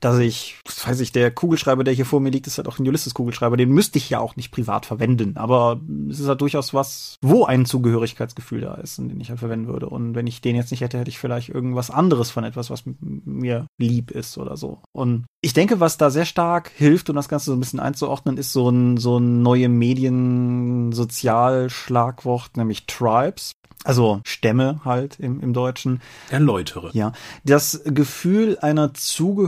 dass 0.00 0.18
ich, 0.18 0.56
weiß 0.84 1.00
ich, 1.00 1.12
der 1.12 1.30
Kugelschreiber, 1.30 1.84
der 1.84 1.94
hier 1.94 2.06
vor 2.06 2.20
mir 2.20 2.30
liegt, 2.30 2.46
ist 2.46 2.58
halt 2.58 2.68
auch 2.68 2.78
ein 2.78 2.86
Ulysses-Kugelschreiber, 2.86 3.56
den 3.56 3.70
müsste 3.70 3.96
ich 3.98 4.10
ja 4.10 4.20
auch 4.20 4.36
nicht 4.36 4.50
privat 4.50 4.84
verwenden, 4.86 5.36
aber 5.36 5.80
es 6.08 6.20
ist 6.20 6.28
halt 6.28 6.40
durchaus 6.40 6.72
was, 6.74 7.16
wo 7.22 7.44
ein 7.44 7.66
Zugehörigkeitsgefühl 7.66 8.60
da 8.60 8.74
ist, 8.74 8.98
den 8.98 9.20
ich 9.20 9.30
halt 9.30 9.40
verwenden 9.40 9.66
würde. 9.68 9.88
Und 9.88 10.14
wenn 10.14 10.26
ich 10.26 10.40
den 10.40 10.56
jetzt 10.56 10.70
nicht 10.70 10.82
hätte, 10.82 10.98
hätte 10.98 11.10
ich 11.10 11.18
vielleicht 11.18 11.48
irgendwas 11.48 11.90
anderes 11.90 12.30
von 12.30 12.44
etwas, 12.44 12.70
was 12.70 12.84
mir 13.00 13.66
lieb 13.78 14.10
ist 14.10 14.38
oder 14.38 14.56
so. 14.56 14.80
Und 14.92 15.26
ich 15.40 15.52
denke, 15.52 15.80
was 15.80 15.98
da 15.98 16.10
sehr 16.10 16.24
stark 16.24 16.70
hilft, 16.74 17.10
um 17.10 17.16
das 17.16 17.28
Ganze 17.28 17.46
so 17.46 17.54
ein 17.54 17.60
bisschen 17.60 17.80
einzuordnen, 17.80 18.36
ist 18.36 18.52
so 18.52 18.68
ein, 18.70 18.96
so 18.96 19.18
ein 19.18 19.42
neue 19.42 19.68
Medien-Sozialschlagwort, 19.68 22.56
nämlich 22.56 22.86
Tribes 22.86 23.52
also 23.84 24.20
Stämme 24.24 24.80
halt 24.84 25.20
im, 25.20 25.40
im 25.40 25.52
Deutschen. 25.52 26.00
Erläutere. 26.30 26.90
Ja. 26.92 27.12
Das 27.44 27.82
Gefühl 27.84 28.58
einer 28.60 28.92
Zugehörigkeit 28.92 29.47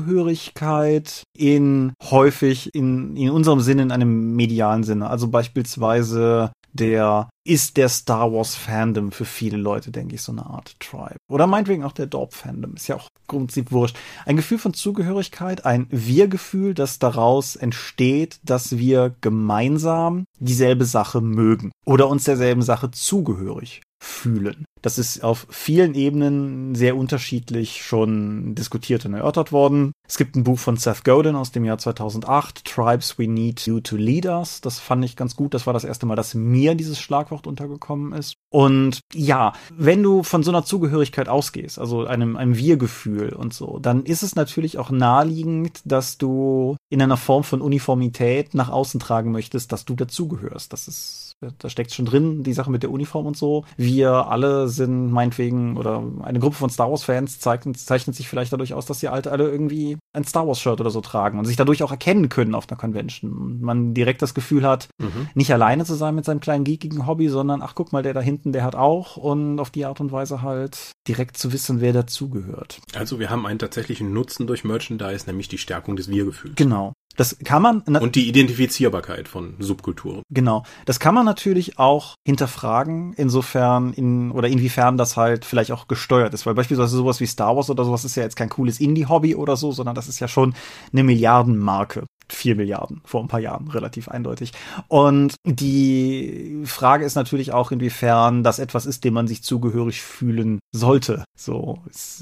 in 1.37 1.93
häufig 2.03 2.75
in, 2.75 3.17
in 3.17 3.31
unserem 3.31 3.61
Sinne, 3.61 3.83
in 3.83 3.93
einem 3.93 4.35
medialen 4.35 4.85
Sinne. 4.85 5.09
Also 5.09 5.29
beispielsweise 5.29 6.53
der 6.73 7.29
ist 7.45 7.77
der 7.77 7.89
Star 7.89 8.33
Wars 8.33 8.55
Fandom 8.55 9.13
für 9.13 9.25
viele 9.25 9.57
Leute, 9.57 9.91
denke 9.91 10.15
ich, 10.15 10.23
so 10.23 10.33
eine 10.33 10.47
Art 10.47 10.79
Tribe. 10.79 11.17
Oder 11.29 11.47
meinetwegen 11.47 11.85
auch 11.85 11.93
der 11.93 12.07
Dorp 12.07 12.35
Fandom. 12.35 12.75
Ist 12.75 12.87
ja 12.87 12.97
auch 12.97 13.09
grundsätzlich 13.27 13.73
wurscht. 13.73 13.97
Ein 14.25 14.37
Gefühl 14.37 14.59
von 14.59 14.75
Zugehörigkeit, 14.75 15.65
ein 15.65 15.87
Wir-Gefühl, 15.91 16.75
das 16.75 16.99
daraus 16.99 17.57
entsteht, 17.57 18.39
dass 18.45 18.79
wir 18.79 19.15
gemeinsam 19.21 20.25
dieselbe 20.39 20.85
Sache 20.85 21.21
mögen 21.21 21.73
oder 21.85 22.09
uns 22.09 22.25
derselben 22.25 22.63
Sache 22.63 22.91
zugehörig 22.91 23.83
fühlen. 24.01 24.65
Das 24.83 24.99
ist 24.99 25.23
auf 25.23 25.47
vielen 25.51 25.95
Ebenen 25.95 26.75
sehr 26.75 26.97
unterschiedlich 26.97 27.85
schon 27.85 28.55
diskutiert 28.55 29.05
und 29.05 29.13
erörtert 29.13 29.53
worden. 29.53 29.93
Es 30.09 30.17
gibt 30.17 30.37
ein 30.37 30.45
Buch 30.45 30.59
von 30.59 30.79
Seth 30.79 31.05
Godin 31.05 31.37
aus 31.37 31.53
dem 31.53 31.67
Jahr 31.67 31.77
2008, 31.77 32.65
Tribes 32.65 33.19
We 33.19 33.29
Need 33.29 33.67
You 33.67 33.81
to 33.81 33.97
Lead 33.97 34.25
Us. 34.25 34.63
Das 34.63 34.81
fand 34.81 35.05
ich 35.05 35.17
ganz 35.17 35.37
gut. 35.37 35.53
Das 35.53 35.67
war 35.67 35.75
das 35.75 35.85
erste 35.85 36.07
Mal, 36.07 36.17
dass 36.17 36.35
mir 36.35 36.75
dieses 36.75 36.99
Schlagwort 36.99 37.47
untergekommen 37.47 38.15
ist. 38.15 38.37
Und 38.51 39.01
ja, 39.13 39.53
wenn 39.77 40.03
du 40.03 40.23
von 40.23 40.43
so 40.43 40.51
einer 40.51 40.65
Zugehörigkeit 40.65 41.29
ausgehst, 41.29 41.79
also 41.79 42.07
einem, 42.07 42.37
einem 42.37 42.57
Wir-Gefühl 42.57 43.35
und 43.35 43.53
so, 43.53 43.79
dann 43.81 44.05
ist 44.05 44.23
es 44.23 44.35
natürlich 44.35 44.79
auch 44.79 44.91
naheliegend, 44.91 45.83
dass 45.85 46.17
du 46.17 46.77
in 46.89 47.03
einer 47.03 47.19
Form 47.19 47.45
von 47.45 47.61
Uniformität 47.61 48.55
nach 48.55 48.71
außen 48.71 48.99
tragen 48.99 49.31
möchtest, 49.31 49.73
dass 49.73 49.85
du 49.85 49.95
dazugehörst. 49.95 50.73
Das 50.73 50.89
ist 50.89 51.20
da 51.59 51.71
steckt 51.71 51.95
schon 51.95 52.05
drin, 52.05 52.43
die 52.43 52.53
Sache 52.53 52.71
mit 52.71 52.83
der 52.83 52.91
Uniform 52.91 53.27
und 53.27 53.37
so. 53.37 53.65
Wir 53.77 54.11
alle 54.11 54.69
sind 54.69 55.11
meinetwegen, 55.11 55.77
oder 55.77 56.03
eine 56.23 56.39
Gruppe 56.39 56.57
von 56.57 56.71
Star 56.71 56.91
Wars-Fans 56.91 57.41
zeichnet, 57.41 57.79
zeichnet 57.79 58.17
sich 58.17 58.29
vielleicht 58.29 58.53
dadurch 58.53 58.75
aus, 58.75 58.87
dass 58.87 59.01
sie 59.01 59.09
halt 59.09 59.27
alle 59.27 59.51
irgendwie 59.51 59.97
ein 60.13 60.25
Star 60.25 60.47
Wars-Shirt 60.47 60.81
oder 60.81 60.91
so 60.91 61.01
tragen 61.01 61.39
und 61.39 61.47
sich 61.47 61.57
dadurch 61.57 61.83
auch 61.83 61.91
erkennen 61.91 62.29
können 62.29 62.55
auf 62.55 62.69
einer 62.69 62.79
Convention. 62.79 63.33
Und 63.33 63.63
man 63.63 63.95
direkt 63.95 64.23
das 64.23 64.35
Gefühl 64.35 64.67
hat, 64.67 64.89
mhm. 64.99 65.29
nicht 65.35 65.53
alleine 65.53 65.85
zu 65.85 65.95
sein 65.95 66.15
mit 66.15 66.25
seinem 66.25 66.41
kleinen 66.41 66.65
geekigen 66.65 67.07
Hobby, 67.07 67.29
sondern 67.29 67.63
ach 67.63 67.75
guck 67.75 67.93
mal, 67.93 68.03
der 68.03 68.15
da 68.15 68.21
hinten, 68.21 68.53
der 68.53 68.65
hat 68.65 68.75
auch 68.75 69.17
und 69.17 69.59
auf 69.61 69.71
die 69.71 69.87
Art 69.87 70.01
und 70.01 70.13
Weise 70.13 70.43
halt 70.43 70.93
direkt 71.09 71.37
zu 71.37 71.53
wissen, 71.53 71.81
wer 71.81 71.93
dazugehört. 71.93 72.81
Also 72.95 73.19
wir 73.19 73.31
haben 73.31 73.47
einen 73.47 73.59
tatsächlichen 73.59 74.13
Nutzen 74.13 74.47
durch 74.47 74.65
Merchandise, 74.65 75.27
nämlich 75.27 75.49
die 75.49 75.59
Stärkung 75.59 75.97
des 75.97 76.09
Wir-Gefühls. 76.09 76.57
Genau. 76.57 76.93
Das 77.17 77.37
kann 77.45 77.61
man. 77.61 77.81
Und 77.81 78.15
die 78.15 78.29
Identifizierbarkeit 78.29 79.29
von 79.29 79.57
Subkulturen. 79.59 80.23
Genau. 80.31 80.63
Das 80.87 81.01
kann 81.01 81.15
man 81.15 81.27
natürlich 81.27 81.79
auch 81.79 82.15
hinterfragen, 82.27 83.13
insofern 83.15 83.93
in, 83.93 84.31
oder 84.31 84.49
inwiefern 84.49 84.97
das 84.97 85.17
halt 85.17 85.45
vielleicht 85.45 85.73
auch 85.73 85.89
gesteuert 85.89 86.33
ist. 86.35 86.47
Weil 86.47 86.55
beispielsweise 86.55 86.97
sowas 86.97 87.21
wie 87.21 87.27
Star 87.27 87.57
Wars 87.57 87.69
oder 87.69 87.85
sowas 87.85 88.05
ist 88.05 88.17
ja 88.17 88.23
jetzt 88.23 88.37
kein 88.37 88.49
cooles 88.49 88.81
Indie-Hobby 88.81 89.35
oder 89.35 89.57
so, 89.57 89.73
sondern 89.73 89.95
das 89.95 90.09
ist 90.09 90.21
ja 90.21 90.29
schon 90.29 90.55
eine 90.93 91.03
Milliardenmarke. 91.03 92.05
Vier 92.31 92.55
Milliarden 92.55 93.01
vor 93.05 93.21
ein 93.21 93.29
paar 93.29 93.41
Jahren, 93.41 93.69
relativ 93.69 94.09
eindeutig. 94.09 94.53
Und 94.87 95.35
die 95.45 96.63
Frage 96.65 97.05
ist 97.05 97.17
natürlich 97.17 97.53
auch, 97.53 97.73
inwiefern 97.73 98.45
das 98.45 98.61
etwas 98.61 98.87
ist, 98.87 99.03
dem 99.05 99.15
man 99.15 99.27
sich 99.27 99.43
zugehörig 99.43 100.01
fühlen 100.01 100.61
sollte. 100.71 101.25
So, 101.37 101.81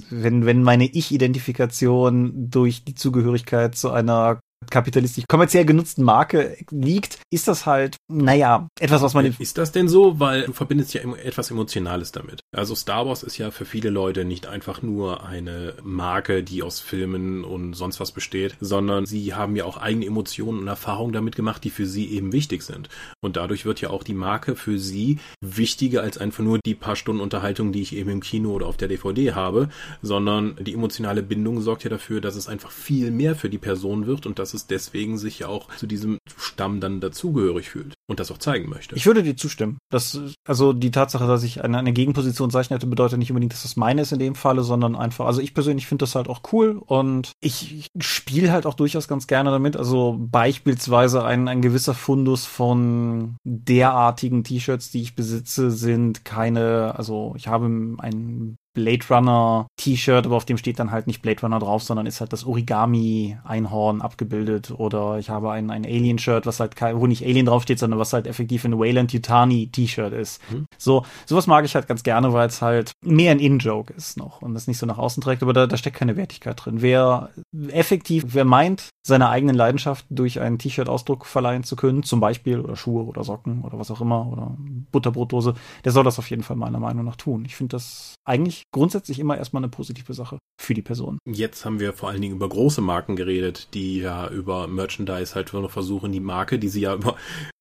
wenn, 0.08 0.46
wenn 0.46 0.62
meine 0.62 0.86
Ich-Identifikation 0.86 2.50
durch 2.50 2.84
die 2.84 2.94
Zugehörigkeit 2.94 3.74
zu 3.74 3.90
einer 3.90 4.40
kapitalistisch 4.70 5.24
kommerziell 5.28 5.64
genutzten 5.64 6.04
Marke 6.04 6.56
liegt, 6.70 7.18
ist 7.30 7.48
das 7.48 7.66
halt, 7.66 7.96
naja, 8.08 8.68
etwas, 8.80 9.02
was 9.02 9.14
man. 9.14 9.26
Ist 9.38 9.58
das 9.58 9.72
denn 9.72 9.88
so? 9.88 10.18
Weil 10.20 10.42
du 10.42 10.52
verbindest 10.52 10.94
ja 10.94 11.02
etwas 11.16 11.50
Emotionales 11.50 12.12
damit. 12.12 12.40
Also 12.52 12.74
Star 12.74 13.06
Wars 13.06 13.22
ist 13.22 13.38
ja 13.38 13.50
für 13.50 13.64
viele 13.64 13.90
Leute 13.90 14.24
nicht 14.24 14.46
einfach 14.46 14.82
nur 14.82 15.24
eine 15.24 15.74
Marke, 15.82 16.42
die 16.42 16.62
aus 16.62 16.80
Filmen 16.80 17.44
und 17.44 17.74
sonst 17.74 18.00
was 18.00 18.12
besteht, 18.12 18.56
sondern 18.60 19.06
sie 19.06 19.34
haben 19.34 19.56
ja 19.56 19.64
auch 19.64 19.76
eigene 19.76 20.06
Emotionen 20.06 20.60
und 20.60 20.68
Erfahrungen 20.68 21.12
damit 21.12 21.36
gemacht, 21.36 21.62
die 21.64 21.70
für 21.70 21.86
sie 21.86 22.10
eben 22.10 22.32
wichtig 22.32 22.62
sind. 22.62 22.88
Und 23.20 23.36
dadurch 23.36 23.64
wird 23.64 23.80
ja 23.80 23.90
auch 23.90 24.02
die 24.02 24.14
Marke 24.14 24.56
für 24.56 24.78
sie 24.78 25.18
wichtiger 25.40 26.02
als 26.02 26.18
einfach 26.18 26.42
nur 26.42 26.58
die 26.64 26.74
paar 26.74 26.96
Stunden 26.96 27.22
Unterhaltung, 27.22 27.72
die 27.72 27.82
ich 27.82 27.94
eben 27.94 28.10
im 28.10 28.20
Kino 28.20 28.50
oder 28.52 28.66
auf 28.66 28.76
der 28.76 28.88
DVD 28.88 29.32
habe, 29.32 29.68
sondern 30.02 30.56
die 30.60 30.74
emotionale 30.74 31.22
Bindung 31.22 31.60
sorgt 31.60 31.84
ja 31.84 31.90
dafür, 31.90 32.20
dass 32.20 32.36
es 32.36 32.48
einfach 32.48 32.70
viel 32.70 33.10
mehr 33.10 33.34
für 33.36 33.48
die 33.48 33.58
Person 33.58 34.06
wird 34.06 34.26
und 34.26 34.38
dass 34.38 34.47
es 34.54 34.66
deswegen 34.66 35.18
sich 35.18 35.40
ja 35.40 35.48
auch 35.48 35.74
zu 35.76 35.86
diesem 35.86 36.18
Stamm 36.36 36.80
dann 36.80 37.00
dazugehörig 37.00 37.70
fühlt 37.70 37.94
und 38.08 38.20
das 38.20 38.30
auch 38.30 38.38
zeigen 38.38 38.68
möchte. 38.68 38.96
Ich 38.96 39.06
würde 39.06 39.22
dir 39.22 39.36
zustimmen. 39.36 39.78
Das, 39.90 40.18
also 40.46 40.72
die 40.72 40.90
Tatsache, 40.90 41.26
dass 41.26 41.42
ich 41.42 41.62
eine, 41.62 41.78
eine 41.78 41.92
Gegenposition 41.92 42.50
zeichnete, 42.50 42.86
bedeutet 42.86 43.18
nicht 43.18 43.30
unbedingt, 43.30 43.52
dass 43.52 43.62
das 43.62 43.76
meine 43.76 44.02
ist 44.02 44.12
in 44.12 44.18
dem 44.18 44.34
Falle, 44.34 44.62
sondern 44.62 44.96
einfach, 44.96 45.26
also 45.26 45.40
ich 45.40 45.54
persönlich 45.54 45.86
finde 45.86 46.04
das 46.04 46.14
halt 46.14 46.28
auch 46.28 46.40
cool 46.52 46.80
und 46.84 47.32
ich 47.40 47.88
spiele 47.98 48.52
halt 48.52 48.66
auch 48.66 48.74
durchaus 48.74 49.08
ganz 49.08 49.26
gerne 49.26 49.50
damit. 49.50 49.76
Also 49.76 50.16
beispielsweise 50.18 51.24
ein, 51.24 51.48
ein 51.48 51.62
gewisser 51.62 51.94
Fundus 51.94 52.44
von 52.44 53.36
derartigen 53.44 54.44
T-Shirts, 54.44 54.90
die 54.90 55.02
ich 55.02 55.14
besitze, 55.14 55.70
sind 55.70 56.24
keine, 56.24 56.94
also 56.96 57.34
ich 57.36 57.48
habe 57.48 57.66
ein 57.66 58.56
Blade 58.78 59.04
Runner 59.10 59.66
T-Shirt, 59.76 60.26
aber 60.26 60.36
auf 60.36 60.44
dem 60.44 60.56
steht 60.56 60.78
dann 60.78 60.92
halt 60.92 61.06
nicht 61.08 61.20
Blade 61.20 61.40
Runner 61.42 61.58
drauf, 61.58 61.82
sondern 61.82 62.06
ist 62.06 62.20
halt 62.20 62.32
das 62.32 62.44
Origami 62.44 63.36
Einhorn 63.44 64.00
abgebildet 64.00 64.70
oder 64.70 65.18
ich 65.18 65.30
habe 65.30 65.50
ein, 65.50 65.70
ein 65.70 65.84
Alien 65.84 66.18
Shirt, 66.18 66.46
was 66.46 66.60
halt 66.60 66.76
kein, 66.76 67.00
wo 67.00 67.06
nicht 67.06 67.24
Alien 67.24 67.46
draufsteht, 67.46 67.78
sondern 67.78 67.98
was 67.98 68.12
halt 68.12 68.26
effektiv 68.26 68.64
ein 68.64 68.78
Wayland 68.78 69.12
Yutani 69.12 69.68
T-Shirt 69.68 70.12
ist. 70.12 70.40
Mhm. 70.50 70.66
So, 70.78 71.04
sowas 71.26 71.48
mag 71.48 71.64
ich 71.64 71.74
halt 71.74 71.88
ganz 71.88 72.02
gerne, 72.02 72.32
weil 72.32 72.46
es 72.46 72.62
halt 72.62 72.92
mehr 73.04 73.32
ein 73.32 73.40
In-Joke 73.40 73.92
ist 73.92 74.16
noch 74.16 74.42
und 74.42 74.54
das 74.54 74.68
nicht 74.68 74.78
so 74.78 74.86
nach 74.86 74.98
außen 74.98 75.22
trägt, 75.22 75.42
aber 75.42 75.52
da, 75.52 75.66
da 75.66 75.76
steckt 75.76 75.96
keine 75.96 76.16
Wertigkeit 76.16 76.64
drin. 76.64 76.80
Wer 76.80 77.30
effektiv, 77.70 78.26
wer 78.28 78.44
meint, 78.44 78.90
seiner 79.06 79.30
eigenen 79.30 79.56
Leidenschaft 79.56 80.06
durch 80.10 80.40
ein 80.40 80.58
T-Shirt 80.58 80.88
Ausdruck 80.88 81.26
verleihen 81.26 81.64
zu 81.64 81.74
können, 81.74 82.02
zum 82.04 82.20
Beispiel 82.20 82.60
oder 82.60 82.76
Schuhe 82.76 83.04
oder 83.04 83.24
Socken 83.24 83.62
oder 83.62 83.78
was 83.78 83.90
auch 83.90 84.00
immer 84.00 84.28
oder 84.30 84.56
Butterbrotdose, 84.92 85.54
der 85.84 85.92
soll 85.92 86.04
das 86.04 86.18
auf 86.18 86.30
jeden 86.30 86.42
Fall 86.42 86.56
meiner 86.56 86.78
Meinung 86.78 87.04
nach 87.04 87.16
tun. 87.16 87.44
Ich 87.44 87.56
finde 87.56 87.76
das 87.76 88.14
eigentlich 88.24 88.64
grundsätzlich 88.72 89.18
immer 89.18 89.36
erstmal 89.36 89.62
eine 89.62 89.70
positive 89.70 90.14
Sache 90.14 90.38
für 90.60 90.74
die 90.74 90.82
Person. 90.82 91.18
Jetzt 91.26 91.64
haben 91.64 91.80
wir 91.80 91.92
vor 91.92 92.08
allen 92.08 92.20
Dingen 92.20 92.36
über 92.36 92.48
große 92.48 92.80
Marken 92.80 93.16
geredet, 93.16 93.68
die 93.74 93.98
ja 93.98 94.28
über 94.28 94.66
Merchandise 94.66 95.34
halt 95.34 95.52
nur 95.52 95.62
noch 95.62 95.70
versuchen, 95.70 96.12
die 96.12 96.20
Marke, 96.20 96.58
die 96.58 96.68
sie 96.68 96.82
ja 96.82 96.94
immer 96.94 97.16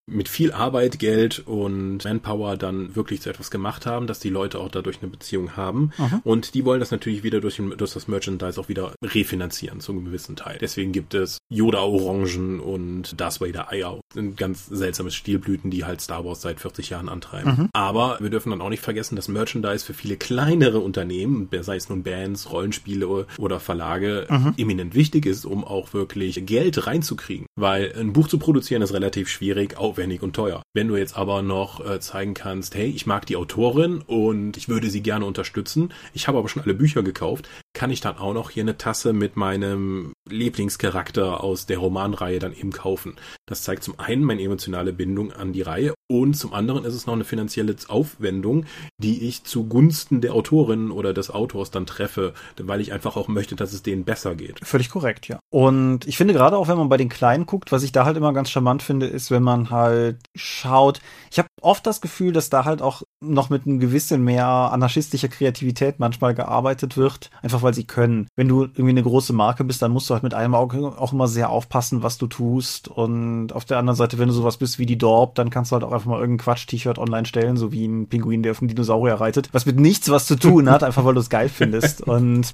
mit 0.10 0.30
viel 0.30 0.52
Arbeit, 0.52 1.00
Geld 1.00 1.43
und 1.46 2.04
Manpower 2.06 2.58
dann 2.58 2.96
wirklich 2.96 3.22
zu 3.22 3.30
etwas 3.30 3.52
gemacht 3.52 3.86
haben, 3.86 4.08
dass 4.08 4.20
die 4.20 4.30
Leute 4.30 4.60
auch 4.60 4.70
dadurch 4.70 5.02
eine 5.02 5.12
Beziehung 5.12 5.58
haben. 5.58 5.91
Aha. 5.98 6.22
Und 6.24 6.54
die 6.54 6.63
wollen 6.63 6.80
das 6.80 6.91
natürlich 6.91 7.24
wieder 7.24 7.41
durch, 7.41 7.58
durch, 7.58 7.93
das 7.93 8.08
Merchandise 8.08 8.60
auch 8.60 8.70
wieder 8.70 8.93
refinanzieren 9.04 9.82
zu 9.82 9.91
einem 9.91 10.06
gewissen 10.06 10.36
Teil. 10.36 10.58
Deswegen 10.62 10.93
gibt 10.93 11.13
es 11.13 11.39
Yoda-Orangen 11.50 12.60
und 12.60 13.20
Darth 13.20 13.41
Vader-Eier. 13.41 14.00
Ein 14.15 14.36
ganz 14.38 14.67
seltsames 14.67 15.13
Stilblüten, 15.13 15.72
die 15.72 15.84
halt 15.84 16.00
Star 16.00 16.24
Wars 16.24 16.41
seit 16.41 16.62
40 16.62 16.89
Jahren 16.89 17.10
antreiben. 17.10 17.56
Mhm. 17.58 17.70
Aber 17.74 18.17
wir 18.22 18.30
dürfen 18.30 18.52
dann 18.52 18.62
auch 18.62 18.70
nicht 18.70 18.84
vergessen, 18.84 19.17
dass 19.17 19.28
Merchandise 19.28 19.86
für 19.86 19.93
viele 19.93 20.15
kleinere 20.15 20.80
Unternehmen, 20.80 21.50
sei 21.62 21.76
es 21.76 21.89
nun 21.89 22.04
Bands, 22.04 22.52
Rollenspiele 22.52 23.28
oder 23.38 23.60
Verlage, 23.60 24.26
mhm. 24.30 24.54
eminent 24.58 24.96
wichtig 24.96 25.26
ist, 25.26 25.46
um 25.46 25.65
auch 25.65 25.93
wirklich 25.93 26.46
Geld 26.46 26.88
reinzukriegen. 26.88 27.48
Weil 27.56 27.93
ein 27.98 28.13
Buch 28.13 28.30
zu 28.30 28.39
produzieren 28.39 28.82
ist 28.82 28.93
relativ 28.93 29.28
schwierig, 29.28 29.78
auch 29.78 29.96
aufwendig 29.97 30.21
und 30.21 30.36
teuer. 30.36 30.62
Wenn 30.73 30.88
du 30.88 30.95
jetzt 30.95 31.17
aber 31.17 31.41
noch 31.41 31.83
äh, 31.86 31.99
zeigen 31.99 32.33
kannst, 32.33 32.75
hey, 32.75 32.88
ich 32.88 33.07
mag 33.07 33.25
die 33.25 33.36
Autorin 33.36 34.03
und 34.05 34.57
ich 34.57 34.69
würde 34.69 34.89
sie 34.89 35.01
gerne 35.01 35.25
unterstützen, 35.25 35.91
ich 36.13 36.27
habe 36.27 36.38
aber 36.38 36.49
schon 36.49 36.63
alle 36.63 36.73
Bücher 36.73 37.03
gekauft, 37.03 37.49
kann 37.73 37.89
ich 37.89 38.01
dann 38.01 38.17
auch 38.17 38.33
noch 38.33 38.51
hier 38.51 38.63
eine 38.63 38.77
Tasse 38.77 39.13
mit 39.13 39.36
meinem 39.36 40.13
Lieblingscharakter 40.29 41.43
aus 41.43 41.65
der 41.65 41.77
Romanreihe 41.77 42.39
dann 42.39 42.53
eben 42.53 42.71
kaufen. 42.71 43.15
Das 43.45 43.63
zeigt 43.63 43.83
zum 43.83 43.99
einen 43.99 44.23
meine 44.23 44.41
emotionale 44.41 44.93
Bindung 44.93 45.31
an 45.31 45.53
die 45.53 45.61
Reihe 45.61 45.93
und 46.09 46.35
zum 46.35 46.53
anderen 46.53 46.85
ist 46.85 46.93
es 46.93 47.05
noch 47.05 47.13
eine 47.13 47.25
finanzielle 47.25 47.75
Aufwendung, 47.89 48.65
die 48.97 49.27
ich 49.27 49.43
zugunsten 49.43 50.21
der 50.21 50.33
Autorin 50.33 50.89
oder 50.91 51.13
des 51.13 51.29
Autors 51.29 51.69
dann 51.69 51.85
treffe, 51.85 52.33
weil 52.57 52.79
ich 52.79 52.93
einfach 52.93 53.17
auch 53.17 53.27
möchte, 53.27 53.55
dass 53.55 53.73
es 53.73 53.83
denen 53.83 54.05
besser 54.05 54.35
geht. 54.35 54.59
Völlig 54.65 54.89
korrekt, 54.89 55.27
ja. 55.27 55.39
Und 55.49 56.07
ich 56.07 56.17
finde 56.17 56.33
gerade 56.33 56.57
auch, 56.57 56.67
wenn 56.67 56.77
man 56.77 56.89
bei 56.89 56.97
den 56.97 57.09
Kleinen 57.09 57.45
guckt, 57.45 57.71
was 57.71 57.83
ich 57.83 57.91
da 57.91 58.05
halt 58.05 58.15
immer 58.15 58.33
ganz 58.33 58.49
charmant 58.49 58.83
finde, 58.83 59.07
ist, 59.07 59.31
wenn 59.31 59.43
man 59.43 59.69
halt 59.69 60.17
schaut. 60.35 61.01
Ich 61.29 61.39
habe 61.39 61.49
oft 61.61 61.85
das 61.85 61.99
Gefühl, 61.99 62.31
dass 62.31 62.49
da 62.49 62.63
halt 62.65 62.81
auch 62.81 63.03
noch 63.19 63.49
mit 63.49 63.65
ein 63.65 63.80
gewissen 63.80 64.23
mehr 64.23 64.45
anarchistischer 64.45 65.27
Kreativität 65.27 65.99
manchmal 65.99 66.36
gearbeitet 66.36 66.97
wird, 66.97 67.32
einfach 67.41 67.63
weil 67.63 67.73
sie 67.73 67.86
können. 67.86 68.27
Wenn 68.36 68.47
du 68.47 68.63
irgendwie 68.63 68.89
eine 68.89 69.03
große 69.03 69.34
Marke 69.34 69.63
bist, 69.63 69.82
dann 69.82 69.91
musst 69.91 70.10
du 70.10 70.13
halt 70.13 70.23
mit 70.23 70.36
einem 70.36 70.53
Auge 70.53 70.93
auch 70.97 71.13
immer 71.13 71.27
sehr 71.27 71.49
aufpassen, 71.49 72.03
was 72.03 72.19
du 72.19 72.27
tust. 72.27 72.88
Und 72.88 73.53
auf 73.53 73.65
der 73.65 73.80
anderen 73.80 73.97
Seite, 73.97 74.20
wenn 74.20 74.28
du 74.28 74.34
sowas 74.34 74.57
bist 74.57 74.78
wie 74.78 74.86
die 74.86 74.99
Dorp, 74.99 75.34
dann 75.36 75.49
kannst 75.49 75.72
du 75.72 75.74
halt 75.74 75.84
auch 75.84 75.91
einfach 75.91 76.05
mal 76.05 76.20
irgendein 76.20 76.43
Quatsch-T-Shirt 76.43 76.99
online 76.99 77.26
stellen, 77.26 77.57
so 77.57 77.72
wie 77.72 77.88
ein 77.88 78.07
Pinguin, 78.07 78.43
der 78.43 78.51
auf 78.51 78.61
einen 78.61 78.70
Dinosaurier 78.70 79.15
reitet, 79.15 79.49
was 79.51 79.65
mit 79.65 79.80
nichts 79.80 80.09
was 80.09 80.28
zu 80.28 80.36
tun 80.36 80.70
hat, 80.70 80.84
einfach 80.84 81.03
weil 81.03 81.15
du 81.15 81.20
es 81.20 81.30
geil 81.30 81.49
findest. 81.49 82.01
Und 82.01 82.53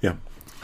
ja 0.00 0.14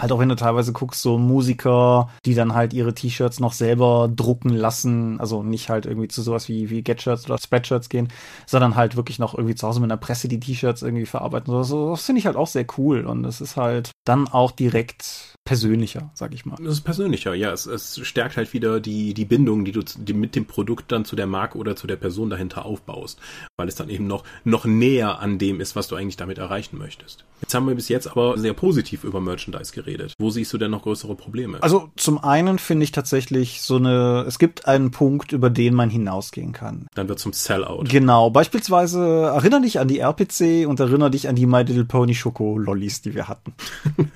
halt 0.01 0.13
auch 0.13 0.19
wenn 0.19 0.29
du 0.29 0.37
teilweise 0.37 0.73
guckst, 0.73 1.03
so 1.03 1.19
Musiker, 1.19 2.09
die 2.25 2.35
dann 2.35 2.55
halt 2.55 2.73
ihre 2.73 2.95
T-Shirts 2.95 3.41
noch 3.41 3.53
selber 3.53 4.11
drucken 4.15 4.51
lassen, 4.51 5.21
also 5.21 5.43
nicht 5.43 5.69
halt 5.69 5.87
irgendwie 5.87 6.09
zu 6.09 6.23
sowas 6.23 6.49
wie, 6.49 6.71
wie 6.71 6.83
Get-Shirts 6.83 7.27
oder 7.27 7.39
Spreadshirts 7.39 7.89
gehen, 7.89 8.09
sondern 8.47 8.77
halt 8.77 8.97
wirklich 8.97 9.19
noch 9.19 9.35
irgendwie 9.35 9.55
zu 9.55 9.67
Hause 9.67 9.81
mit 9.81 9.91
einer 9.91 10.01
Presse 10.01 10.29
die 10.29 10.41
T-Shirts 10.41 10.83
irgendwie 10.83 11.07
verarbeiten. 11.07 11.63
So, 11.65 11.91
das 11.91 12.05
finde 12.05 12.21
ich 12.21 12.27
halt 12.27 12.37
auch 12.37 12.47
sehr 12.47 12.67
cool 12.79 13.07
und 13.07 13.25
es 13.25 13.41
ist 13.41 13.57
halt 13.57 13.91
dann 14.05 14.29
auch 14.29 14.51
direkt 14.51 15.30
persönlicher, 15.45 16.11
sag 16.15 16.35
ich 16.35 16.47
mal. 16.47 16.57
Es 16.61 16.75
ist 16.75 16.81
persönlicher, 16.83 17.35
ja. 17.35 17.53
Es, 17.53 17.67
es 17.67 18.01
stärkt 18.07 18.37
halt 18.37 18.53
wieder 18.53 18.79
die, 18.79 19.15
die 19.15 19.25
Bindung, 19.25 19.65
die 19.65 19.73
du 19.73 19.83
die 19.83 20.13
mit 20.13 20.37
dem 20.37 20.45
Produkt 20.45 20.93
dann 20.93 21.05
zu 21.05 21.17
der 21.17 21.27
Marke 21.27 21.59
oder 21.59 21.75
zu 21.75 21.87
der 21.87 21.97
Person 21.97 22.31
dahinter 22.31 22.65
aufbaust, 22.65 23.19
weil 23.57 23.67
es 23.67 23.75
dann 23.75 23.89
eben 23.89 24.07
noch, 24.07 24.25
noch 24.45 24.65
näher 24.65 25.19
an 25.19 25.39
dem 25.39 25.61
ist, 25.61 25.75
was 25.77 25.89
du 25.89 25.97
eigentlich 25.97 26.17
damit 26.17 26.39
erreichen 26.39 26.79
möchtest. 26.79 27.25
Jetzt 27.41 27.55
haben 27.55 27.67
wir 27.67 27.75
bis 27.75 27.89
jetzt 27.89 28.07
aber 28.07 28.39
sehr 28.39 28.53
positiv 28.53 29.03
über 29.03 29.21
Merchandise 29.21 29.73
geredet. 29.73 30.15
Wo 30.19 30.31
siehst 30.31 30.53
du 30.53 30.59
denn 30.59 30.71
noch 30.71 30.83
größere 30.83 31.17
Probleme? 31.17 31.63
Also 31.63 31.91
zum 31.97 32.23
einen 32.23 32.59
finde 32.59 32.85
ich 32.85 32.93
tatsächlich 32.93 33.63
so 33.63 33.77
eine, 33.77 34.25
es 34.29 34.39
gibt 34.39 34.69
einen 34.69 34.91
Punkt, 34.91 35.33
über 35.33 35.49
den 35.49 35.75
man 35.75 35.91
hinausgehen 35.91 36.53
kann. 36.53 36.87
Dann 36.95 37.09
wird 37.09 37.19
zum 37.19 37.33
Sellout. 37.33 37.85
Genau. 37.89 38.31
Beispielsweise 38.31 39.33
erinnere 39.35 39.63
dich 39.63 39.81
an 39.81 39.89
die 39.89 39.99
RPC 39.99 40.69
und 40.69 40.79
erinnere 40.81 41.11
dich 41.11 41.29
an 41.29 41.35
die 41.35 41.47
My 41.47 41.63
Little 41.63 41.87
Pony 41.87 42.15
Schoko 42.15 42.59
Lollis, 42.59 43.01
die 43.01 43.15
wir 43.15 43.27
hatten. 43.27 43.55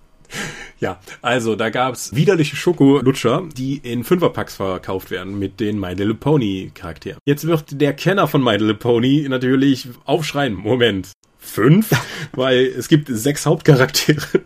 Ja, 0.78 1.00
also 1.22 1.56
da 1.56 1.70
gab's 1.70 2.14
widerliche 2.14 2.56
Schokolutscher, 2.56 3.44
die 3.56 3.78
in 3.78 4.04
Fünferpacks 4.04 4.56
verkauft 4.56 5.10
werden 5.10 5.38
mit 5.38 5.58
den 5.58 5.80
My 5.80 5.94
Little 5.94 6.14
Pony 6.14 6.70
Charakteren. 6.74 7.18
Jetzt 7.24 7.46
wird 7.46 7.80
der 7.80 7.94
Kenner 7.94 8.28
von 8.28 8.44
My 8.44 8.52
Little 8.52 8.74
Pony 8.74 9.26
natürlich 9.28 9.88
aufschreien, 10.04 10.54
Moment, 10.54 11.12
fünf, 11.46 11.90
weil 12.32 12.66
es 12.66 12.88
gibt 12.88 13.08
sechs 13.08 13.46
Hauptcharaktere 13.46 14.42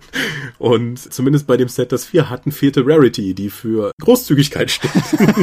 und 0.59 0.99
zumindest 0.99 1.47
bei 1.47 1.57
dem 1.57 1.69
Set, 1.69 1.93
das 1.93 2.05
vier 2.05 2.31
hatten, 2.31 2.53
vierte 2.53 2.87
Rarity, 2.87 3.35
die 3.35 3.51
für 3.51 3.93
Großzügigkeit 4.01 4.71
steht. 4.71 4.91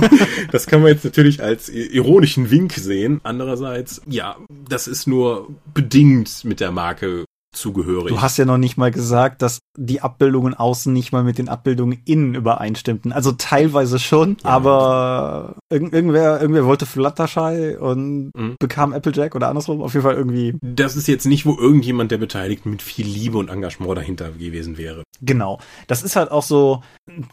das 0.51 0.67
kann 0.67 0.81
man 0.81 0.91
jetzt 0.91 1.03
natürlich 1.03 1.43
als 1.43 1.69
ironischen 1.69 2.49
Wink 2.51 2.73
sehen. 2.73 3.19
Andererseits, 3.23 4.01
ja, 4.05 4.37
das 4.69 4.87
ist 4.87 5.07
nur 5.07 5.49
bedingt 5.73 6.45
mit 6.45 6.59
der 6.59 6.71
Marke 6.71 7.25
zugehörig. 7.59 8.07
Du 8.07 8.21
hast 8.21 8.37
ja 8.37 8.45
noch 8.45 8.57
nicht 8.57 8.77
mal 8.77 8.91
gesagt, 8.91 9.41
dass 9.41 9.59
die 9.77 10.01
Abbildungen 10.01 10.53
außen 10.53 10.91
nicht 10.91 11.11
mal 11.11 11.23
mit 11.23 11.37
den 11.37 11.49
Abbildungen 11.49 12.01
innen 12.05 12.35
übereinstimmten. 12.35 13.11
Also 13.11 13.31
teilweise 13.33 13.99
schon, 13.99 14.37
ja. 14.43 14.49
aber 14.49 15.55
irg 15.69 15.93
irgendwer, 15.93 16.41
irgendwer 16.41 16.65
wollte 16.65 16.85
Fluttershy 16.85 17.75
und 17.75 18.31
mhm. 18.35 18.55
bekam 18.59 18.93
Applejack 18.93 19.35
oder 19.35 19.49
andersrum. 19.49 19.81
Auf 19.81 19.93
jeden 19.93 20.03
Fall 20.03 20.15
irgendwie. 20.15 20.55
Das 20.61 20.95
ist 20.95 21.07
jetzt 21.07 21.25
nicht, 21.25 21.45
wo 21.45 21.57
irgendjemand 21.57 22.11
der 22.11 22.17
Beteiligten 22.17 22.71
mit 22.71 22.81
viel 22.81 23.05
Liebe 23.05 23.37
und 23.37 23.49
Engagement 23.49 23.97
dahinter 23.97 24.31
gewesen 24.31 24.77
wäre. 24.77 25.03
Genau. 25.21 25.59
Das 25.87 26.03
ist 26.03 26.15
halt 26.15 26.31
auch 26.31 26.43
so, 26.43 26.83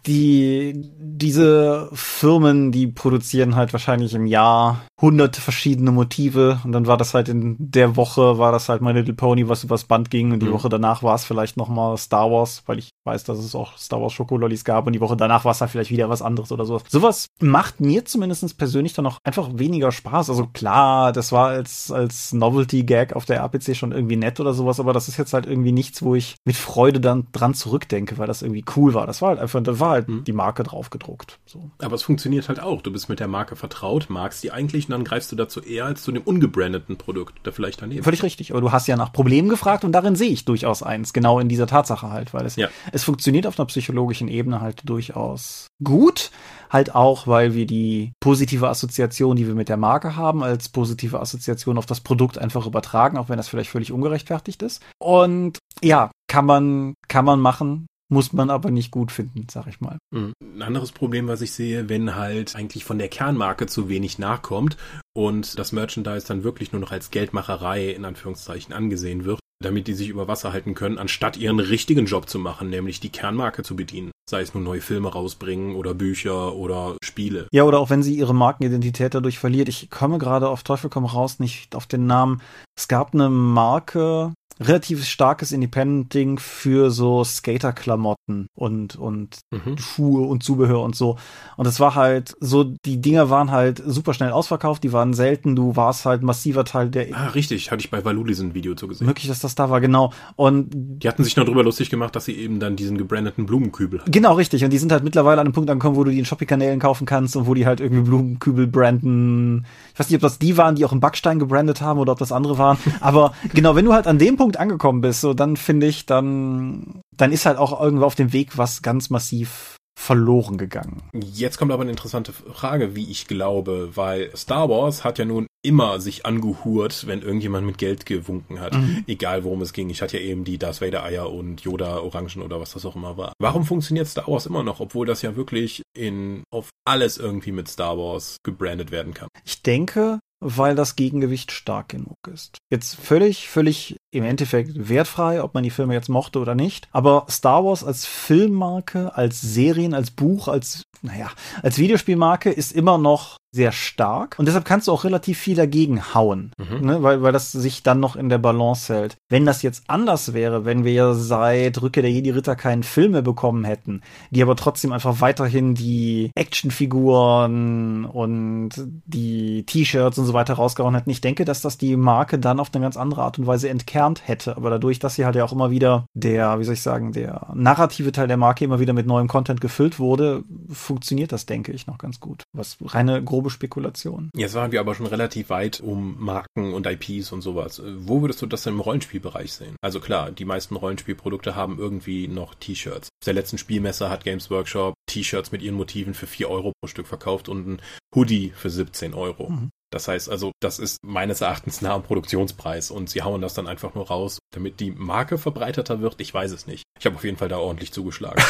die, 0.06 0.90
diese 0.98 1.90
Firmen, 1.92 2.72
die 2.72 2.86
produzieren 2.86 3.56
halt 3.56 3.72
wahrscheinlich 3.72 4.14
im 4.14 4.26
Jahr 4.26 4.84
hunderte 5.00 5.40
verschiedene 5.40 5.90
Motive 5.90 6.60
und 6.64 6.72
dann 6.72 6.86
war 6.86 6.96
das 6.96 7.14
halt 7.14 7.28
in 7.28 7.56
der 7.58 7.96
Woche, 7.96 8.38
war 8.38 8.52
das 8.52 8.68
halt 8.68 8.80
My 8.80 8.92
Little 8.92 9.14
Pony, 9.14 9.48
was 9.48 9.64
übers 9.64 9.84
Band 9.84 10.10
ging 10.14 10.30
und 10.30 10.40
die 10.40 10.46
mhm. 10.46 10.52
Woche 10.52 10.68
danach 10.68 11.02
war 11.02 11.16
es 11.16 11.24
vielleicht 11.24 11.56
nochmal 11.56 11.98
Star 11.98 12.30
Wars, 12.30 12.62
weil 12.66 12.78
ich 12.78 12.90
weiß, 13.04 13.24
dass 13.24 13.38
es 13.38 13.56
auch 13.56 13.76
Star 13.76 14.00
Wars 14.00 14.12
Schokolollis 14.12 14.64
gab 14.64 14.86
und 14.86 14.92
die 14.92 15.00
Woche 15.00 15.16
danach 15.16 15.44
war 15.44 15.50
es 15.50 15.58
dann 15.58 15.68
vielleicht 15.68 15.90
wieder 15.90 16.08
was 16.08 16.22
anderes 16.22 16.52
oder 16.52 16.64
sowas. 16.64 16.84
Sowas 16.88 17.26
macht 17.40 17.80
mir 17.80 18.04
zumindest 18.04 18.56
persönlich 18.56 18.92
dann 18.92 19.06
auch 19.06 19.18
einfach 19.24 19.48
weniger 19.54 19.90
Spaß. 19.90 20.30
Also 20.30 20.46
klar, 20.46 21.12
das 21.12 21.32
war 21.32 21.48
als, 21.48 21.90
als 21.90 22.32
Novelty-Gag 22.32 23.16
auf 23.16 23.24
der 23.24 23.40
RPC 23.40 23.74
schon 23.74 23.90
irgendwie 23.90 24.14
nett 24.14 24.38
oder 24.38 24.54
sowas, 24.54 24.78
aber 24.78 24.92
das 24.92 25.08
ist 25.08 25.16
jetzt 25.16 25.32
halt 25.32 25.46
irgendwie 25.46 25.72
nichts, 25.72 26.00
wo 26.00 26.14
ich 26.14 26.36
mit 26.44 26.54
Freude 26.54 27.00
dann 27.00 27.26
dran 27.32 27.54
zurückdenke, 27.54 28.16
weil 28.16 28.28
das 28.28 28.42
irgendwie 28.42 28.64
cool 28.76 28.94
war. 28.94 29.08
Das 29.08 29.20
war 29.20 29.30
halt 29.30 29.40
einfach, 29.40 29.60
da 29.64 29.80
war 29.80 29.90
halt 29.90 30.08
mhm. 30.08 30.22
die 30.22 30.32
Marke 30.32 30.62
drauf 30.62 30.90
gedruckt. 30.90 31.40
So. 31.44 31.70
Aber 31.78 31.96
es 31.96 32.04
funktioniert 32.04 32.48
halt 32.48 32.60
auch. 32.60 32.82
Du 32.82 32.92
bist 32.92 33.08
mit 33.08 33.18
der 33.18 33.28
Marke 33.28 33.56
vertraut, 33.56 34.06
magst 34.10 34.44
die 34.44 34.52
eigentlich 34.52 34.86
und 34.86 34.92
dann 34.92 35.02
greifst 35.02 35.32
du 35.32 35.36
dazu 35.36 35.60
eher 35.60 35.86
als 35.86 36.04
zu 36.04 36.12
dem 36.12 36.22
ungebrandeten 36.22 36.98
Produkt, 36.98 37.34
da 37.42 37.50
vielleicht 37.50 37.82
daneben. 37.82 38.04
Völlig 38.04 38.22
richtig. 38.22 38.52
Aber 38.52 38.60
du 38.60 38.70
hast 38.70 38.86
ja 38.86 38.96
nach 38.96 39.12
Problemen 39.12 39.48
gefragt 39.48 39.84
und 39.84 39.92
darin 40.04 40.16
sehe 40.16 40.30
ich 40.30 40.44
durchaus 40.44 40.82
eins, 40.82 41.12
genau 41.12 41.40
in 41.40 41.48
dieser 41.48 41.66
Tatsache 41.66 42.10
halt, 42.10 42.34
weil 42.34 42.44
es, 42.44 42.56
ja. 42.56 42.68
es 42.92 43.04
funktioniert 43.04 43.46
auf 43.46 43.58
einer 43.58 43.66
psychologischen 43.66 44.28
Ebene 44.28 44.60
halt 44.60 44.82
durchaus 44.84 45.66
gut. 45.82 46.30
Halt 46.70 46.94
auch, 46.94 47.26
weil 47.26 47.54
wir 47.54 47.66
die 47.66 48.12
positive 48.20 48.68
Assoziation, 48.68 49.36
die 49.36 49.46
wir 49.46 49.54
mit 49.54 49.68
der 49.68 49.76
Marke 49.76 50.16
haben, 50.16 50.42
als 50.42 50.68
positive 50.68 51.20
Assoziation 51.20 51.78
auf 51.78 51.86
das 51.86 52.00
Produkt 52.00 52.36
einfach 52.36 52.66
übertragen, 52.66 53.16
auch 53.16 53.28
wenn 53.28 53.36
das 53.36 53.48
vielleicht 53.48 53.70
völlig 53.70 53.92
ungerechtfertigt 53.92 54.60
ist. 54.62 54.82
Und 54.98 55.58
ja, 55.82 56.10
kann 56.26 56.46
man, 56.46 56.94
kann 57.08 57.24
man 57.24 57.40
machen 57.40 57.86
muss 58.10 58.32
man 58.32 58.50
aber 58.50 58.70
nicht 58.70 58.90
gut 58.90 59.10
finden, 59.10 59.46
sag 59.50 59.66
ich 59.66 59.80
mal. 59.80 59.98
Mhm. 60.10 60.34
Ein 60.40 60.62
anderes 60.62 60.92
Problem, 60.92 61.26
was 61.26 61.40
ich 61.40 61.52
sehe, 61.52 61.88
wenn 61.88 62.14
halt 62.14 62.54
eigentlich 62.54 62.84
von 62.84 62.98
der 62.98 63.08
Kernmarke 63.08 63.66
zu 63.66 63.88
wenig 63.88 64.18
nachkommt 64.18 64.76
und 65.14 65.58
das 65.58 65.72
Merchandise 65.72 66.26
dann 66.26 66.44
wirklich 66.44 66.72
nur 66.72 66.80
noch 66.80 66.92
als 66.92 67.10
Geldmacherei 67.10 67.90
in 67.90 68.04
Anführungszeichen 68.04 68.74
angesehen 68.74 69.24
wird, 69.24 69.40
damit 69.62 69.86
die 69.86 69.94
sich 69.94 70.08
über 70.08 70.28
Wasser 70.28 70.52
halten 70.52 70.74
können, 70.74 70.98
anstatt 70.98 71.36
ihren 71.36 71.60
richtigen 71.60 72.06
Job 72.06 72.28
zu 72.28 72.38
machen, 72.38 72.70
nämlich 72.70 73.00
die 73.00 73.10
Kernmarke 73.10 73.62
zu 73.62 73.76
bedienen. 73.76 74.10
Sei 74.28 74.40
es 74.40 74.54
nun 74.54 74.64
neue 74.64 74.80
Filme 74.80 75.12
rausbringen 75.12 75.74
oder 75.74 75.94
Bücher 75.94 76.54
oder 76.54 76.96
Spiele. 77.02 77.46
Ja, 77.52 77.64
oder 77.64 77.78
auch 77.78 77.90
wenn 77.90 78.02
sie 78.02 78.14
ihre 78.14 78.34
Markenidentität 78.34 79.14
dadurch 79.14 79.38
verliert. 79.38 79.68
Ich 79.68 79.90
komme 79.90 80.18
gerade 80.18 80.48
auf 80.48 80.62
Teufel 80.62 80.90
komm 80.90 81.04
raus 81.04 81.40
nicht 81.40 81.74
auf 81.74 81.86
den 81.86 82.06
Namen. 82.06 82.40
Es 82.76 82.88
gab 82.88 83.14
eine 83.14 83.28
Marke, 83.28 84.32
relativ 84.60 85.04
starkes 85.04 85.52
Independent-Ding 85.52 86.38
für 86.38 86.90
so 86.90 87.24
Skater-Klamotten 87.24 88.46
und, 88.54 88.96
und 88.96 89.38
mhm. 89.50 89.78
Schuhe 89.78 90.26
und 90.26 90.42
Zubehör 90.42 90.80
und 90.80 90.94
so. 90.94 91.16
Und 91.56 91.66
es 91.66 91.80
war 91.80 91.94
halt 91.94 92.34
so, 92.40 92.64
die 92.64 93.00
Dinger 93.00 93.30
waren 93.30 93.50
halt 93.50 93.82
super 93.84 94.14
schnell 94.14 94.30
ausverkauft, 94.30 94.84
die 94.84 94.92
waren 94.92 95.14
selten, 95.14 95.56
du 95.56 95.76
warst 95.76 96.06
halt 96.06 96.22
massiver 96.22 96.64
Teil 96.64 96.90
der. 96.90 97.06
Ah, 97.12 97.28
richtig, 97.28 97.70
hatte 97.70 97.80
ich 97.80 97.90
bei 97.90 98.04
Valuli 98.04 98.34
so 98.34 98.44
ein 98.44 98.54
Video 98.54 98.74
zu 98.74 98.88
gesehen. 98.88 99.06
Möglich, 99.06 99.26
dass 99.28 99.40
das 99.40 99.54
da 99.54 99.70
war, 99.70 99.80
genau. 99.80 100.12
Und 100.36 100.70
die 100.72 101.08
hatten 101.08 101.24
sich 101.24 101.36
noch 101.36 101.44
drüber 101.44 101.64
lustig 101.64 101.90
gemacht, 101.90 102.14
dass 102.14 102.26
sie 102.26 102.34
eben 102.34 102.60
dann 102.60 102.76
diesen 102.76 102.96
gebrandeten 102.96 103.46
Blumenkübel 103.46 104.00
hatten. 104.00 104.10
Genau, 104.10 104.34
richtig. 104.34 104.64
Und 104.64 104.70
die 104.70 104.78
sind 104.78 104.92
halt 104.92 105.04
mittlerweile 105.04 105.40
an 105.40 105.46
einem 105.46 105.54
Punkt 105.54 105.70
angekommen, 105.70 105.96
wo 105.96 106.04
du 106.04 106.10
die 106.10 106.18
in 106.18 106.24
Shopping-Kanälen 106.24 106.80
kaufen 106.80 107.06
kannst 107.06 107.36
und 107.36 107.46
wo 107.46 107.54
die 107.54 107.66
halt 107.66 107.80
irgendwie 107.80 108.02
Blumenkübel 108.02 108.66
branden. 108.66 109.66
Ich 109.92 109.98
weiß 109.98 110.08
nicht, 110.10 110.16
ob 110.16 110.22
das 110.22 110.38
die 110.38 110.56
waren, 110.56 110.76
die 110.76 110.84
auch 110.84 110.92
im 110.92 111.00
Backstein 111.00 111.38
gebrandet 111.38 111.80
haben 111.80 111.98
oder 111.98 112.12
ob 112.12 112.18
das 112.18 112.32
andere 112.32 112.58
waren. 112.58 112.78
Aber 113.00 113.34
genau, 113.54 113.74
wenn 113.74 113.84
du 113.84 113.92
halt 113.92 114.06
an 114.06 114.18
dem 114.18 114.36
Punkt 114.36 114.43
Punkt 114.44 114.58
angekommen 114.58 115.00
bist, 115.00 115.22
so 115.22 115.32
dann 115.32 115.56
finde 115.56 115.86
ich, 115.86 116.04
dann, 116.04 117.00
dann 117.16 117.32
ist 117.32 117.46
halt 117.46 117.56
auch 117.56 117.80
irgendwo 117.80 118.04
auf 118.04 118.14
dem 118.14 118.34
Weg 118.34 118.58
was 118.58 118.82
ganz 118.82 119.08
massiv 119.08 119.76
verloren 119.98 120.58
gegangen. 120.58 121.02
Jetzt 121.14 121.56
kommt 121.56 121.72
aber 121.72 121.80
eine 121.80 121.92
interessante 121.92 122.34
Frage, 122.34 122.94
wie 122.94 123.10
ich 123.10 123.26
glaube, 123.26 123.92
weil 123.94 124.36
Star 124.36 124.68
Wars 124.68 125.02
hat 125.02 125.18
ja 125.18 125.24
nun 125.24 125.46
immer 125.62 125.98
sich 125.98 126.26
angehurt, 126.26 127.06
wenn 127.06 127.22
irgendjemand 127.22 127.66
mit 127.66 127.78
Geld 127.78 128.04
gewunken 128.04 128.60
hat, 128.60 128.74
mhm. 128.74 129.04
egal 129.06 129.44
worum 129.44 129.62
es 129.62 129.72
ging. 129.72 129.88
Ich 129.88 130.02
hatte 130.02 130.18
ja 130.18 130.24
eben 130.24 130.44
die 130.44 130.58
Darth 130.58 130.82
Vader 130.82 131.04
Eier 131.04 131.32
und 131.32 131.62
Yoda 131.62 132.00
Orangen 132.00 132.42
oder 132.42 132.60
was 132.60 132.72
das 132.72 132.84
auch 132.84 132.96
immer 132.96 133.16
war. 133.16 133.32
Warum 133.38 133.64
funktioniert 133.64 134.08
Star 134.08 134.28
Wars 134.28 134.44
immer 134.44 134.62
noch, 134.62 134.80
obwohl 134.80 135.06
das 135.06 135.22
ja 135.22 135.36
wirklich 135.36 135.80
in 135.96 136.42
auf 136.52 136.68
alles 136.86 137.16
irgendwie 137.16 137.52
mit 137.52 137.68
Star 137.68 137.96
Wars 137.96 138.36
gebrandet 138.44 138.90
werden 138.90 139.14
kann? 139.14 139.28
Ich 139.46 139.62
denke, 139.62 140.18
weil 140.44 140.74
das 140.74 140.96
Gegengewicht 140.96 141.52
stark 141.52 141.88
genug 141.88 142.18
ist. 142.30 142.58
Jetzt 142.70 142.96
völlig, 142.96 143.48
völlig 143.48 143.96
im 144.14 144.24
Endeffekt 144.24 144.88
wertfrei, 144.88 145.42
ob 145.42 145.54
man 145.54 145.62
die 145.62 145.70
Filme 145.70 145.94
jetzt 145.94 146.08
mochte 146.08 146.38
oder 146.38 146.54
nicht. 146.54 146.88
Aber 146.92 147.26
Star 147.28 147.64
Wars 147.64 147.84
als 147.84 148.06
Filmmarke, 148.06 149.14
als 149.16 149.40
Serien, 149.40 149.94
als 149.94 150.10
Buch, 150.10 150.48
als, 150.48 150.82
naja, 151.02 151.30
als 151.62 151.78
Videospielmarke 151.78 152.50
ist 152.50 152.72
immer 152.72 152.98
noch 152.98 153.38
sehr 153.54 153.70
stark 153.70 154.34
und 154.38 154.46
deshalb 154.46 154.64
kannst 154.64 154.88
du 154.88 154.92
auch 154.92 155.04
relativ 155.04 155.38
viel 155.38 155.54
dagegen 155.54 156.12
hauen, 156.12 156.50
mhm. 156.58 156.86
ne, 156.86 157.02
weil, 157.04 157.22
weil 157.22 157.32
das 157.32 157.52
sich 157.52 157.84
dann 157.84 158.00
noch 158.00 158.16
in 158.16 158.28
der 158.28 158.38
Balance 158.38 158.92
hält. 158.92 159.16
Wenn 159.30 159.46
das 159.46 159.62
jetzt 159.62 159.84
anders 159.86 160.34
wäre, 160.34 160.64
wenn 160.64 160.84
wir 160.84 161.14
seit 161.14 161.80
Rückkehr 161.80 162.02
der 162.02 162.10
Jedi-Ritter 162.10 162.56
keinen 162.56 162.82
Film 162.82 163.12
mehr 163.12 163.22
bekommen 163.22 163.62
hätten, 163.62 164.00
die 164.30 164.42
aber 164.42 164.56
trotzdem 164.56 164.92
einfach 164.92 165.20
weiterhin 165.20 165.76
die 165.76 166.32
Actionfiguren 166.34 168.06
und 168.06 168.70
die 169.06 169.64
T-Shirts 169.64 170.18
und 170.18 170.26
so 170.26 170.32
weiter 170.32 170.54
rausgehauen 170.54 170.96
hätten, 170.96 171.10
ich 171.10 171.20
denke, 171.20 171.44
dass 171.44 171.60
das 171.60 171.78
die 171.78 171.96
Marke 171.96 172.40
dann 172.40 172.58
auf 172.58 172.70
eine 172.74 172.82
ganz 172.82 172.96
andere 172.96 173.22
Art 173.22 173.38
und 173.38 173.46
Weise 173.46 173.68
entkernt 173.68 174.03
hätte. 174.26 174.56
Aber 174.56 174.70
dadurch, 174.70 174.98
dass 174.98 175.14
sie 175.14 175.24
halt 175.24 175.36
ja 175.36 175.44
auch 175.44 175.52
immer 175.52 175.70
wieder 175.70 176.06
der, 176.14 176.58
wie 176.58 176.64
soll 176.64 176.74
ich 176.74 176.82
sagen, 176.82 177.12
der 177.12 177.52
narrative 177.54 178.12
Teil 178.12 178.28
der 178.28 178.36
Marke 178.36 178.64
immer 178.64 178.80
wieder 178.80 178.92
mit 178.92 179.06
neuem 179.06 179.28
Content 179.28 179.60
gefüllt 179.60 179.98
wurde, 179.98 180.42
funktioniert 180.68 181.32
das, 181.32 181.46
denke 181.46 181.72
ich, 181.72 181.86
noch 181.86 181.98
ganz 181.98 182.18
gut. 182.20 182.42
Was 182.52 182.76
reine 182.82 183.22
grobe 183.22 183.44
grobe 183.44 183.50
Spekulation. 183.50 184.30
Jetzt 184.34 184.54
waren 184.54 184.72
wir 184.72 184.80
aber 184.80 184.94
schon 184.94 185.06
relativ 185.06 185.50
weit 185.50 185.80
um 185.80 186.16
Marken 186.18 186.72
und 186.72 186.86
IPs 186.86 187.30
und 187.32 187.42
sowas. 187.42 187.82
Wo 187.98 188.22
würdest 188.22 188.40
du 188.40 188.46
das 188.46 188.62
denn 188.62 188.74
im 188.74 188.80
Rollenspielbereich 188.80 189.52
sehen? 189.52 189.76
Also 189.82 190.00
klar, 190.00 190.30
die 190.30 190.46
meisten 190.46 190.76
Rollenspielprodukte 190.76 191.54
haben 191.54 191.78
irgendwie 191.78 192.26
noch 192.26 192.54
T-Shirts. 192.54 193.08
Auf 193.08 193.24
der 193.26 193.34
letzten 193.34 193.58
Spielmesse 193.58 194.08
hat 194.08 194.24
Games 194.24 194.50
Workshop 194.50 194.94
T-Shirts 195.06 195.52
mit 195.52 195.60
ihren 195.60 195.74
Motiven 195.74 196.14
für 196.14 196.26
4 196.26 196.48
Euro 196.48 196.72
pro 196.80 196.88
Stück 196.88 197.06
verkauft 197.06 197.48
und 197.48 197.68
ein 197.68 197.82
Hoodie 198.14 198.52
für 198.56 198.70
17 198.70 199.12
Euro. 199.12 199.50
Mhm. 199.50 199.70
Das 199.90 200.08
heißt 200.08 200.28
also, 200.28 200.52
das 200.60 200.78
ist 200.78 200.98
meines 201.04 201.40
Erachtens 201.40 201.80
nah 201.80 201.94
am 201.94 202.02
Produktionspreis 202.02 202.90
und 202.90 203.10
sie 203.10 203.22
hauen 203.22 203.40
das 203.40 203.54
dann 203.54 203.68
einfach 203.68 203.94
nur 203.94 204.08
raus, 204.08 204.38
damit 204.52 204.80
die 204.80 204.90
Marke 204.90 205.38
verbreiteter 205.38 206.00
wird. 206.00 206.20
Ich 206.20 206.34
weiß 206.34 206.50
es 206.52 206.66
nicht. 206.66 206.84
Ich 206.98 207.06
habe 207.06 207.16
auf 207.16 207.24
jeden 207.24 207.36
Fall 207.36 207.48
da 207.48 207.58
ordentlich 207.58 207.92
zugeschlagen. 207.92 208.42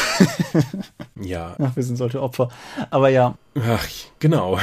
ja. 1.21 1.55
Ach, 1.59 1.75
wir 1.75 1.83
sind 1.83 1.97
solche 1.97 2.21
Opfer. 2.21 2.49
Aber 2.89 3.09
ja. 3.09 3.35
Ach, 3.59 3.87
genau. 4.19 4.59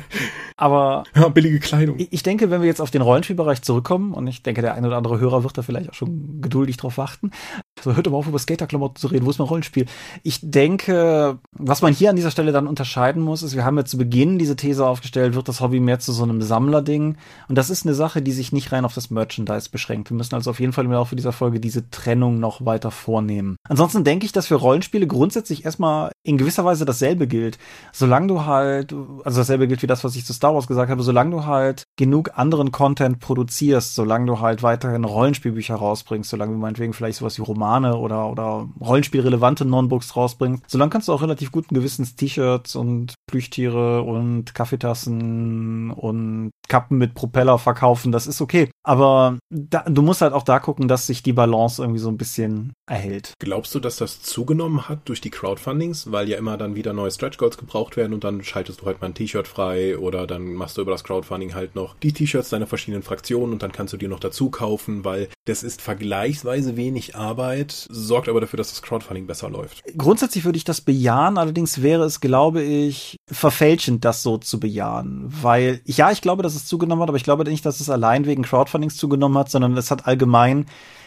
Aber 0.56 1.04
ja, 1.16 1.28
billige 1.28 1.58
Kleidung. 1.58 1.96
Ich 1.98 2.22
denke, 2.22 2.50
wenn 2.50 2.60
wir 2.60 2.68
jetzt 2.68 2.80
auf 2.80 2.90
den 2.90 3.02
Rollenspielbereich 3.02 3.62
zurückkommen, 3.62 4.14
und 4.14 4.26
ich 4.26 4.42
denke, 4.42 4.62
der 4.62 4.74
eine 4.74 4.86
oder 4.86 4.96
andere 4.96 5.18
Hörer 5.18 5.42
wird 5.42 5.58
da 5.58 5.62
vielleicht 5.62 5.90
auch 5.90 5.94
schon 5.94 6.40
geduldig 6.40 6.76
drauf 6.76 6.98
warten, 6.98 7.32
also 7.78 7.96
hört 7.96 8.08
mal 8.08 8.16
auf, 8.16 8.28
über 8.28 8.38
Skaterklamotten 8.38 8.96
zu 8.96 9.08
reden. 9.08 9.26
Wo 9.26 9.30
ist 9.30 9.38
mein 9.38 9.48
Rollenspiel? 9.48 9.86
Ich 10.22 10.38
denke, 10.42 11.38
was 11.52 11.82
man 11.82 11.92
hier 11.92 12.10
an 12.10 12.16
dieser 12.16 12.30
Stelle 12.30 12.52
dann 12.52 12.68
unterscheiden 12.68 13.22
muss, 13.22 13.42
ist, 13.42 13.56
wir 13.56 13.64
haben 13.64 13.76
ja 13.76 13.84
zu 13.84 13.98
Beginn 13.98 14.38
diese 14.38 14.54
These 14.54 14.86
aufgestellt, 14.86 15.34
wird 15.34 15.48
das 15.48 15.60
Hobby 15.60 15.80
mehr 15.80 15.98
zu 15.98 16.12
so 16.12 16.21
einem 16.24 16.42
Sammlerding? 16.42 17.16
Und 17.48 17.58
das 17.58 17.70
ist 17.70 17.84
eine 17.84 17.94
Sache, 17.94 18.22
die 18.22 18.32
sich 18.32 18.52
nicht 18.52 18.72
rein 18.72 18.84
auf 18.84 18.94
das 18.94 19.10
Merchandise 19.10 19.70
beschränkt. 19.70 20.10
Wir 20.10 20.16
müssen 20.16 20.34
also 20.34 20.50
auf 20.50 20.60
jeden 20.60 20.72
Fall 20.72 20.84
im 20.84 20.92
Laufe 20.92 21.16
dieser 21.16 21.32
Folge 21.32 21.60
diese 21.60 21.90
Trennung 21.90 22.38
noch 22.40 22.64
weiter 22.64 22.90
vornehmen. 22.90 23.56
Ansonsten 23.68 24.04
denke 24.04 24.26
ich, 24.26 24.32
dass 24.32 24.46
für 24.46 24.56
Rollenspiele 24.56 25.06
grundsätzlich 25.06 25.64
erstmal 25.64 26.12
in 26.22 26.38
gewisser 26.38 26.64
Weise 26.64 26.84
dasselbe 26.84 27.26
gilt. 27.26 27.58
Solange 27.92 28.28
du 28.28 28.44
halt, 28.44 28.94
also 29.24 29.40
dasselbe 29.40 29.68
gilt 29.68 29.82
wie 29.82 29.86
das, 29.86 30.04
was 30.04 30.16
ich 30.16 30.24
zu 30.24 30.32
Star 30.32 30.54
Wars 30.54 30.66
gesagt 30.66 30.90
habe, 30.90 31.02
solange 31.02 31.30
du 31.30 31.46
halt 31.46 31.84
genug 31.96 32.38
anderen 32.38 32.72
Content 32.72 33.18
produzierst, 33.18 33.94
solange 33.94 34.26
du 34.26 34.40
halt 34.40 34.62
weiterhin 34.62 35.04
Rollenspielbücher 35.04 35.74
rausbringst, 35.74 36.30
solange 36.30 36.52
du 36.52 36.58
meinetwegen 36.58 36.92
vielleicht 36.92 37.18
sowas 37.18 37.38
wie 37.38 37.42
Romane 37.42 37.72
Romane 37.72 37.96
oder, 37.96 38.30
oder 38.30 38.68
Rollenspielrelevante 38.80 39.64
Non-Books 39.64 40.16
rausbringst, 40.16 40.64
solange 40.66 40.90
kannst 40.90 41.08
du 41.08 41.12
auch 41.12 41.22
relativ 41.22 41.52
guten 41.52 41.74
Gewissens 41.74 42.16
T-Shirts 42.16 42.76
und 42.76 43.14
Plüchtiere 43.26 44.02
und 44.02 44.54
Kaffeetassen 44.54 45.90
und 46.02 46.52
Kappen 46.72 46.96
mit 46.96 47.12
Propeller 47.12 47.58
verkaufen. 47.58 48.12
Das 48.12 48.26
ist 48.26 48.40
okay. 48.40 48.70
Aber 48.82 49.38
da, 49.50 49.82
du 49.82 50.00
musst 50.00 50.22
halt 50.22 50.32
auch 50.32 50.42
da 50.42 50.58
gucken, 50.58 50.88
dass 50.88 51.06
sich 51.06 51.22
die 51.22 51.34
Balance 51.34 51.82
irgendwie 51.82 52.00
so 52.00 52.08
ein 52.08 52.16
bisschen 52.16 52.72
erhält. 52.88 53.34
Glaubst 53.38 53.74
du, 53.74 53.80
dass 53.80 53.96
das 53.96 54.22
zugenommen 54.22 54.88
hat 54.88 55.00
durch 55.04 55.20
die 55.20 55.28
Crowdfundings, 55.28 56.10
weil 56.10 56.30
ja 56.30 56.38
immer 56.38 56.56
dann 56.56 56.74
wieder 56.74 56.94
neue 56.94 57.10
Stretch 57.10 57.36
Goals 57.36 57.58
gebraucht 57.58 57.98
werden 57.98 58.14
und 58.14 58.24
dann 58.24 58.42
schaltest 58.42 58.80
du 58.80 58.86
halt 58.86 59.02
mal 59.02 59.08
ein 59.08 59.14
T-Shirt 59.14 59.46
frei 59.46 59.98
oder 59.98 60.26
dann 60.26 60.54
machst 60.54 60.78
du 60.78 60.80
über 60.80 60.92
das 60.92 61.04
Crowdfunding 61.04 61.54
halt 61.54 61.74
noch 61.74 61.94
die 61.98 62.12
T-Shirts 62.12 62.48
deiner 62.48 62.66
verschiedenen 62.66 63.02
Fraktionen 63.02 63.52
und 63.52 63.62
dann 63.62 63.72
kannst 63.72 63.92
du 63.92 63.98
dir 63.98 64.08
noch 64.08 64.20
dazu 64.20 64.50
kaufen, 64.50 65.04
weil 65.04 65.28
das 65.44 65.62
ist 65.62 65.82
vergleichsweise 65.82 66.76
wenig 66.76 67.16
Arbeit 67.16 67.86
sorgt 67.90 68.28
aber 68.28 68.40
dafür, 68.40 68.56
dass 68.56 68.70
das 68.70 68.82
Crowdfunding 68.82 69.26
besser 69.26 69.50
läuft. 69.50 69.82
Grundsätzlich 69.96 70.44
würde 70.44 70.56
ich 70.56 70.64
das 70.64 70.80
bejahen, 70.80 71.36
allerdings 71.36 71.82
wäre 71.82 72.04
es, 72.04 72.20
glaube 72.20 72.62
ich, 72.62 73.16
verfälschend, 73.30 74.04
das 74.04 74.22
so 74.22 74.38
zu 74.38 74.58
bejahen. 74.58 75.26
Weil, 75.28 75.80
ja, 75.84 76.10
ich 76.10 76.20
glaube, 76.22 76.42
dass 76.42 76.54
es 76.54 76.61
zugenommen 76.66 77.02
hat, 77.02 77.08
aber 77.08 77.16
ich 77.16 77.24
glaube 77.24 77.44
nicht, 77.44 77.64
dass 77.66 77.80
es 77.80 77.90
allein 77.90 78.26
wegen 78.26 78.42
Crowdfundings 78.42 78.96
zugenommen 78.96 79.38
hat, 79.38 79.50
sondern 79.50 79.76
es 79.76 79.90
hat 79.90 80.06
allgemein 80.06 80.66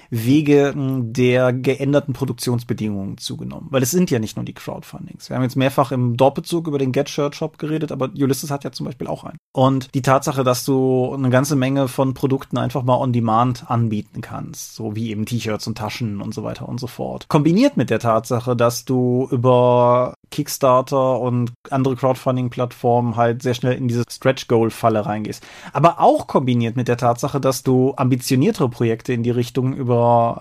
wegen 0.10 1.14
der 1.14 1.54
geänderten 1.54 2.14
Produktionsbedingungen 2.14 3.18
zugenommen. 3.18 3.68
Weil 3.72 3.84
es 3.84 3.92
sind 3.92 4.12
ja 4.12 4.20
nicht 4.20 4.36
nur 4.36 4.46
die 4.46 4.54
Crowdfundings. 4.54 5.30
Wir 5.30 5.36
haben 5.36 5.44
jetzt 5.44 5.56
mehrfach 5.56 5.92
im 5.92 6.18
Doppelzug 6.18 6.68
über 6.68 6.78
den 6.78 6.92
Get 6.92 7.10
Shirt 7.10 7.36
Shop 7.36 7.58
geredet, 7.58 7.92
aber 7.92 8.10
Ulysses 8.16 8.52
hat 8.52 8.64
ja 8.64 8.72
zum 8.72 8.86
Beispiel 8.86 9.08
auch 9.08 9.24
einen. 9.24 9.38
Und 9.54 9.94
die 9.96 10.02
Tatsache, 10.02 10.44
dass 10.44 10.66
du 10.66 11.14
eine 11.14 11.30
ganze 11.30 11.56
Menge 11.56 11.88
von 11.88 12.14
Produkten 12.14 12.58
einfach 12.58 12.84
mal 12.84 12.98
on 12.98 13.14
demand 13.14 13.70
anbieten 13.70 14.22
kannst, 14.22 14.76
so 14.76 14.96
wie 14.96 15.10
eben 15.10 15.26
T-Shirts 15.26 15.68
und 15.68 15.78
Taschen 15.78 16.22
und 16.22 16.34
so 16.34 16.44
weiter 16.44 16.68
und 16.68 16.80
so 16.80 16.88
fort. 16.88 17.28
Kombiniert 17.28 17.78
mit 17.78 17.90
der 17.90 18.00
Tatsache, 18.00 18.56
dass 18.56 18.86
du 18.86 19.28
über 19.32 20.14
Kickstarter 20.32 21.20
und 21.20 21.54
andere 21.70 21.96
Crowdfunding-Plattformen 21.96 23.16
halt 23.16 23.42
sehr 23.42 23.54
schnell 23.54 23.74
in 23.74 23.88
diese 23.88 24.04
Stretch-Goal-Falle 24.10 25.06
reingehst. 25.06 25.44
Aber 25.72 26.00
auch 26.00 26.28
kombiniert 26.28 26.76
mit 26.76 26.88
der 26.88 26.98
Tatsache, 26.98 27.40
dass 27.40 27.64
du 27.64 27.94
ambitioniertere 27.96 28.70
Projekte 28.70 29.14
in 29.14 29.24
die 29.24 29.32
Richtung 29.32 29.74
über 29.74 29.95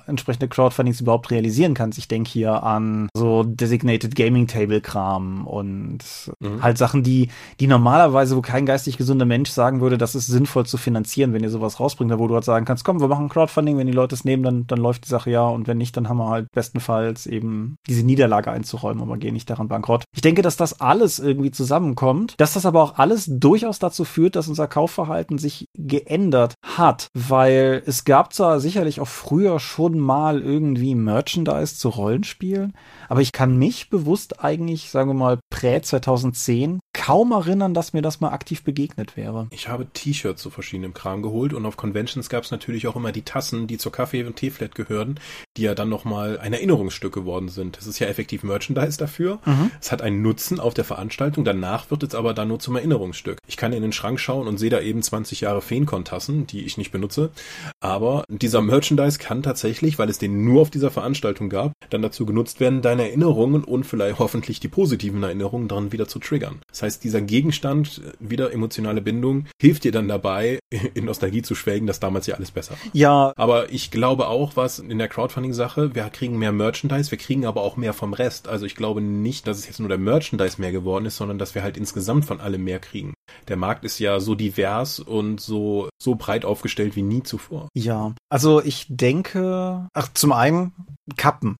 entsprechende 0.07 0.49
Crowdfundings 0.49 1.01
überhaupt 1.01 1.31
realisieren 1.31 1.75
kannst. 1.75 1.99
Ich 1.99 2.09
denke 2.09 2.31
hier 2.31 2.63
an 2.63 3.09
so 3.15 3.43
Designated 3.45 4.15
Gaming 4.15 4.47
Table-Kram 4.47 5.47
und 5.47 5.99
mhm. 6.41 6.63
halt 6.63 6.79
Sachen, 6.79 7.03
die, 7.03 7.29
die 7.61 7.67
normalerweise, 7.67 8.37
wo 8.37 8.43
kein 8.43 8.67
geistig 8.67 8.97
gesunder 8.97 9.25
Mensch 9.25 9.51
sagen 9.51 9.81
würde, 9.81 9.99
das 9.99 10.15
ist 10.15 10.27
sinnvoll 10.27 10.67
zu 10.67 10.77
finanzieren, 10.77 11.33
wenn 11.33 11.43
ihr 11.43 11.51
sowas 11.51 11.81
rausbringt, 11.81 12.17
wo 12.19 12.29
du 12.29 12.35
halt 12.35 12.45
sagen 12.45 12.65
kannst, 12.65 12.85
komm, 12.85 13.01
wir 13.01 13.09
machen 13.09 13.29
Crowdfunding, 13.29 13.79
wenn 13.79 13.87
die 13.87 13.93
Leute 13.93 14.15
es 14.15 14.25
nehmen, 14.25 14.43
dann, 14.43 14.67
dann 14.67 14.79
läuft 14.79 15.05
die 15.05 15.11
Sache 15.11 15.31
ja 15.31 15.47
und 15.47 15.67
wenn 15.67 15.79
nicht, 15.79 15.97
dann 15.97 16.09
haben 16.09 16.19
wir 16.19 16.29
halt 16.29 16.51
bestenfalls 16.53 17.27
eben 17.27 17.77
diese 17.87 18.05
Niederlage 18.05 18.51
einzuräumen, 18.51 19.03
aber 19.03 19.17
gehen 19.17 19.35
nicht 19.35 19.51
daran 19.51 19.69
bankrott. 19.69 20.05
Ich 20.15 20.23
denke, 20.23 20.43
dass 20.43 20.57
das 20.57 20.81
alles 20.81 21.19
irgendwie 21.19 21.51
zusammenkommt, 21.51 22.35
dass 22.39 22.55
das 22.55 22.67
aber 22.67 22.83
auch 22.83 22.99
alles 22.99 23.29
durchaus 23.29 23.79
dazu 23.79 24.05
führt, 24.05 24.37
dass 24.37 24.49
unser 24.49 24.69
Kaufverhalten 24.69 25.39
sich 25.39 25.69
geändert 25.75 26.55
hat, 26.63 27.09
weil 27.15 27.83
es 27.87 28.05
gab 28.05 28.33
zwar 28.33 28.61
sicherlich 28.61 29.01
auch 29.01 29.09
früher 29.09 29.44
schon 29.59 29.99
mal 29.99 30.41
irgendwie 30.41 30.95
Merchandise 30.95 31.77
zu 31.77 31.89
Rollenspielen, 31.89 32.73
aber 33.09 33.21
ich 33.21 33.33
kann 33.33 33.57
mich 33.57 33.91
bewusst 33.91 34.43
eigentlich, 34.43 34.91
sagen 34.91 35.11
wir 35.11 35.15
mal, 35.15 35.39
prä 35.51 35.81
2010 35.81 36.81
kaum 37.05 37.33
erinnern, 37.33 37.75
dass 37.75 37.93
mir 37.93 38.01
das 38.01 38.23
mal 38.23 38.31
aktiv 38.31 38.63
begegnet 38.63 39.15
wäre. 39.15 39.47
Ich 39.51 39.69
habe 39.69 39.87
T-Shirts 39.93 40.41
zu 40.41 40.49
verschiedenem 40.49 40.95
Kram 40.95 41.21
geholt 41.21 41.53
und 41.53 41.67
auf 41.67 41.77
Conventions 41.77 42.31
gab 42.31 42.45
es 42.45 42.51
natürlich 42.51 42.87
auch 42.87 42.97
immer 42.97 43.13
die 43.13 43.21
Tassen, 43.21 43.67
die 43.67 43.77
zur 43.77 43.93
Kaffee- 43.93 44.25
und 44.25 44.37
Teeflat 44.37 44.75
gehören, 44.75 45.21
die 45.59 45.65
ja 45.65 45.75
dann 45.75 45.91
nochmal 45.91 46.39
ein 46.39 46.55
Erinnerungsstück 46.55 47.13
geworden 47.13 47.51
sind. 47.51 47.77
Das 47.77 47.87
ist 47.87 47.99
ja 47.99 48.07
effektiv 48.07 48.43
Merchandise 48.43 48.97
dafür. 48.97 49.39
Mhm. 49.45 49.71
Es 49.83 49.93
hat 49.93 50.01
einen 50.01 50.23
Nutzen 50.23 50.59
auf 50.59 50.73
der 50.73 50.87
Veranstaltung, 50.87 51.45
danach 51.45 51.91
wird 51.91 52.05
es 52.05 52.15
aber 52.15 52.33
dann 52.33 52.49
nur 52.49 52.59
zum 52.59 52.75
Erinnerungsstück. 52.75 53.37
Ich 53.47 53.59
kann 53.59 53.75
in 53.75 53.83
den 53.83 53.93
Schrank 53.93 54.19
schauen 54.19 54.49
und 54.49 54.57
sehe 54.57 54.71
da 54.71 54.81
eben 54.81 55.03
20 55.03 55.43
Jahre 55.43 55.61
Feenkon-Tassen, 55.61 56.47
die 56.47 56.65
ich 56.65 56.79
nicht 56.79 56.91
benutze, 56.91 57.33
aber 57.81 58.25
dieser 58.29 58.63
Merchandise 58.63 59.19
kann 59.19 59.43
tatsächlich, 59.43 59.99
weil 59.99 60.09
es 60.09 60.17
den 60.17 60.47
nur 60.47 60.63
auf 60.63 60.71
dieser 60.71 60.91
Veranstaltung 60.91 61.51
gab, 61.51 61.73
dann 61.91 62.01
dazu 62.01 62.25
genutzt 62.25 62.61
werden, 62.61 62.81
deine 62.81 63.03
Erinnerungen 63.03 63.63
und 63.63 63.85
vielleicht 63.85 64.19
hoffentlich 64.19 64.59
die 64.59 64.69
positiven 64.69 65.23
Erinnerungen 65.23 65.69
dann 65.69 65.93
wieder 65.93 66.09
zu 66.09 66.19
triggern. 66.19 66.61
Das 66.71 66.81
heißt, 66.83 66.94
dieser 66.99 67.21
Gegenstand, 67.21 68.01
wieder 68.19 68.53
emotionale 68.53 69.01
Bindung, 69.01 69.47
hilft 69.61 69.85
dir 69.85 69.93
dann 69.93 70.09
dabei, 70.09 70.59
in 70.95 71.05
Nostalgie 71.05 71.43
zu 71.43 71.55
schwelgen, 71.55 71.87
dass 71.87 72.01
damals 72.01 72.27
ja 72.27 72.37
alles 72.37 72.51
besser 72.51 72.73
war. 72.73 72.79
Ja. 72.93 73.33
Aber 73.37 73.73
ich 73.73 73.91
glaube 73.91 74.29
auch, 74.29 74.57
was 74.57 74.79
in 74.79 74.99
der 74.99 75.09
Crowdfunding-Sache, 75.09 75.95
wir 75.95 76.05
kriegen 76.05 76.39
mehr 76.39 76.53
Merchandise, 76.53 77.11
wir 77.11 77.19
kriegen 77.19 77.47
aber 77.47 77.63
auch 77.63 77.77
mehr 77.77 77.93
vom 77.93 78.13
Rest. 78.13 78.49
Also 78.49 78.67
ich 78.67 78.77
glaube 78.77 79.01
nicht, 79.01 79.47
dass 79.47 79.59
es 79.59 79.67
jetzt 79.67 79.81
nur 79.81 79.89
der 79.89 79.99
Merchandise 79.99 80.61
mehr 80.61 80.73
geworden 80.73 81.07
ist, 81.07 81.17
sondern 81.17 81.39
dass 81.39 81.55
wir 81.55 81.63
halt 81.63 81.77
insgesamt 81.77 82.25
von 82.25 82.41
allem 82.41 82.65
mehr 82.65 82.79
kriegen. 82.79 83.15
Der 83.49 83.57
Markt 83.57 83.85
ist 83.85 83.99
ja 83.99 84.21
so 84.21 84.35
divers 84.35 85.01
und 85.01 85.41
so, 85.41 85.89
so 86.01 86.15
breit 86.15 86.45
aufgestellt 86.45 86.97
wie 86.97 87.03
nie 87.03 87.23
zuvor. 87.23 87.69
Ja, 87.75 88.15
also 88.29 88.63
ich 88.63 88.87
denke, 88.89 89.89
ach, 89.93 90.09
zum 90.15 90.33
einen 90.33 90.73
Kappen. 91.17 91.57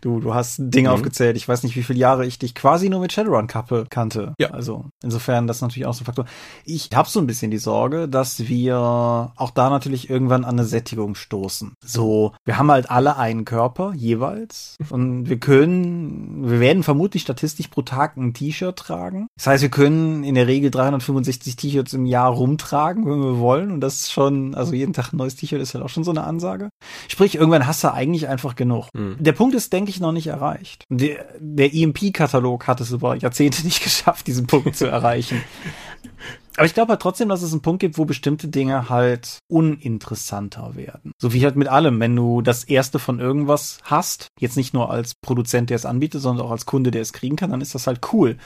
Du, 0.00 0.20
du 0.20 0.34
hast 0.34 0.56
Dinge 0.58 0.88
mhm. 0.88 0.94
aufgezählt. 0.94 1.36
Ich 1.36 1.48
weiß 1.48 1.62
nicht, 1.62 1.76
wie 1.76 1.82
viele 1.82 1.98
Jahre 1.98 2.26
ich 2.26 2.38
dich 2.38 2.54
quasi 2.54 2.88
nur 2.88 3.00
mit 3.00 3.12
Shadowrun-Kappe 3.12 3.86
kannte. 3.90 4.34
Ja. 4.38 4.50
Also 4.50 4.86
insofern 5.02 5.46
das 5.46 5.58
ist 5.58 5.62
natürlich 5.62 5.86
auch 5.86 5.94
so 5.94 6.02
ein 6.02 6.06
Faktor. 6.06 6.26
Ich 6.64 6.90
habe 6.94 7.08
so 7.08 7.20
ein 7.20 7.26
bisschen 7.26 7.50
die 7.50 7.58
Sorge, 7.58 8.08
dass 8.08 8.48
wir 8.48 9.32
auch 9.36 9.50
da 9.50 9.70
natürlich 9.70 10.10
irgendwann 10.10 10.44
an 10.44 10.58
eine 10.58 10.64
Sättigung 10.64 11.14
stoßen. 11.14 11.74
So, 11.84 12.32
wir 12.44 12.58
haben 12.58 12.70
halt 12.70 12.90
alle 12.90 13.16
einen 13.16 13.44
Körper 13.44 13.92
jeweils 13.94 14.76
und 14.90 15.28
wir 15.28 15.38
können, 15.38 16.48
wir 16.50 16.60
werden 16.60 16.82
vermutlich 16.82 17.22
statistisch 17.22 17.68
pro 17.68 17.82
Tag 17.82 18.16
ein 18.16 18.34
T-Shirt 18.34 18.76
tragen. 18.76 19.28
Das 19.36 19.46
heißt, 19.46 19.62
wir 19.62 19.70
können 19.70 20.24
in 20.24 20.34
der 20.34 20.46
Regel 20.46 20.70
365 20.70 21.56
T-Shirts 21.56 21.92
im 21.92 22.06
Jahr 22.06 22.30
rumtragen, 22.30 23.06
wenn 23.06 23.20
wir 23.20 23.38
wollen 23.38 23.70
und 23.70 23.80
das 23.80 24.00
ist 24.00 24.12
schon, 24.12 24.54
also 24.54 24.74
jeden 24.74 24.92
Tag 24.92 25.12
ein 25.12 25.16
neues 25.16 25.36
T-Shirt 25.36 25.60
ist 25.60 25.74
halt 25.74 25.84
auch 25.84 25.88
schon 25.88 26.04
so 26.04 26.10
eine 26.10 26.24
Ansage. 26.24 26.70
Sprich, 27.08 27.34
irgendwann 27.34 27.66
hast 27.66 27.84
du 27.84 27.92
eigentlich 27.92 28.28
einfach 28.28 28.56
genug. 28.56 28.88
Mhm. 28.94 29.16
Der 29.18 29.32
Punkt 29.32 29.54
ist, 29.54 29.61
denke 29.70 29.90
ich, 29.90 30.00
noch 30.00 30.12
nicht 30.12 30.26
erreicht. 30.26 30.84
Der, 30.88 31.26
der 31.38 31.74
EMP-Katalog 31.74 32.66
hat 32.66 32.80
es 32.80 32.90
über 32.90 33.16
Jahrzehnte 33.16 33.64
nicht 33.64 33.82
geschafft, 33.84 34.26
diesen 34.26 34.46
Punkt 34.46 34.76
zu 34.76 34.86
erreichen. 34.86 35.42
Aber 36.56 36.66
ich 36.66 36.74
glaube 36.74 36.90
halt 36.90 37.00
trotzdem, 37.00 37.28
dass 37.30 37.42
es 37.42 37.52
einen 37.52 37.62
Punkt 37.62 37.80
gibt, 37.80 37.96
wo 37.96 38.04
bestimmte 38.04 38.48
Dinge 38.48 38.90
halt 38.90 39.38
uninteressanter 39.48 40.76
werden. 40.76 41.12
So 41.18 41.32
wie 41.32 41.44
halt 41.44 41.56
mit 41.56 41.68
allem, 41.68 41.98
wenn 41.98 42.14
du 42.14 42.42
das 42.42 42.64
erste 42.64 42.98
von 42.98 43.20
irgendwas 43.20 43.78
hast, 43.84 44.28
jetzt 44.38 44.56
nicht 44.56 44.74
nur 44.74 44.90
als 44.90 45.14
Produzent, 45.14 45.70
der 45.70 45.76
es 45.76 45.86
anbietet, 45.86 46.20
sondern 46.20 46.46
auch 46.46 46.50
als 46.50 46.66
Kunde, 46.66 46.90
der 46.90 47.00
es 47.00 47.14
kriegen 47.14 47.36
kann, 47.36 47.50
dann 47.50 47.62
ist 47.62 47.74
das 47.74 47.86
halt 47.86 48.12
cool. 48.12 48.36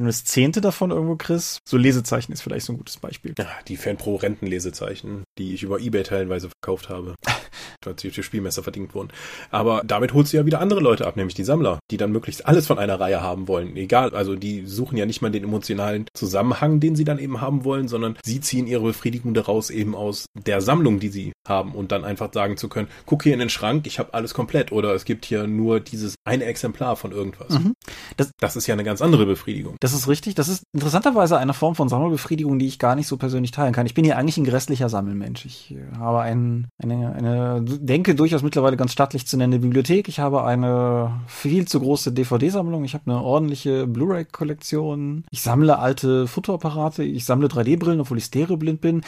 Wenn 0.00 0.06
du 0.06 0.08
das 0.08 0.24
zehnte 0.24 0.62
davon 0.62 0.92
irgendwo 0.92 1.16
kriegst, 1.16 1.58
so 1.68 1.76
Lesezeichen 1.76 2.32
ist 2.32 2.40
vielleicht 2.40 2.64
so 2.64 2.72
ein 2.72 2.78
gutes 2.78 2.96
Beispiel. 2.96 3.34
Ja, 3.36 3.46
die 3.68 3.76
Fanpro-Renten-Lesezeichen, 3.76 5.24
die 5.36 5.52
ich 5.52 5.62
über 5.62 5.78
Ebay 5.78 6.04
teilweise 6.04 6.48
verkauft 6.48 6.88
habe. 6.88 7.16
als 7.86 8.02
sie 8.02 8.08
auf 8.08 8.14
die 8.14 8.22
Spielmesser 8.22 8.62
verdient 8.62 8.94
wurden. 8.94 9.08
Aber 9.50 9.82
damit 9.84 10.12
holst 10.12 10.32
du 10.32 10.36
ja 10.36 10.46
wieder 10.46 10.60
andere 10.60 10.80
Leute 10.80 11.06
ab, 11.06 11.16
nämlich 11.16 11.34
die 11.34 11.44
Sammler, 11.44 11.78
die 11.90 11.96
dann 11.96 12.12
möglichst 12.12 12.46
alles 12.46 12.66
von 12.66 12.78
einer 12.78 13.00
Reihe 13.00 13.22
haben 13.22 13.48
wollen. 13.48 13.76
Egal, 13.76 14.14
also 14.14 14.36
die 14.36 14.66
suchen 14.66 14.96
ja 14.96 15.06
nicht 15.06 15.22
mal 15.22 15.30
den 15.30 15.44
emotionalen 15.44 16.06
Zusammenhang, 16.14 16.80
den 16.80 16.94
sie 16.96 17.04
dann 17.04 17.18
eben 17.18 17.40
haben 17.40 17.64
wollen, 17.64 17.88
sondern 17.88 18.16
sie 18.22 18.40
ziehen 18.40 18.66
ihre 18.66 18.82
Befriedigung 18.82 19.34
daraus 19.34 19.70
eben 19.70 19.94
aus 19.94 20.26
der 20.34 20.60
Sammlung, 20.60 21.00
die 21.00 21.08
sie 21.08 21.32
haben 21.48 21.72
und 21.72 21.92
dann 21.92 22.04
einfach 22.04 22.32
sagen 22.32 22.56
zu 22.56 22.68
können, 22.68 22.88
guck 23.06 23.22
hier 23.22 23.32
in 23.32 23.40
den 23.40 23.50
Schrank, 23.50 23.86
ich 23.86 23.98
habe 23.98 24.14
alles 24.14 24.34
komplett 24.34 24.72
oder 24.72 24.94
es 24.94 25.04
gibt 25.04 25.24
hier 25.24 25.46
nur 25.46 25.80
dieses 25.80 26.14
eine 26.24 26.44
Exemplar 26.44 26.96
von 26.96 27.12
irgendwas. 27.12 27.48
Mhm. 27.48 27.72
Das, 28.16 28.30
das 28.38 28.56
ist 28.56 28.66
ja 28.66 28.74
eine 28.74 28.84
ganz 28.84 29.00
andere 29.00 29.26
Befriedigung. 29.26 29.76
Das 29.80 29.89
ist 29.92 30.08
richtig. 30.08 30.34
Das 30.34 30.48
ist 30.48 30.62
interessanterweise 30.72 31.38
eine 31.38 31.54
Form 31.54 31.74
von 31.74 31.88
Sammelbefriedigung, 31.88 32.58
die 32.58 32.66
ich 32.66 32.78
gar 32.78 32.94
nicht 32.94 33.06
so 33.06 33.16
persönlich 33.16 33.50
teilen 33.50 33.72
kann. 33.72 33.86
Ich 33.86 33.94
bin 33.94 34.04
hier 34.04 34.16
eigentlich 34.16 34.36
ein 34.36 34.44
grässlicher 34.44 34.88
Sammelmensch. 34.88 35.44
Ich 35.44 35.74
habe 35.98 36.20
ein, 36.20 36.68
eine, 36.82 37.12
eine 37.12 37.62
denke 37.62 38.14
durchaus 38.14 38.42
mittlerweile 38.42 38.76
ganz 38.76 38.92
stattlich 38.92 39.26
zu 39.26 39.36
nennen 39.36 39.60
Bibliothek. 39.60 40.08
Ich 40.08 40.20
habe 40.20 40.44
eine 40.44 41.20
viel 41.26 41.66
zu 41.66 41.80
große 41.80 42.12
DVD-Sammlung. 42.12 42.84
Ich 42.84 42.94
habe 42.94 43.10
eine 43.10 43.22
ordentliche 43.22 43.86
Blu-ray-Kollektion. 43.86 45.24
Ich 45.30 45.42
sammle 45.42 45.78
alte 45.78 46.26
Fotoapparate. 46.26 47.04
Ich 47.04 47.24
sammle 47.24 47.48
3D-Brillen, 47.48 48.00
obwohl 48.00 48.18
ich 48.18 48.24
stereoblind 48.24 48.80
bin. 48.80 49.02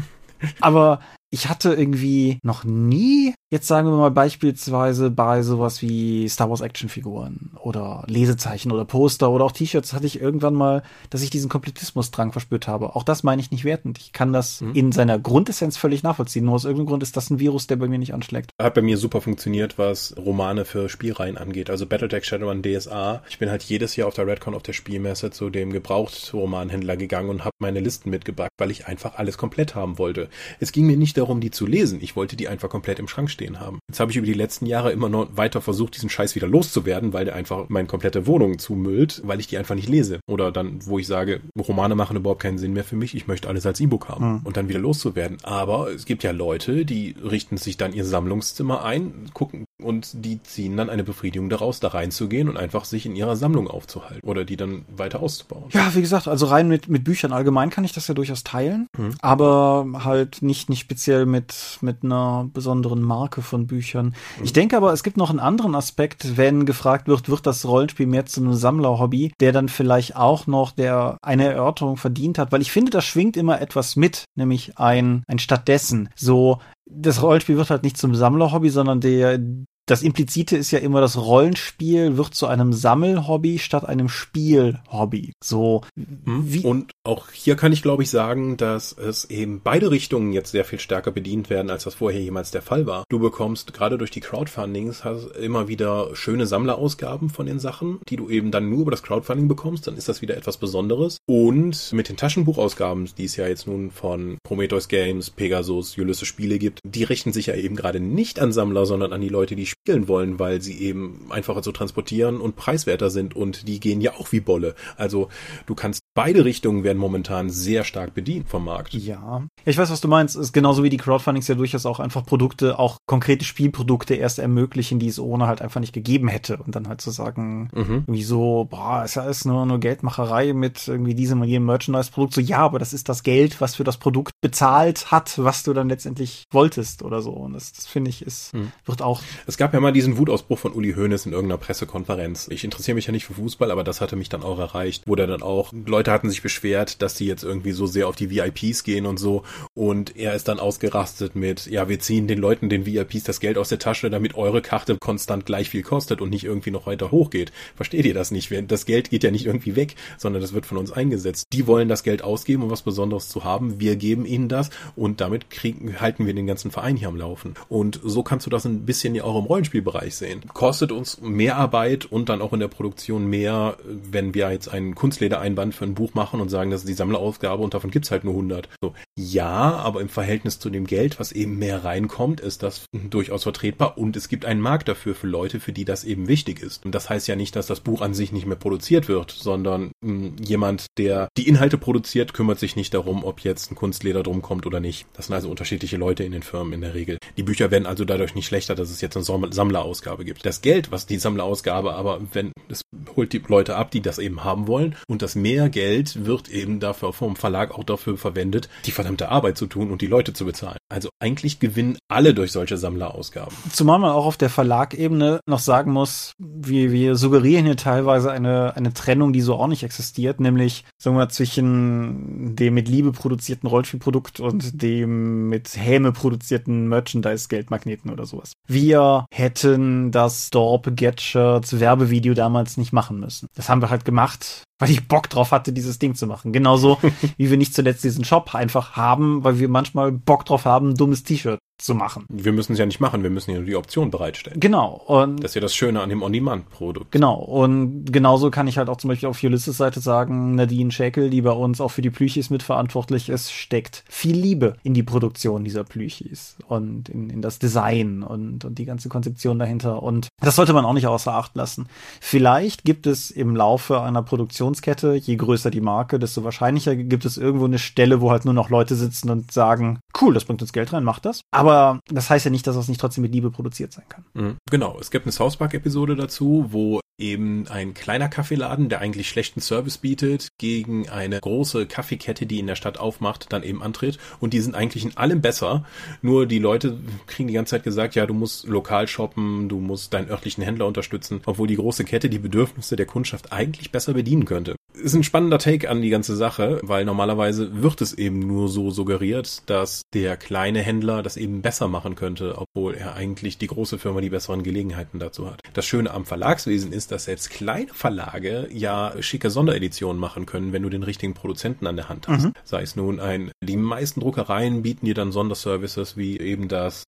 Aber 0.60 1.00
ich 1.30 1.48
hatte 1.48 1.74
irgendwie 1.74 2.38
noch 2.42 2.62
nie, 2.64 3.34
jetzt 3.50 3.66
sagen 3.66 3.88
wir 3.88 3.96
mal 3.96 4.10
beispielsweise 4.10 5.10
bei 5.10 5.42
sowas 5.42 5.82
wie 5.82 6.28
Star 6.28 6.48
Wars 6.48 6.60
Actionfiguren 6.60 7.50
oder 7.60 8.04
Lesezeichen 8.06 8.72
oder 8.72 8.84
Poster 8.84 9.30
oder 9.30 9.44
auch 9.44 9.52
T-Shirts 9.52 9.92
hatte 9.92 10.06
ich 10.06 10.20
irgendwann 10.20 10.54
mal, 10.54 10.82
dass 11.10 11.22
ich 11.22 11.30
diesen 11.30 11.50
Komplettismusdrang 11.50 12.32
verspürt 12.32 12.66
habe. 12.66 12.96
Auch 12.96 13.02
das 13.02 13.22
meine 13.22 13.42
ich 13.42 13.50
nicht 13.50 13.64
wertend. 13.64 13.98
Ich 13.98 14.12
kann 14.12 14.32
das 14.32 14.60
mhm. 14.60 14.72
in 14.74 14.92
seiner 14.92 15.18
Grundessenz 15.18 15.76
völlig 15.76 16.02
nachvollziehen. 16.02 16.44
Nur 16.44 16.54
aus 16.54 16.64
irgendeinem 16.64 16.86
Grund 16.86 17.02
ist 17.02 17.16
das 17.16 17.30
ein 17.30 17.38
Virus, 17.38 17.66
der 17.66 17.76
bei 17.76 17.88
mir 17.88 17.98
nicht 17.98 18.14
anschlägt. 18.14 18.50
Hat 18.60 18.74
bei 18.74 18.82
mir 18.82 18.96
super 18.96 19.20
funktioniert, 19.20 19.78
was 19.78 20.16
Romane 20.16 20.64
für 20.64 20.88
Spielreihen 20.88 21.36
angeht. 21.36 21.68
Also 21.68 21.86
Battletech 21.86 22.24
Shadowrun 22.24 22.62
DSA. 22.62 23.22
Ich 23.28 23.38
bin 23.38 23.50
halt 23.50 23.62
jedes 23.64 23.96
Jahr 23.96 24.08
auf 24.08 24.14
der 24.14 24.26
Redcon 24.26 24.54
auf 24.54 24.62
der 24.62 24.72
Spielmesse 24.72 25.30
zu 25.30 25.50
dem 25.50 25.72
Gebrauchtromanhändler 25.72 26.96
gegangen 26.96 27.28
und 27.28 27.44
habe 27.44 27.54
meine 27.58 27.80
Listen 27.80 28.10
mitgebracht, 28.10 28.50
weil 28.58 28.70
ich 28.70 28.86
einfach 28.86 29.16
alles 29.16 29.36
komplett 29.36 29.74
haben 29.74 29.98
wollte. 29.98 30.28
Es 30.60 30.72
ging 30.72 30.86
mir 30.86 30.96
nicht 30.96 31.18
darum, 31.18 31.34
darum, 31.34 31.40
die 31.40 31.50
zu 31.50 31.66
lesen. 31.66 31.98
Ich 32.00 32.16
wollte 32.16 32.36
die 32.36 32.48
einfach 32.48 32.68
komplett 32.68 32.98
im 32.98 33.08
Schrank 33.08 33.30
stehen 33.34 33.60
haben. 33.60 33.78
Jetzt 33.88 34.00
habe 34.00 34.10
ich 34.10 34.16
über 34.16 34.26
die 34.26 34.32
letzten 34.32 34.66
Jahre 34.66 34.92
immer 34.92 35.08
noch 35.08 35.36
weiter 35.36 35.60
versucht, 35.60 35.96
diesen 35.96 36.08
Scheiß 36.08 36.34
wieder 36.34 36.46
loszuwerden, 36.46 37.12
weil 37.12 37.26
der 37.26 37.34
einfach 37.34 37.68
meine 37.68 37.86
komplette 37.86 38.26
Wohnung 38.26 38.58
zumüllt, 38.58 39.20
weil 39.24 39.40
ich 39.40 39.46
die 39.46 39.58
einfach 39.58 39.74
nicht 39.74 39.88
lese. 39.88 40.20
Oder 40.26 40.50
dann, 40.50 40.78
wo 40.86 40.98
ich 40.98 41.06
sage, 41.06 41.40
Romane 41.58 41.94
machen 41.94 42.16
überhaupt 42.16 42.42
keinen 42.42 42.58
Sinn 42.58 42.72
mehr 42.72 42.84
für 42.84 42.96
mich, 42.96 43.14
ich 43.14 43.26
möchte 43.26 43.48
alles 43.48 43.66
als 43.66 43.80
E-Book 43.80 44.08
haben 44.08 44.32
mhm. 44.32 44.40
und 44.44 44.56
dann 44.56 44.68
wieder 44.68 44.78
loszuwerden. 44.78 45.38
Aber 45.42 45.90
es 45.90 46.06
gibt 46.06 46.22
ja 46.22 46.30
Leute, 46.30 46.84
die 46.86 47.14
richten 47.22 47.56
sich 47.56 47.76
dann 47.76 47.92
ihr 47.92 48.04
Sammlungszimmer 48.04 48.84
ein, 48.84 49.30
gucken 49.34 49.64
und 49.82 50.24
die 50.24 50.42
ziehen 50.42 50.76
dann 50.76 50.90
eine 50.90 51.04
Befriedigung 51.04 51.48
daraus, 51.48 51.80
da 51.80 51.88
reinzugehen 51.88 52.48
und 52.48 52.56
einfach 52.56 52.84
sich 52.84 53.06
in 53.06 53.16
ihrer 53.16 53.36
Sammlung 53.36 53.68
aufzuhalten 53.68 54.26
oder 54.26 54.44
die 54.44 54.56
dann 54.56 54.84
weiter 54.96 55.20
auszubauen. 55.20 55.64
Ja, 55.70 55.94
wie 55.94 56.00
gesagt, 56.00 56.28
also 56.28 56.46
rein 56.46 56.68
mit, 56.68 56.88
mit 56.88 57.04
Büchern 57.04 57.32
allgemein 57.32 57.70
kann 57.70 57.84
ich 57.84 57.92
das 57.92 58.08
ja 58.08 58.14
durchaus 58.14 58.44
teilen, 58.44 58.86
mhm. 58.96 59.14
aber 59.20 59.86
halt 60.04 60.42
nicht, 60.42 60.68
nicht 60.68 60.80
speziell 60.80 61.26
mit, 61.26 61.78
mit 61.80 62.04
einer 62.04 62.48
besonderen 62.52 63.02
Marke 63.02 63.23
von 63.28 63.66
Büchern. 63.66 64.14
Ich 64.42 64.52
denke 64.52 64.76
aber, 64.76 64.92
es 64.92 65.02
gibt 65.02 65.16
noch 65.16 65.30
einen 65.30 65.40
anderen 65.40 65.74
Aspekt, 65.74 66.36
wenn 66.36 66.66
gefragt 66.66 67.08
wird, 67.08 67.28
wird 67.28 67.46
das 67.46 67.66
Rollenspiel 67.66 68.06
mehr 68.06 68.26
zu 68.26 68.40
einem 68.40 68.54
Sammlerhobby, 68.54 69.32
der 69.40 69.52
dann 69.52 69.68
vielleicht 69.68 70.16
auch 70.16 70.46
noch 70.46 70.72
der 70.72 71.16
eine 71.22 71.44
Erörterung 71.44 71.96
verdient 71.96 72.38
hat, 72.38 72.52
weil 72.52 72.62
ich 72.62 72.72
finde, 72.72 72.90
das 72.90 73.04
schwingt 73.04 73.36
immer 73.36 73.60
etwas 73.60 73.96
mit, 73.96 74.24
nämlich 74.36 74.78
ein, 74.78 75.24
ein 75.26 75.38
stattdessen. 75.38 76.08
So, 76.14 76.58
das 76.86 77.22
Rollenspiel 77.22 77.56
wird 77.56 77.70
halt 77.70 77.82
nicht 77.82 77.96
zum 77.96 78.14
Sammlerhobby, 78.14 78.70
sondern 78.70 79.00
der, 79.00 79.38
das 79.86 80.02
Implizite 80.02 80.56
ist 80.56 80.70
ja 80.70 80.78
immer, 80.78 81.00
das 81.00 81.18
Rollenspiel 81.18 82.16
wird 82.16 82.34
zu 82.34 82.46
einem 82.46 82.72
Sammelhobby 82.72 83.58
statt 83.58 83.84
einem 83.84 84.08
Spielhobby. 84.08 85.32
So 85.42 85.82
hm. 85.94 86.52
wie 86.52 86.64
und 86.64 86.92
auch 87.04 87.30
hier 87.30 87.56
kann 87.56 87.72
ich 87.72 87.82
glaube 87.82 88.02
ich 88.02 88.10
sagen, 88.10 88.56
dass 88.56 88.92
es 88.92 89.26
eben 89.26 89.60
beide 89.62 89.90
Richtungen 89.90 90.32
jetzt 90.32 90.52
sehr 90.52 90.64
viel 90.64 90.78
stärker 90.78 91.10
bedient 91.10 91.50
werden, 91.50 91.70
als 91.70 91.84
das 91.84 91.96
vorher 91.96 92.20
jemals 92.20 92.50
der 92.50 92.62
Fall 92.62 92.86
war. 92.86 93.04
Du 93.10 93.18
bekommst 93.18 93.74
gerade 93.74 93.98
durch 93.98 94.10
die 94.10 94.20
Crowdfundings 94.20 95.04
hast 95.04 95.26
immer 95.36 95.68
wieder 95.68 96.14
schöne 96.16 96.46
Sammlerausgaben 96.46 97.28
von 97.28 97.46
den 97.46 97.58
Sachen, 97.58 98.00
die 98.08 98.16
du 98.16 98.30
eben 98.30 98.50
dann 98.50 98.70
nur 98.70 98.80
über 98.80 98.90
das 98.90 99.02
Crowdfunding 99.02 99.48
bekommst, 99.48 99.86
dann 99.86 99.96
ist 99.96 100.08
das 100.08 100.22
wieder 100.22 100.36
etwas 100.36 100.56
Besonderes. 100.56 101.18
Und 101.26 101.92
mit 101.92 102.08
den 102.08 102.16
Taschenbuchausgaben, 102.16 103.10
die 103.18 103.24
es 103.24 103.36
ja 103.36 103.46
jetzt 103.46 103.66
nun 103.66 103.90
von 103.90 104.38
Prometheus 104.42 104.88
Games, 104.88 105.30
Pegasus, 105.30 105.98
Ulysses 105.98 106.28
Spiele 106.28 106.58
gibt, 106.58 106.80
die 106.84 107.04
richten 107.04 107.32
sich 107.32 107.46
ja 107.46 107.54
eben 107.54 107.76
gerade 107.76 108.00
nicht 108.00 108.40
an 108.40 108.52
Sammler, 108.52 108.86
sondern 108.86 109.12
an 109.12 109.20
die 109.20 109.28
Leute, 109.28 109.56
die 109.56 109.73
spielen 109.80 110.08
wollen, 110.08 110.38
weil 110.38 110.60
sie 110.60 110.78
eben 110.80 111.26
einfacher 111.30 111.62
zu 111.62 111.72
transportieren 111.72 112.40
und 112.40 112.56
preiswerter 112.56 113.10
sind 113.10 113.36
und 113.36 113.68
die 113.68 113.80
gehen 113.80 114.00
ja 114.00 114.12
auch 114.14 114.32
wie 114.32 114.40
Bolle. 114.40 114.74
Also 114.96 115.28
du 115.66 115.74
kannst 115.74 116.04
beide 116.14 116.44
Richtungen 116.44 116.84
werden 116.84 116.98
momentan 116.98 117.50
sehr 117.50 117.84
stark 117.84 118.14
bedient 118.14 118.48
vom 118.48 118.64
Markt. 118.64 118.94
Ja. 118.94 119.46
Ich 119.64 119.76
weiß, 119.76 119.90
was 119.90 120.00
du 120.00 120.08
meinst. 120.08 120.36
Ist 120.36 120.52
genauso 120.52 120.82
wie 120.82 120.90
die 120.90 120.96
Crowdfundings 120.96 121.48
ja 121.48 121.54
durchaus 121.54 121.86
auch 121.86 122.00
einfach 122.00 122.24
Produkte, 122.24 122.78
auch 122.78 122.98
konkrete 123.06 123.44
Spielprodukte 123.44 124.14
erst 124.14 124.38
ermöglichen, 124.38 124.98
die 124.98 125.08
es 125.08 125.18
ohne 125.18 125.46
halt 125.46 125.60
einfach 125.60 125.80
nicht 125.80 125.92
gegeben 125.92 126.28
hätte. 126.28 126.58
Und 126.58 126.76
dann 126.76 126.88
halt 126.88 127.00
zu 127.00 127.10
sagen, 127.10 127.68
mhm. 127.72 128.04
irgendwie 128.06 128.22
so, 128.22 128.66
boah, 128.70 129.04
ist 129.04 129.16
ja 129.16 129.22
alles 129.22 129.44
nur, 129.44 129.66
nur 129.66 129.80
Geldmacherei 129.80 130.52
mit 130.52 130.86
irgendwie 130.86 131.14
diesem 131.14 131.40
und 131.40 131.48
jenem 131.48 131.66
Merchandise-Produkt. 131.66 132.34
So, 132.34 132.40
ja, 132.40 132.58
aber 132.58 132.78
das 132.78 132.92
ist 132.92 133.08
das 133.08 133.22
Geld, 133.22 133.60
was 133.60 133.74
für 133.74 133.84
das 133.84 133.96
Produkt 133.96 134.32
bezahlt 134.40 135.10
hat, 135.10 135.38
was 135.38 135.64
du 135.64 135.72
dann 135.72 135.88
letztendlich 135.88 136.44
wolltest 136.50 137.02
oder 137.02 137.22
so. 137.22 137.30
Und 137.32 137.54
das, 137.54 137.72
das 137.72 137.86
finde 137.86 138.10
ich, 138.10 138.22
ist, 138.22 138.54
mhm. 138.54 138.70
wird 138.84 139.02
auch. 139.02 139.20
Es 139.46 139.56
gab 139.56 139.63
ja 139.72 139.80
mal 139.80 139.92
diesen 139.92 140.18
Wutausbruch 140.18 140.58
von 140.58 140.72
Uli 140.72 140.94
Hoeneß 140.94 141.26
in 141.26 141.32
irgendeiner 141.32 141.58
Pressekonferenz. 141.58 142.48
Ich 142.50 142.64
interessiere 142.64 142.96
mich 142.96 143.06
ja 143.06 143.12
nicht 143.12 143.24
für 143.24 143.34
Fußball, 143.34 143.70
aber 143.70 143.84
das 143.84 144.00
hatte 144.00 144.16
mich 144.16 144.28
dann 144.28 144.42
auch 144.42 144.58
erreicht, 144.58 145.04
wo 145.06 145.14
der 145.14 145.26
dann 145.26 145.42
auch, 145.42 145.72
Leute 145.72 146.10
hatten 146.10 146.28
sich 146.28 146.42
beschwert, 146.42 147.00
dass 147.02 147.14
die 147.14 147.26
jetzt 147.26 147.44
irgendwie 147.44 147.72
so 147.72 147.86
sehr 147.86 148.08
auf 148.08 148.16
die 148.16 148.30
VIPs 148.30 148.84
gehen 148.84 149.06
und 149.06 149.18
so. 149.18 149.44
Und 149.72 150.16
er 150.16 150.34
ist 150.34 150.48
dann 150.48 150.60
ausgerastet 150.60 151.36
mit, 151.36 151.66
ja, 151.66 151.88
wir 151.88 152.00
ziehen 152.00 152.26
den 152.26 152.38
Leuten, 152.38 152.68
den 152.68 152.84
VIPs, 152.84 153.24
das 153.24 153.40
Geld 153.40 153.56
aus 153.56 153.68
der 153.68 153.78
Tasche, 153.78 154.10
damit 154.10 154.34
eure 154.34 154.60
Karte 154.60 154.98
konstant 154.98 155.46
gleich 155.46 155.70
viel 155.70 155.82
kostet 155.82 156.20
und 156.20 156.30
nicht 156.30 156.44
irgendwie 156.44 156.70
noch 156.70 156.86
weiter 156.86 157.10
hochgeht. 157.10 157.52
Versteht 157.76 158.04
ihr 158.04 158.14
das 158.14 158.30
nicht? 158.30 158.52
Das 158.68 158.86
Geld 158.86 159.10
geht 159.10 159.24
ja 159.24 159.30
nicht 159.30 159.46
irgendwie 159.46 159.76
weg, 159.76 159.94
sondern 160.18 160.42
das 160.42 160.52
wird 160.52 160.66
von 160.66 160.78
uns 160.78 160.92
eingesetzt. 160.92 161.46
Die 161.52 161.66
wollen 161.66 161.88
das 161.88 162.02
Geld 162.02 162.22
ausgeben, 162.22 162.64
um 162.64 162.70
was 162.70 162.82
Besonderes 162.82 163.28
zu 163.28 163.44
haben. 163.44 163.80
Wir 163.80 163.96
geben 163.96 164.26
ihnen 164.26 164.48
das 164.48 164.70
und 164.96 165.20
damit 165.20 165.50
kriegen, 165.50 166.00
halten 166.00 166.26
wir 166.26 166.34
den 166.34 166.46
ganzen 166.46 166.70
Verein 166.70 166.96
hier 166.96 167.08
am 167.08 167.16
Laufen. 167.16 167.54
Und 167.68 168.00
so 168.02 168.22
kannst 168.22 168.46
du 168.46 168.50
das 168.50 168.64
ein 168.64 168.84
bisschen 168.84 169.14
ja 169.14 169.24
auch 169.24 169.38
im 169.38 169.46
Rollenspielbereich 169.54 170.16
sehen. 170.16 170.42
Kostet 170.52 170.90
uns 170.90 171.20
mehr 171.20 171.56
Arbeit 171.56 172.06
und 172.06 172.28
dann 172.28 172.42
auch 172.42 172.52
in 172.52 172.58
der 172.58 172.66
Produktion 172.66 173.26
mehr, 173.26 173.76
wenn 173.84 174.34
wir 174.34 174.50
jetzt 174.50 174.68
einen 174.68 174.96
Kunstledereinband 174.96 175.76
für 175.76 175.84
ein 175.84 175.94
Buch 175.94 176.14
machen 176.14 176.40
und 176.40 176.48
sagen, 176.48 176.72
das 176.72 176.80
ist 176.80 176.88
die 176.88 176.94
Sammlerausgabe 176.94 177.62
und 177.62 177.72
davon 177.72 177.92
gibt's 177.92 178.10
halt 178.10 178.24
nur 178.24 178.34
100. 178.34 178.68
So, 178.80 178.94
Ja, 179.16 179.76
aber 179.76 180.00
im 180.00 180.08
Verhältnis 180.08 180.58
zu 180.58 180.70
dem 180.70 180.88
Geld, 180.88 181.20
was 181.20 181.30
eben 181.30 181.56
mehr 181.56 181.84
reinkommt, 181.84 182.40
ist 182.40 182.64
das 182.64 182.86
durchaus 182.92 183.44
vertretbar 183.44 183.96
und 183.96 184.16
es 184.16 184.28
gibt 184.28 184.44
einen 184.44 184.60
Markt 184.60 184.88
dafür 184.88 185.14
für 185.14 185.28
Leute, 185.28 185.60
für 185.60 185.72
die 185.72 185.84
das 185.84 186.02
eben 186.02 186.26
wichtig 186.26 186.60
ist. 186.60 186.84
Und 186.84 186.92
das 186.92 187.08
heißt 187.08 187.28
ja 187.28 187.36
nicht, 187.36 187.54
dass 187.54 187.68
das 187.68 187.78
Buch 187.78 188.00
an 188.00 188.12
sich 188.12 188.32
nicht 188.32 188.46
mehr 188.46 188.56
produziert 188.56 189.06
wird, 189.06 189.30
sondern 189.30 189.92
mh, 190.00 190.10
hm, 190.10 190.36
jemand, 190.44 190.86
der 190.98 191.28
die 191.36 191.46
Inhalte 191.46 191.78
produziert, 191.78 192.34
kümmert 192.34 192.58
sich 192.58 192.74
nicht 192.74 192.92
darum, 192.92 193.24
ob 193.24 193.40
jetzt 193.40 193.70
ein 193.70 193.76
Kunstleder 193.76 194.24
drum 194.24 194.42
kommt 194.42 194.66
oder 194.66 194.80
nicht. 194.80 195.06
Das 195.12 195.26
sind 195.26 195.34
also 195.36 195.48
unterschiedliche 195.48 195.96
Leute 195.96 196.24
in 196.24 196.32
den 196.32 196.42
Firmen 196.42 196.72
in 196.72 196.80
der 196.80 196.94
Regel. 196.94 197.18
Die 197.36 197.44
Bücher 197.44 197.70
werden 197.70 197.86
also 197.86 198.04
dadurch 198.04 198.34
nicht 198.34 198.46
schlechter, 198.46 198.74
dass 198.74 198.90
es 198.90 199.00
jetzt 199.00 199.16
eine 199.16 199.24
Sammlerausgabe 199.52 200.24
gibt. 200.24 200.46
Das 200.46 200.62
Geld, 200.62 200.90
was 200.90 201.06
die 201.06 201.18
Sammlerausgabe 201.18 201.94
aber, 201.94 202.20
wenn 202.32 202.52
es 202.68 202.82
holt 203.16 203.32
die 203.32 203.42
Leute 203.46 203.76
ab, 203.76 203.90
die 203.90 204.00
das 204.00 204.18
eben 204.18 204.44
haben 204.44 204.66
wollen 204.66 204.96
und 205.08 205.22
das 205.22 205.34
mehr 205.34 205.68
Geld 205.68 206.24
wird 206.26 206.48
eben 206.48 206.80
dafür 206.80 207.12
vom 207.12 207.36
Verlag 207.36 207.72
auch 207.72 207.84
dafür 207.84 208.16
verwendet, 208.16 208.68
die 208.86 208.90
verdammte 208.90 209.28
Arbeit 209.28 209.58
zu 209.58 209.66
tun 209.66 209.90
und 209.90 210.02
die 210.02 210.06
Leute 210.06 210.32
zu 210.32 210.44
bezahlen. 210.44 210.78
Also 210.88 211.08
eigentlich 211.20 211.60
gewinnen 211.60 211.98
alle 212.08 212.34
durch 212.34 212.52
solche 212.52 212.76
Sammlerausgaben. 212.76 213.54
Zumal 213.72 213.98
man 213.98 214.12
auch 214.12 214.26
auf 214.26 214.36
der 214.36 214.50
Verlagebene 214.50 215.40
noch 215.46 215.58
sagen 215.58 215.92
muss, 215.92 216.32
wir, 216.38 216.92
wir 216.92 217.16
suggerieren 217.16 217.66
hier 217.66 217.76
teilweise 217.76 218.30
eine, 218.30 218.76
eine 218.76 218.92
Trennung, 218.92 219.32
die 219.32 219.40
so 219.40 219.54
auch 219.54 219.66
nicht 219.66 219.82
existiert, 219.82 220.40
nämlich 220.40 220.84
sagen 220.98 221.16
wir 221.16 221.28
zwischen 221.28 222.56
dem 222.56 222.74
mit 222.74 222.88
Liebe 222.88 223.12
produzierten 223.12 223.68
Rollenspielprodukt 223.68 224.40
und 224.40 224.82
dem 224.82 225.48
mit 225.48 225.76
Häme 225.76 226.12
produzierten 226.12 226.88
Merchandise-Geldmagneten 226.88 228.10
oder 228.10 228.26
sowas. 228.26 228.52
Wir 228.66 229.26
hätten 229.36 230.12
das 230.12 230.50
Dorp 230.50 230.96
Gadgets 230.96 231.80
Werbevideo 231.80 232.34
damals 232.34 232.76
nicht 232.76 232.92
machen 232.92 233.18
müssen. 233.18 233.48
Das 233.56 233.68
haben 233.68 233.82
wir 233.82 233.90
halt 233.90 234.04
gemacht, 234.04 234.62
weil 234.78 234.90
ich 234.90 235.08
Bock 235.08 235.28
drauf 235.28 235.50
hatte, 235.50 235.72
dieses 235.72 235.98
Ding 235.98 236.14
zu 236.14 236.28
machen. 236.28 236.52
Genauso 236.52 236.98
wie 237.36 237.50
wir 237.50 237.56
nicht 237.56 237.74
zuletzt 237.74 238.04
diesen 238.04 238.24
Shop 238.24 238.54
einfach 238.54 238.92
haben, 238.92 239.42
weil 239.42 239.58
wir 239.58 239.68
manchmal 239.68 240.12
Bock 240.12 240.44
drauf 240.44 240.66
haben, 240.66 240.90
ein 240.90 240.94
dummes 240.94 241.24
T-Shirt 241.24 241.58
zu 241.78 241.94
machen. 241.94 242.24
Wir 242.28 242.52
müssen 242.52 242.72
es 242.72 242.78
ja 242.78 242.86
nicht 242.86 243.00
machen, 243.00 243.22
wir 243.22 243.30
müssen 243.30 243.50
ja 243.50 243.60
die 243.60 243.76
Option 243.76 244.10
bereitstellen. 244.10 244.60
Genau. 244.60 245.02
Und 245.06 245.42
das 245.42 245.50
ist 245.50 245.54
ja 245.56 245.60
das 245.60 245.74
Schöne 245.74 246.00
an 246.00 246.08
dem 246.08 246.22
On-Demand-Produkt. 246.22 247.10
Genau. 247.10 247.34
Und 247.34 248.12
genauso 248.12 248.50
kann 248.50 248.68
ich 248.68 248.78
halt 248.78 248.88
auch 248.88 248.96
zum 248.96 249.08
Beispiel 249.08 249.28
auf 249.28 249.42
Ulysses 249.42 249.76
Seite 249.76 250.00
sagen, 250.00 250.54
Nadine 250.54 250.92
Schäkel, 250.92 251.30
die 251.30 251.42
bei 251.42 251.50
uns 251.50 251.80
auch 251.80 251.90
für 251.90 252.02
die 252.02 252.10
Plüchis 252.10 252.50
mitverantwortlich 252.50 253.28
ist, 253.28 253.52
steckt 253.52 254.04
viel 254.08 254.36
Liebe 254.36 254.76
in 254.82 254.94
die 254.94 255.02
Produktion 255.02 255.64
dieser 255.64 255.84
Plüchis 255.84 256.56
und 256.68 257.08
in, 257.08 257.28
in 257.30 257.42
das 257.42 257.58
Design 257.58 258.22
und, 258.22 258.64
und 258.64 258.78
die 258.78 258.84
ganze 258.84 259.08
Konzeption 259.08 259.58
dahinter. 259.58 260.02
Und 260.02 260.28
das 260.40 260.56
sollte 260.56 260.72
man 260.72 260.84
auch 260.84 260.92
nicht 260.92 261.08
außer 261.08 261.34
Acht 261.34 261.56
lassen. 261.56 261.86
Vielleicht 262.20 262.84
gibt 262.84 263.06
es 263.06 263.30
im 263.30 263.56
Laufe 263.56 264.00
einer 264.00 264.22
Produktionskette, 264.22 265.14
je 265.14 265.36
größer 265.36 265.70
die 265.70 265.80
Marke, 265.80 266.18
desto 266.18 266.44
wahrscheinlicher 266.44 266.94
gibt 266.94 267.24
es 267.24 267.36
irgendwo 267.36 267.64
eine 267.64 267.78
Stelle, 267.78 268.20
wo 268.20 268.30
halt 268.30 268.44
nur 268.44 268.54
noch 268.54 268.70
Leute 268.70 268.94
sitzen 268.94 269.30
und 269.30 269.50
sagen, 269.50 269.98
cool, 270.20 270.34
das 270.34 270.44
bringt 270.44 270.62
uns 270.62 270.72
Geld 270.72 270.92
rein, 270.92 271.04
macht 271.04 271.24
das. 271.24 271.40
Aber 271.50 272.00
das 272.08 272.30
heißt 272.30 272.44
ja 272.44 272.50
nicht, 272.50 272.66
dass 272.66 272.76
das 272.76 272.88
nicht 272.88 273.00
trotzdem 273.00 273.22
mit 273.22 273.32
Liebe 273.32 273.50
produziert 273.50 273.92
sein 273.92 274.04
kann. 274.08 274.24
Mhm. 274.34 274.56
Genau, 274.70 274.98
es 275.00 275.10
gibt 275.10 275.26
eine 275.26 275.32
South 275.32 275.56
Park-Episode 275.56 276.16
dazu, 276.16 276.66
wo 276.70 277.00
eben 277.18 277.68
ein 277.68 277.94
kleiner 277.94 278.28
Kaffeeladen, 278.28 278.88
der 278.88 279.00
eigentlich 279.00 279.28
schlechten 279.28 279.60
Service 279.60 279.98
bietet, 279.98 280.48
gegen 280.58 281.08
eine 281.08 281.38
große 281.40 281.86
Kaffeekette, 281.86 282.46
die 282.46 282.58
in 282.58 282.66
der 282.66 282.74
Stadt 282.74 282.98
aufmacht, 282.98 283.52
dann 283.52 283.62
eben 283.62 283.82
antritt. 283.82 284.18
Und 284.40 284.52
die 284.52 284.60
sind 284.60 284.74
eigentlich 284.74 285.04
in 285.04 285.16
allem 285.16 285.40
besser. 285.40 285.84
Nur 286.22 286.46
die 286.46 286.58
Leute 286.58 286.98
kriegen 287.26 287.46
die 287.46 287.54
ganze 287.54 287.70
Zeit 287.70 287.84
gesagt, 287.84 288.14
ja, 288.14 288.26
du 288.26 288.34
musst 288.34 288.66
lokal 288.66 289.06
shoppen, 289.06 289.68
du 289.68 289.78
musst 289.78 290.12
deinen 290.12 290.28
örtlichen 290.28 290.64
Händler 290.64 290.86
unterstützen, 290.86 291.40
obwohl 291.46 291.68
die 291.68 291.76
große 291.76 292.04
Kette 292.04 292.28
die 292.28 292.38
Bedürfnisse 292.38 292.96
der 292.96 293.06
Kundschaft 293.06 293.52
eigentlich 293.52 293.92
besser 293.92 294.14
bedienen 294.14 294.44
könnte. 294.44 294.74
Ist 294.94 295.14
ein 295.14 295.24
spannender 295.24 295.58
Take 295.58 295.90
an 295.90 296.02
die 296.02 296.10
ganze 296.10 296.36
Sache, 296.36 296.78
weil 296.82 297.04
normalerweise 297.04 297.82
wird 297.82 298.00
es 298.00 298.12
eben 298.12 298.38
nur 298.38 298.68
so 298.68 298.90
suggeriert, 298.90 299.62
dass 299.66 300.02
der 300.14 300.36
kleine 300.36 300.80
Händler 300.80 301.22
das 301.22 301.36
eben 301.36 301.62
besser 301.62 301.88
machen 301.88 302.14
könnte, 302.14 302.56
obwohl 302.56 302.94
er 302.94 303.14
eigentlich 303.14 303.58
die 303.58 303.66
große 303.66 303.98
Firma 303.98 304.20
die 304.20 304.30
besseren 304.30 304.62
Gelegenheiten 304.62 305.18
dazu 305.18 305.50
hat. 305.50 305.60
Das 305.72 305.84
Schöne 305.84 306.12
am 306.12 306.24
Verlagswesen 306.24 306.92
ist, 306.92 307.10
dass 307.10 307.24
selbst 307.24 307.50
kleine 307.50 307.92
Verlage 307.92 308.68
ja 308.72 309.14
schicke 309.20 309.50
Sondereditionen 309.50 310.20
machen 310.20 310.46
können, 310.46 310.72
wenn 310.72 310.82
du 310.84 310.90
den 310.90 311.02
richtigen 311.02 311.34
Produzenten 311.34 311.88
an 311.88 311.96
der 311.96 312.08
Hand 312.08 312.28
hast. 312.28 312.44
Mhm. 312.44 312.52
Sei 312.62 312.82
es 312.82 312.94
nun 312.94 313.18
ein, 313.18 313.50
die 313.62 313.76
meisten 313.76 314.20
Druckereien 314.20 314.82
bieten 314.82 315.06
dir 315.06 315.14
dann 315.14 315.32
Sonderservices 315.32 316.16
wie 316.16 316.38
eben 316.38 316.68
das, 316.68 317.02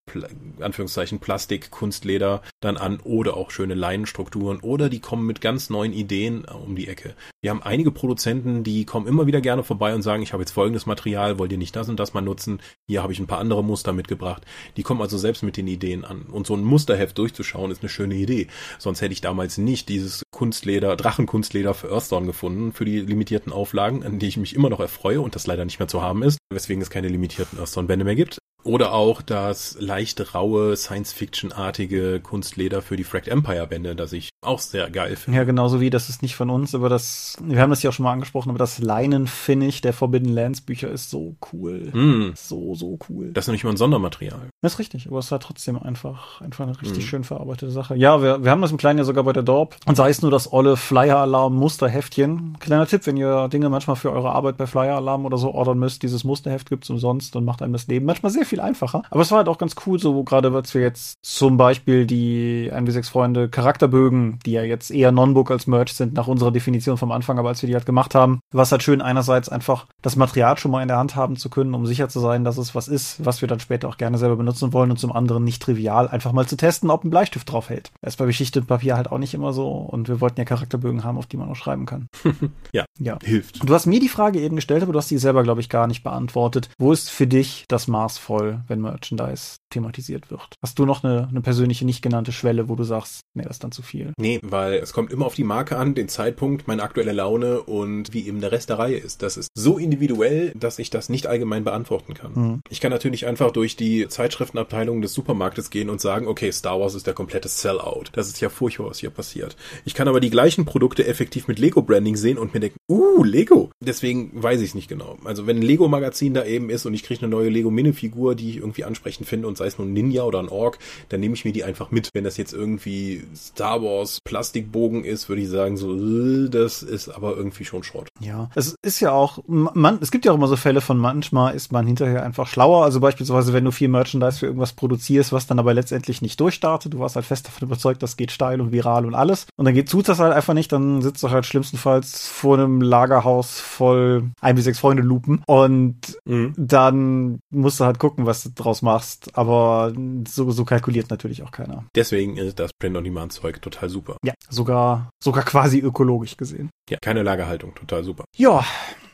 Anführungszeichen, 0.61 1.21
Plastik, 1.21 1.71
Kunstleder 1.71 2.43
dann 2.61 2.77
an 2.77 2.99
oder 3.05 3.37
auch 3.37 3.53
schöne 3.53 3.75
Leinenstrukturen 3.75 4.59
oder 4.61 4.89
die 4.89 5.01
kommen 5.01 5.27
mit 5.27 5.41
ganz 5.41 5.71
neuen 5.71 5.93
Ideen 5.93 6.45
um 6.45 6.75
die 6.75 6.89
Ecke. 6.89 7.15
Wir 7.43 7.51
haben 7.51 7.63
einige 7.77 7.91
Produzenten, 7.91 8.65
die 8.65 8.87
kommen 8.87 9.07
immer 9.07 9.27
wieder 9.27 9.43
gerne 9.43 9.63
vorbei 9.63 9.95
und 9.95 10.01
sagen, 10.01 10.23
ich 10.23 10.33
habe 10.33 10.43
jetzt 10.43 10.53
folgendes 10.53 10.87
Material, 10.87 11.39
wollt 11.39 11.53
ihr 11.53 11.59
nicht 11.59 11.77
das 11.77 11.91
und 11.91 12.01
das 12.01 12.15
mal 12.15 12.23
nutzen? 12.23 12.61
Hier 12.89 13.03
habe 13.03 13.13
ich 13.13 13.19
ein 13.19 13.27
paar 13.27 13.39
andere 13.39 13.63
Muster 13.63 13.93
mitgebracht. 13.93 14.47
Die 14.79 14.83
kommen 14.83 15.03
also 15.03 15.19
selbst 15.19 15.43
mit 15.43 15.59
den 15.59 15.67
Ideen 15.67 16.03
an. 16.03 16.23
Und 16.23 16.47
so 16.47 16.55
ein 16.55 16.65
Musterheft 16.65 17.19
durchzuschauen 17.19 17.71
ist 17.71 17.83
eine 17.83 17.91
schöne 17.91 18.15
Idee. 18.15 18.47
Sonst 18.79 19.03
hätte 19.03 19.13
ich 19.13 19.21
damals 19.21 19.59
nicht 19.59 19.91
dieses 19.91 20.23
Kunstleder, 20.31 20.97
Drachenkunstleder 20.97 21.75
für 21.75 21.93
Earthdawn 21.93 22.27
gefunden, 22.27 22.73
für 22.73 22.87
die 22.87 23.01
limitierten 23.01 23.53
Auflagen, 23.53 24.03
an 24.05 24.19
die 24.19 24.29
ich 24.29 24.39
mich 24.39 24.57
immer 24.57 24.71
noch 24.71 24.81
erfreue 24.81 25.21
und 25.21 25.35
das 25.35 25.47
leider 25.47 25.67
nicht 25.67 25.79
mehr 25.79 25.89
zu 25.89 26.01
haben 26.01 26.23
ist, 26.23 26.39
weswegen 26.51 26.81
es 26.81 26.89
keine 26.89 27.09
limitierten 27.09 27.59
Earthdawn-Bände 27.59 28.07
mehr 28.07 28.17
gibt. 28.17 28.39
Oder 28.67 28.93
auch 28.93 29.23
das 29.23 29.77
leicht 29.79 30.35
raue, 30.35 30.77
Science-Fiction-artige 30.77 32.21
Kunstleder 32.21 32.83
für 32.83 32.97
die 32.97 33.05
Fracked 33.05 33.29
Empire-Bände, 33.29 33.95
das 33.95 34.13
ich 34.13 34.31
auch 34.43 34.59
sehr 34.59 34.91
geil 34.91 35.15
finde. 35.15 35.39
Ja, 35.39 35.45
genauso 35.45 35.81
wie, 35.81 35.89
das 35.89 36.09
ist 36.09 36.21
nicht 36.21 36.35
von 36.35 36.51
uns, 36.51 36.75
aber 36.75 36.89
das, 36.89 37.37
wir 37.43 37.61
haben 37.61 37.71
das 37.71 37.83
ja 37.85 37.91
auch 37.91 37.95
schon 37.95 38.05
mal 38.05 38.13
angesprochen, 38.13 38.51
aber 38.51 38.59
das 38.59 38.79
Leinen-Finish 38.79 39.83
der 39.83 39.93
Forbidden 39.93 40.33
Lands 40.33 40.63
Bücher 40.63 40.91
ist 40.91 41.11
so 41.11 41.37
cool. 41.53 41.93
Mm. 41.93 42.33
So, 42.35 42.75
so 42.75 42.99
cool. 43.09 43.31
Das 43.33 43.47
ist 43.47 43.53
nicht 43.53 43.63
mal 43.63 43.71
ein 43.71 43.77
Sondermaterial. 43.77 44.49
Das 44.63 44.75
ist 44.75 44.79
richtig, 44.81 45.07
aber 45.07 45.19
es 45.19 45.27
ist 45.27 45.33
halt 45.33 45.43
trotzdem 45.43 45.81
einfach, 45.81 46.41
einfach 46.41 46.67
eine 46.67 46.81
richtig 46.81 47.05
mm. 47.05 47.09
schön 47.09 47.25
verarbeitete 47.25 47.71
Sache. 47.71 47.95
Ja, 47.95 48.21
wir, 48.21 48.43
wir 48.43 48.51
haben 48.51 48.63
das 48.63 48.73
im 48.73 48.79
Kleinen 48.79 48.99
ja 48.99 49.05
sogar 49.05 49.23
bei 49.23 49.33
der 49.33 49.45
Dorp 49.45 49.77
und 49.87 49.97
sei 49.97 50.11
es 50.11 50.23
nur 50.23 50.33
das 50.33 50.53
olle 50.53 50.77
Flyer-Alarm-Musterheftchen. 50.77 52.57
Kleiner 52.59 52.87
Tipp, 52.89 53.07
wenn 53.07 53.17
ihr 53.17 53.47
Dinge 53.49 53.69
manchmal 53.69 53.95
für 53.95 54.11
eure 54.11 54.33
Arbeit 54.33 54.57
bei 54.57 54.67
Flyer-Alarm 54.67 55.25
oder 55.25 55.39
so 55.39 55.53
ordern 55.53 55.79
müsst, 55.79 56.03
dieses 56.03 56.25
Musterheft 56.25 56.69
gibt's 56.69 56.91
umsonst 56.91 57.37
und 57.37 57.45
macht 57.45 57.63
einem 57.63 57.73
das 57.73 57.87
Leben 57.87 58.07
manchmal 58.07 58.33
sehr 58.33 58.45
viel 58.45 58.56
viel 58.57 58.61
einfacher. 58.61 59.03
Aber 59.11 59.21
es 59.21 59.31
war 59.31 59.39
halt 59.39 59.49
auch 59.49 59.59
ganz 59.59 59.75
cool, 59.87 59.99
so 59.99 60.25
gerade 60.25 60.53
als 60.53 60.75
wir 60.75 60.81
jetzt 60.81 61.19
zum 61.23 61.57
Beispiel 61.57 62.07
die 62.07 62.71
1W6 62.73 63.11
Freunde 63.11 63.49
Charakterbögen, 63.49 64.39
die 64.45 64.53
ja 64.53 64.63
jetzt 64.63 64.91
eher 64.91 65.13
Non-Book 65.13 65.51
als 65.51 65.67
Merch 65.67 65.93
sind, 65.93 66.15
nach 66.15 66.27
unserer 66.27 66.51
Definition 66.51 66.97
vom 66.97 67.13
Anfang, 67.13 67.39
aber 67.39 67.51
als 67.51 67.63
wir 67.63 67.69
die 67.69 67.75
halt 67.75 67.87
gemacht 67.87 68.15
haben, 68.15 68.41
war 68.53 68.63
es 68.63 68.73
halt 68.73 68.83
schön, 68.83 69.03
einerseits 69.03 69.49
einfach 69.49 69.87
das 70.03 70.17
Material 70.17 70.59
schon 70.59 70.71
mal 70.71 70.83
in 70.83 70.89
der 70.89 70.97
Hand 70.97 71.17
haben 71.17 71.37
zu 71.37 71.51
können, 71.51 71.75
um 71.75 71.87
sicher 71.87 72.09
zu 72.09 72.21
sein, 72.21 72.45
dass 72.45 72.57
es 72.57 72.75
was 72.75 72.89
ist, 72.89 73.25
was 73.25 73.41
wir 73.41 73.49
dann 73.49 73.61
später 73.61 73.89
auch 73.89 73.99
gerne 73.99 74.19
selber 74.19 74.37
benutzen 74.37 74.73
wollen 74.73 74.91
und 74.91 74.99
zum 74.99 75.13
anderen 75.13 75.45
nicht 75.45 75.63
trivial, 75.63 76.09
einfach 76.09 76.33
mal 76.33 76.47
zu 76.47 76.57
testen, 76.57 76.91
ob 76.91 77.05
ein 77.05 77.11
Bleistift 77.11 77.51
drauf 77.51 77.69
hält. 77.69 77.91
Ist 78.03 78.19
bei 78.19 78.27
beschichtetem 78.27 78.67
Papier 78.67 78.97
halt 78.97 79.13
auch 79.13 79.19
nicht 79.19 79.35
immer 79.35 79.53
so 79.53 79.71
und 79.71 80.09
wir 80.09 80.21
wollten 80.21 80.41
ja 80.41 80.45
Charakterbögen 80.45 81.05
haben, 81.05 81.19
auf 81.19 81.27
die 81.27 81.37
man 81.37 81.51
auch 81.51 81.57
schreiben 81.57 81.87
kann. 81.87 82.09
ja, 82.73 82.85
ja, 82.99 83.19
hilft. 83.23 83.69
Du 83.69 83.75
hast 83.75 83.87
mir 83.87 84.01
die 84.01 84.09
Frage 84.09 84.41
eben 84.41 84.57
gestellt, 84.57 84.83
aber 84.83 84.93
du 84.93 84.99
hast 84.99 85.11
die 85.11 85.19
selber, 85.19 85.43
glaube 85.43 85.61
ich, 85.61 85.69
gar 85.69 85.87
nicht 85.87 86.03
beantwortet. 86.03 86.71
Wo 86.79 86.93
ist 86.93 87.11
für 87.11 87.27
dich 87.27 87.67
das 87.69 87.89
Maß 87.89 88.19
voll? 88.19 88.36
Soll, 88.37 88.61
wenn 88.69 88.81
Merchandise 88.81 89.57
thematisiert 89.71 90.31
wird. 90.31 90.55
Hast 90.63 90.79
du 90.79 90.87
noch 90.87 91.05
eine, 91.05 91.29
eine 91.29 91.41
persönliche 91.41 91.85
nicht 91.85 92.03
genannte 92.03 92.33
Schwelle, 92.33 92.69
wo 92.69 92.75
du 92.75 92.85
sagst, 92.85 93.21
nee, 93.35 93.43
das 93.43 93.57
ist 93.57 93.65
dann 93.65 93.73
zu 93.73 93.83
viel? 93.83 94.13
Nee, 94.19 94.41
weil 94.43 94.75
es 94.75 94.93
kommt 94.93 95.13
immer 95.13 95.27
auf 95.27 95.35
die 95.35 95.45
Marke 95.45 95.77
an, 95.77 95.95
den 95.95 96.09
Zeitpunkt, 96.09 96.69
meine 96.69 96.83
aktuelle 96.83 97.13
Laune 97.13 97.63
und 97.63 98.13
wie 98.13 98.27
eben 98.27 98.41
der 98.41 98.53
Rest 98.53 98.71
der 98.71 98.79
Reihe 98.79 98.97
ist. 98.97 99.23
Das 99.23 99.37
ist 99.37 99.49
so 99.55 99.79
individuell, 99.79 100.53
dass 100.55 100.79
ich 100.79 100.91
das 100.91 101.09
nicht 101.09 101.27
allgemein 101.27 101.65
beantworten 101.65 102.15
kann. 102.15 102.33
Mhm. 102.35 102.61
Ich 102.69 102.81
kann 102.81 102.91
natürlich 102.91 103.27
einfach 103.27 103.51
durch 103.51 103.77
die 103.77 104.09
Zeitschriftenabteilung 104.09 105.03
des 105.03 105.15
Supermarktes 105.15 105.71
gehen 105.71 105.91
und 105.91 106.01
sagen, 106.01 106.27
okay, 106.27 106.53
Star 106.53 106.81
Wars 106.81 106.95
ist 106.95 107.07
der 107.07 107.15
komplette 107.15 107.49
Sellout. 107.49 108.05
Das 108.13 108.29
ist 108.29 108.41
ja 108.41 108.49
furchtbar, 108.49 108.91
was 108.91 108.99
hier 108.99 109.11
passiert. 109.11 109.57
Ich 109.85 109.95
kann 109.95 110.09
aber 110.09 110.21
die 110.21 110.31
gleichen 110.31 110.65
Produkte 110.65 111.07
effektiv 111.07 111.49
mit 111.49 111.59
Lego-Branding 111.59 112.17
sehen 112.17 112.39
und 112.39 112.55
mir 112.55 112.61
denken, 112.61 112.79
uh, 112.89 113.25
Lego. 113.25 113.71
Deswegen 113.81 114.31
weiß 114.35 114.61
ich 114.61 114.71
es 114.71 114.75
nicht 114.75 114.89
genau. 114.89 115.17
Also 115.25 115.47
wenn 115.47 115.57
ein 115.57 115.63
Lego-Magazin 115.63 116.35
da 116.35 116.45
eben 116.45 116.71
ist 116.71 116.87
und 116.87 116.95
ich 116.95 117.03
kriege 117.03 117.23
eine 117.23 117.29
neue 117.29 117.49
Lego-Minifigur, 117.49 118.26
die 118.35 118.51
ich 118.51 118.57
irgendwie 118.57 118.85
ansprechend 118.85 119.29
finde 119.29 119.49
und 119.49 119.57
sei 119.57 119.67
es 119.67 119.79
nun 119.79 119.91
ein 119.91 119.93
Ninja 119.93 120.25
oder 120.25 120.39
ein 120.39 120.49
Ork, 120.49 120.79
dann 121.09 121.21
nehme 121.21 121.35
ich 121.35 121.45
mir 121.45 121.53
die 121.53 121.65
einfach 121.65 121.91
mit. 121.91 122.11
Wenn 122.13 122.25
das 122.25 122.37
jetzt 122.37 122.53
irgendwie 122.53 123.25
Star 123.35 123.83
Wars 123.83 124.19
Plastikbogen 124.25 125.05
ist, 125.05 125.29
würde 125.29 125.43
ich 125.43 125.49
sagen, 125.49 125.77
so, 125.77 125.95
äh, 125.95 126.49
das 126.49 126.83
ist 126.83 127.09
aber 127.09 127.37
irgendwie 127.37 127.65
schon 127.65 127.83
Schrott. 127.83 128.09
Ja, 128.21 128.51
es 128.55 128.75
ist 128.83 129.01
ja 129.01 129.13
auch, 129.13 129.39
man, 129.47 129.99
es 130.01 130.11
gibt 130.11 130.25
ja 130.25 130.33
auch 130.33 130.37
immer 130.37 130.49
so 130.49 130.57
Fälle 130.57 130.81
von 130.81 130.99
manchmal 130.99 131.55
ist 131.55 131.73
man 131.73 131.87
hinterher 131.87 132.23
einfach 132.23 132.47
schlauer. 132.47 132.85
Also 132.85 133.01
beispielsweise, 133.01 133.53
wenn 133.53 133.65
du 133.65 133.71
viel 133.71 133.89
Merchandise 133.89 134.39
für 134.39 134.47
irgendwas 134.47 134.73
produzierst, 134.73 135.33
was 135.33 135.47
dann 135.47 135.59
aber 135.59 135.75
letztendlich 135.75 136.23
nicht 136.23 136.41
durchstartet, 136.41 136.95
du 136.95 136.99
warst 136.99 137.17
halt 137.17 137.27
fest 137.27 137.47
davon 137.47 137.69
überzeugt, 137.69 138.03
das 138.03 138.17
geht 138.17 138.33
steil 138.33 138.61
und 138.61 138.73
viral 138.73 139.07
und 139.07 139.15
alles. 139.15 139.47
Und 139.57 139.65
dann 139.65 139.75
geht, 139.75 139.91
tut 139.91 140.09
das 140.09 140.19
halt 140.19 140.33
einfach 140.33 140.55
nicht, 140.55 140.73
dann 140.73 141.03
sitzt 141.03 141.23
du 141.23 141.31
halt 141.31 141.47
schlimmstenfalls 141.47 142.29
vor 142.29 142.59
einem 142.59 142.81
Lagerhaus 142.81 143.61
voll 143.61 144.31
ein 144.41 144.57
bis 144.57 144.65
sechs 144.65 144.79
Freunde 144.79 145.03
lupen 145.03 145.43
und 145.47 145.97
mhm. 146.25 146.55
dann 146.57 147.41
musst 147.51 147.81
du 147.81 147.85
halt 147.85 147.99
gucken, 147.99 148.16
was 148.25 148.45
du 148.45 148.51
draus 148.55 148.81
machst. 148.81 149.37
Aber 149.37 149.93
so, 150.27 150.51
so 150.51 150.65
kalkuliert 150.65 151.11
natürlich 151.11 151.43
auch 151.43 151.51
keiner. 151.51 151.85
Deswegen 151.95 152.37
ist 152.39 152.59
das 152.59 152.71
Print-on-Demand-Zeug 152.73 153.61
total 153.61 153.91
super. 153.91 154.17
Ja, 154.25 154.33
sogar, 154.49 155.11
sogar 155.23 155.45
quasi 155.45 155.81
ökologisch 155.81 156.37
gesehen. 156.39 156.71
Ja, 156.89 156.99
keine 157.03 157.23
Lagerhaltung, 157.23 157.75
total 157.75 158.05
super. 158.05 158.25
Ja, 158.37 158.65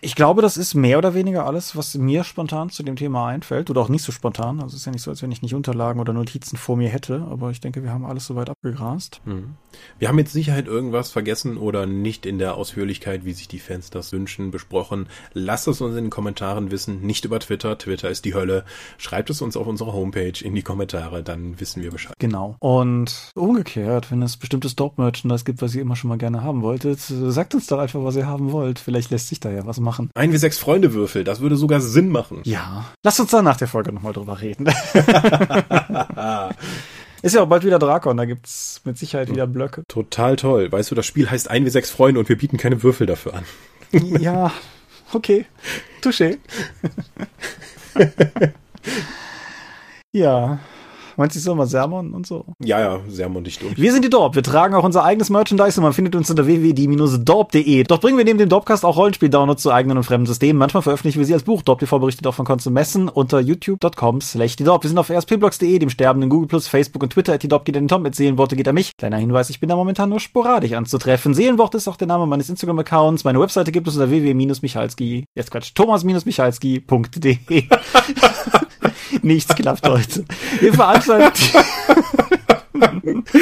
Ich 0.05 0.16
glaube, 0.16 0.42
das 0.42 0.57
ist 0.57 0.74
mehr 0.74 0.98
oder 0.98 1.14
weniger 1.14 1.46
alles, 1.46 1.76
was 1.76 1.94
mir 1.94 2.24
spontan 2.24 2.70
zu 2.70 2.82
dem 2.82 2.96
Thema 2.96 3.28
einfällt. 3.28 3.70
Oder 3.70 3.80
auch 3.80 3.88
nicht 3.88 4.03
so 4.03 4.11
spontan. 4.11 4.61
Also 4.61 4.74
es 4.74 4.80
ist 4.80 4.86
ja 4.86 4.92
nicht 4.92 5.03
so, 5.03 5.12
als 5.12 5.22
wenn 5.22 5.30
ich 5.30 5.42
nicht 5.42 5.55
Unterlagen 5.55 6.00
oder 6.00 6.12
Notizen 6.12 6.57
vor 6.57 6.76
mir 6.76 6.88
hätte. 6.88 7.24
Aber 7.30 7.50
ich 7.50 7.61
denke, 7.61 7.82
wir 7.84 7.92
haben 7.92 8.05
alles 8.05 8.26
soweit 8.26 8.50
abgegrast. 8.50 9.20
Hm. 9.24 9.55
Wir 9.98 10.08
haben 10.08 10.16
mit 10.16 10.28
Sicherheit 10.28 10.66
irgendwas 10.66 11.10
vergessen 11.10 11.56
oder 11.56 11.86
nicht 11.86 12.26
in 12.26 12.38
der 12.38 12.54
Ausführlichkeit, 12.54 13.24
wie 13.24 13.32
sich 13.32 13.48
die 13.48 13.58
Fans 13.58 13.90
das 13.90 14.12
wünschen, 14.12 14.50
besprochen. 14.50 15.06
Lasst 15.32 15.68
es 15.68 15.80
uns 15.80 15.96
in 15.96 16.04
den 16.04 16.10
Kommentaren 16.10 16.70
wissen. 16.70 17.02
Nicht 17.02 17.24
über 17.24 17.38
Twitter. 17.40 17.78
Twitter 17.78 18.10
ist 18.10 18.24
die 18.24 18.34
Hölle. 18.34 18.64
Schreibt 18.98 19.30
es 19.30 19.42
uns 19.42 19.56
auf 19.56 19.66
unserer 19.66 19.92
Homepage 19.92 20.32
in 20.42 20.54
die 20.54 20.62
Kommentare. 20.62 21.22
Dann 21.22 21.60
wissen 21.60 21.82
wir 21.82 21.90
Bescheid. 21.90 22.14
Genau. 22.18 22.56
Und 22.58 23.30
umgekehrt, 23.34 24.10
wenn 24.10 24.22
es 24.22 24.36
bestimmtes 24.36 24.76
Dorp-Merchandise 24.76 25.44
gibt, 25.44 25.62
was 25.62 25.74
ihr 25.74 25.82
immer 25.82 25.96
schon 25.96 26.08
mal 26.08 26.18
gerne 26.18 26.42
haben 26.42 26.62
wolltet, 26.62 27.00
sagt 27.00 27.54
uns 27.54 27.66
doch 27.66 27.78
einfach, 27.78 28.02
was 28.02 28.16
ihr 28.16 28.26
haben 28.26 28.52
wollt. 28.52 28.78
Vielleicht 28.78 29.10
lässt 29.10 29.28
sich 29.28 29.40
da 29.40 29.50
ja 29.50 29.66
was 29.66 29.80
machen. 29.80 30.10
Ein 30.14 30.32
wie 30.32 30.38
sechs 30.38 30.58
Freunde 30.58 30.94
Würfel, 30.94 31.24
das 31.24 31.40
würde 31.40 31.56
sogar 31.56 31.80
Sinn 31.80 32.08
machen. 32.08 32.40
Ja. 32.44 32.86
Lasst 33.02 33.20
uns 33.20 33.30
da 33.30 33.42
nach 33.42 33.56
der 33.56 33.68
Folge 33.68 33.92
nochmal 33.92 34.12
drüber 34.12 34.40
reden. 34.40 34.66
Ist 37.22 37.36
ja 37.36 37.42
auch 37.42 37.48
bald 37.48 37.64
wieder 37.64 37.78
Drakon, 37.78 38.16
da 38.16 38.24
gibt's 38.24 38.80
mit 38.84 38.98
Sicherheit 38.98 39.30
wieder 39.30 39.46
Blöcke. 39.46 39.84
Total 39.86 40.34
toll. 40.34 40.70
Weißt 40.72 40.90
du, 40.90 40.96
das 40.96 41.06
Spiel 41.06 41.30
heißt 41.30 41.48
ein 41.48 41.64
wie 41.64 41.70
sechs 41.70 41.90
Freunde 41.90 42.18
und 42.18 42.28
wir 42.28 42.36
bieten 42.36 42.56
keine 42.56 42.82
Würfel 42.82 43.06
dafür 43.06 43.34
an. 43.34 43.44
ja, 44.20 44.52
okay. 45.12 45.46
Touché. 46.02 46.38
ja. 50.12 50.58
Meinst 51.16 51.36
du 51.36 51.40
so 51.40 51.54
mal 51.54 51.66
Sermon 51.66 52.12
und 52.12 52.26
so? 52.26 52.44
Ja, 52.58 52.80
ja, 52.80 53.00
Sermon 53.08 53.42
nicht 53.42 53.62
um. 53.62 53.70
Wir 53.76 53.92
sind 53.92 54.04
die 54.04 54.10
Dorp. 54.10 54.34
Wir 54.34 54.42
tragen 54.42 54.74
auch 54.74 54.84
unser 54.84 55.04
eigenes 55.04 55.30
Merchandise 55.30 55.78
und 55.80 55.84
man 55.84 55.92
findet 55.92 56.14
uns 56.14 56.30
unter 56.30 56.46
www.die-dorp.de. 56.46 57.84
Dort 57.84 58.00
bringen 58.00 58.18
wir 58.18 58.24
neben 58.24 58.38
dem 58.38 58.48
Dorpcast 58.48 58.84
auch 58.84 58.96
Rollenspiel-Downloads 58.96 59.62
zu 59.62 59.72
eigenen 59.72 59.98
und 59.98 60.04
fremden 60.04 60.26
Systemen. 60.26 60.58
Manchmal 60.58 60.82
veröffentlichen 60.82 61.18
wir 61.18 61.26
sie 61.26 61.34
als 61.34 61.42
Buch. 61.42 61.62
Dorp 61.62 61.80
TV 61.80 61.98
berichtet 61.98 62.26
auch 62.26 62.34
von 62.34 62.44
Konsumessen 62.44 63.08
unter 63.08 63.40
youtube.com 63.40 64.20
slash 64.20 64.56
die 64.56 64.64
Dorp. 64.64 64.82
Wir 64.84 64.88
sind 64.88 64.98
auf 64.98 65.10
rspblogs.de, 65.10 65.78
dem 65.78 65.90
sterbenden 65.90 66.30
Google+, 66.30 66.60
Facebook 66.60 67.02
und 67.02 67.10
Twitter. 67.10 67.38
Die 67.38 67.48
Dorp 67.48 67.64
geht 67.64 67.76
an 67.76 67.84
den 67.84 67.88
Tom 67.88 68.02
mit 68.02 68.14
Seelenworte 68.14 68.56
geht 68.56 68.68
an 68.68 68.74
mich. 68.74 68.96
Kleiner 68.96 69.18
Hinweis, 69.18 69.50
ich 69.50 69.60
bin 69.60 69.68
da 69.68 69.76
momentan 69.76 70.08
nur 70.08 70.20
sporadisch 70.20 70.72
anzutreffen. 70.72 71.34
Seelenwort 71.34 71.74
ist 71.74 71.88
auch 71.88 71.96
der 71.96 72.06
Name 72.06 72.26
meines 72.26 72.48
Instagram-Accounts. 72.48 73.24
Meine 73.24 73.40
Webseite 73.40 73.72
gibt 73.72 73.88
es 73.88 73.94
unter 73.94 74.10
www-michalski, 74.10 75.24
jetzt 75.34 75.50
Quatsch, 75.50 75.74
thomas-michalski.de. 75.74 77.64
Nichts 79.22 79.54
klappt 79.54 79.86
heute. 79.86 80.24
Wir 80.60 80.72
veranstalten. 80.72 81.01
Macht 81.07 81.36
sein. 81.36 83.24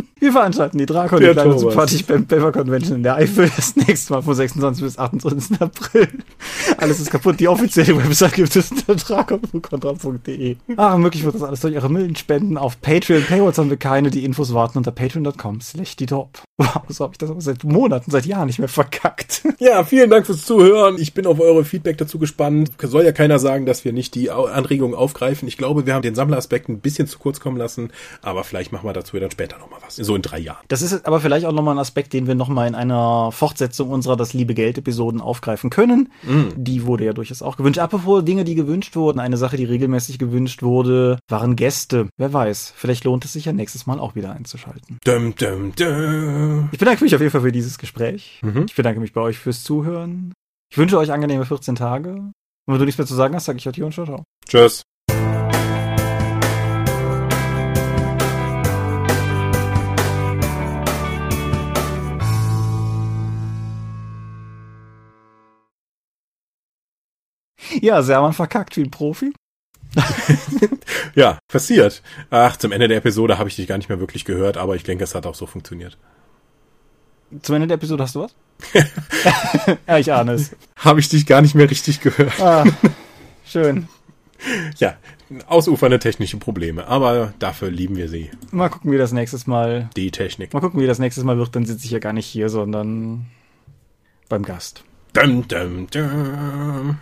Wir 0.20 0.32
veranstalten 0.32 0.76
die 0.76 0.84
Drakon, 0.84 1.18
die 1.20 1.28
kleine 1.28 1.54
Party 1.54 2.02
beim 2.02 2.26
Paper 2.26 2.52
Convention 2.52 2.98
in 2.98 3.02
der 3.02 3.14
Eifel 3.16 3.50
das 3.56 3.74
nächste 3.74 4.12
Mal 4.12 4.22
vom 4.22 4.34
26. 4.34 4.84
bis 4.84 4.98
28. 4.98 5.60
April. 5.62 6.08
Alles 6.76 7.00
ist 7.00 7.10
kaputt. 7.10 7.40
Die 7.40 7.48
offizielle 7.48 7.96
Website 7.96 8.34
gibt 8.34 8.54
es 8.54 8.70
unter 8.70 8.96
drakon.contra.de. 8.96 10.56
Ah, 10.76 10.98
möglich 10.98 11.24
wird 11.24 11.34
das 11.34 11.42
alles 11.42 11.60
durch 11.60 11.74
eure 11.74 11.88
Millenspenden 11.88 12.58
auf 12.58 12.82
Patreon. 12.82 13.24
Paywalls 13.24 13.56
haben 13.56 13.70
wir 13.70 13.78
keine. 13.78 14.10
Die 14.10 14.26
Infos 14.26 14.52
warten 14.52 14.76
unter 14.76 14.90
patreon.com 14.90 15.62
slash 15.62 15.96
die 15.96 16.06
Top. 16.06 16.42
Wow, 16.58 16.82
so 16.88 17.04
habe 17.04 17.14
ich 17.14 17.18
das 17.18 17.30
aber 17.30 17.40
seit 17.40 17.64
Monaten, 17.64 18.10
seit 18.10 18.26
Jahren 18.26 18.46
nicht 18.46 18.58
mehr 18.58 18.68
verkackt. 18.68 19.42
Ja, 19.58 19.84
vielen 19.84 20.10
Dank 20.10 20.26
fürs 20.26 20.44
Zuhören. 20.44 20.96
Ich 20.98 21.14
bin 21.14 21.26
auf 21.26 21.40
eure 21.40 21.64
Feedback 21.64 21.96
dazu 21.96 22.18
gespannt. 22.18 22.72
Soll 22.82 23.04
ja 23.04 23.12
keiner 23.12 23.38
sagen, 23.38 23.64
dass 23.64 23.86
wir 23.86 23.94
nicht 23.94 24.14
die 24.14 24.30
Anregungen 24.30 24.94
aufgreifen. 24.94 25.48
Ich 25.48 25.56
glaube, 25.56 25.86
wir 25.86 25.94
haben 25.94 26.02
den 26.02 26.14
Sammleraspekt 26.14 26.68
ein 26.68 26.80
bisschen 26.80 27.06
zu 27.06 27.18
kurz 27.18 27.40
kommen 27.40 27.56
lassen, 27.56 27.90
aber 28.20 28.44
vielleicht 28.44 28.72
machen 28.72 28.86
wir 28.86 28.92
dazu 28.92 29.18
dann 29.18 29.30
später 29.30 29.58
nochmal 29.58 29.80
was. 29.84 29.98
So 30.10 30.16
in 30.16 30.22
drei 30.22 30.40
Jahren. 30.40 30.64
Das 30.66 30.82
ist 30.82 31.06
aber 31.06 31.20
vielleicht 31.20 31.46
auch 31.46 31.52
nochmal 31.52 31.76
ein 31.76 31.78
Aspekt, 31.78 32.12
den 32.14 32.26
wir 32.26 32.34
nochmal 32.34 32.66
in 32.66 32.74
einer 32.74 33.30
Fortsetzung 33.30 33.90
unserer 33.90 34.16
Das 34.16 34.34
liebe 34.34 34.54
Geld-Episoden 34.54 35.20
aufgreifen 35.20 35.70
können. 35.70 36.10
Mm. 36.24 36.48
Die 36.56 36.84
wurde 36.84 37.04
ja 37.04 37.12
durchaus 37.12 37.42
auch 37.42 37.56
gewünscht. 37.56 37.78
Apropos 37.78 38.24
Dinge, 38.24 38.42
die 38.42 38.56
gewünscht 38.56 38.96
wurden. 38.96 39.20
Eine 39.20 39.36
Sache, 39.36 39.56
die 39.56 39.66
regelmäßig 39.66 40.18
gewünscht 40.18 40.64
wurde, 40.64 41.20
waren 41.28 41.54
Gäste. 41.54 42.08
Wer 42.16 42.32
weiß, 42.32 42.72
vielleicht 42.74 43.04
lohnt 43.04 43.24
es 43.24 43.34
sich 43.34 43.44
ja 43.44 43.52
nächstes 43.52 43.86
Mal 43.86 44.00
auch 44.00 44.16
wieder 44.16 44.32
einzuschalten. 44.32 44.98
Dum, 45.04 45.36
dum, 45.36 45.76
dum. 45.76 46.70
Ich 46.72 46.80
bedanke 46.80 47.04
mich 47.04 47.14
auf 47.14 47.20
jeden 47.20 47.30
Fall 47.30 47.42
für 47.42 47.52
dieses 47.52 47.78
Gespräch. 47.78 48.40
Mhm. 48.42 48.66
Ich 48.66 48.74
bedanke 48.74 48.98
mich 48.98 49.12
bei 49.12 49.20
euch 49.20 49.38
fürs 49.38 49.62
Zuhören. 49.62 50.32
Ich 50.72 50.78
wünsche 50.78 50.98
euch 50.98 51.12
angenehme 51.12 51.46
14 51.46 51.76
Tage. 51.76 52.14
Und 52.14 52.32
wenn 52.66 52.78
du 52.80 52.84
nichts 52.84 52.98
mehr 52.98 53.06
zu 53.06 53.14
sagen 53.14 53.36
hast, 53.36 53.44
sage 53.44 53.58
ich 53.58 53.68
Adieu 53.68 53.86
und 53.86 53.92
ciao, 53.92 54.06
ciao. 54.06 54.24
Tschüss. 54.48 54.82
Ja, 67.80 68.02
Serman 68.02 68.32
verkackt 68.32 68.76
wie 68.76 68.82
ein 68.82 68.90
Profi. 68.90 69.32
ja, 71.14 71.38
passiert. 71.48 72.02
Ach, 72.30 72.56
zum 72.56 72.72
Ende 72.72 72.88
der 72.88 72.98
Episode 72.98 73.38
habe 73.38 73.48
ich 73.48 73.56
dich 73.56 73.66
gar 73.66 73.78
nicht 73.78 73.88
mehr 73.88 74.00
wirklich 74.00 74.24
gehört, 74.24 74.56
aber 74.56 74.76
ich 74.76 74.84
denke, 74.84 75.04
es 75.04 75.14
hat 75.14 75.26
auch 75.26 75.34
so 75.34 75.46
funktioniert. 75.46 75.98
Zum 77.42 77.54
Ende 77.56 77.68
der 77.68 77.76
Episode 77.76 78.02
hast 78.02 78.14
du 78.14 78.20
was? 78.22 78.34
ja, 79.86 79.98
ich 79.98 80.12
ahne 80.12 80.32
es. 80.32 80.54
Habe 80.76 81.00
ich 81.00 81.08
dich 81.08 81.26
gar 81.26 81.40
nicht 81.40 81.54
mehr 81.54 81.70
richtig 81.70 82.00
gehört. 82.00 82.40
Ah, 82.40 82.64
schön. 83.44 83.88
Ja, 84.78 84.96
ausufernde 85.46 85.98
technische 85.98 86.38
Probleme, 86.38 86.86
aber 86.86 87.34
dafür 87.38 87.70
lieben 87.70 87.96
wir 87.96 88.08
sie. 88.08 88.30
Mal 88.50 88.68
gucken, 88.68 88.90
wie 88.90 88.98
das 88.98 89.12
nächstes 89.12 89.46
Mal. 89.46 89.90
Die 89.96 90.10
Technik. 90.10 90.52
Mal 90.54 90.60
gucken, 90.60 90.80
wie 90.80 90.86
das 90.86 90.98
nächstes 90.98 91.24
Mal 91.24 91.38
wird, 91.38 91.54
dann 91.54 91.66
sitze 91.66 91.84
ich 91.84 91.90
ja 91.90 91.98
gar 91.98 92.12
nicht 92.12 92.26
hier, 92.26 92.48
sondern 92.48 93.26
beim 94.28 94.42
Gast. 94.42 94.84
Dum, 95.12 95.46
dum, 95.46 95.88
dum. 95.90 96.96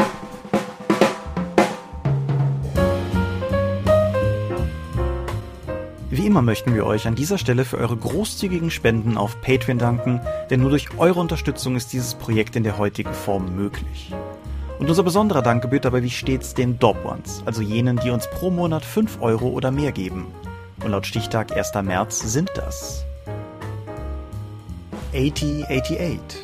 Wie 6.19 6.27
immer 6.27 6.43
möchten 6.43 6.75
wir 6.75 6.85
euch 6.85 7.07
an 7.07 7.15
dieser 7.15 7.39
Stelle 7.39 7.65
für 7.65 7.79
eure 7.79 7.97
großzügigen 7.97 8.73
Spenden 8.73 9.17
auf 9.17 9.41
Patreon 9.41 9.79
danken, 9.79 10.21
denn 10.51 10.61
nur 10.61 10.71
durch 10.71 10.99
eure 10.99 11.21
Unterstützung 11.21 11.77
ist 11.77 11.93
dieses 11.93 12.17
Projekt 12.17 12.57
in 12.57 12.65
der 12.65 12.77
heutigen 12.77 13.15
Form 13.15 13.55
möglich. 13.55 14.13
Und 14.81 14.91
unser 14.91 15.05
besonderer 15.05 15.43
Dank 15.43 15.63
gebührt 15.63 15.85
dabei 15.85 16.03
wie 16.03 16.11
stets 16.11 16.55
den 16.55 16.77
Dob 16.81 17.05
Ones, 17.05 17.45
also 17.47 17.63
jenen, 17.63 17.99
die 17.99 18.11
uns 18.11 18.29
pro 18.29 18.51
Monat 18.51 18.85
5 18.85 19.19
Euro 19.21 19.51
oder 19.51 19.71
mehr 19.71 19.93
geben. 19.93 20.27
Und 20.83 20.91
laut 20.91 21.07
Stichtag 21.07 21.57
1. 21.57 21.73
März 21.85 22.19
sind 22.19 22.51
das 22.57 23.05
8088, 25.15 26.43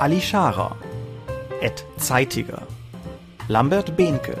Ali 0.00 0.20
Schara, 0.20 0.74
Ed 1.60 1.84
Zeitiger, 1.96 2.62
Lambert 3.46 3.96
Behnke, 3.96 4.36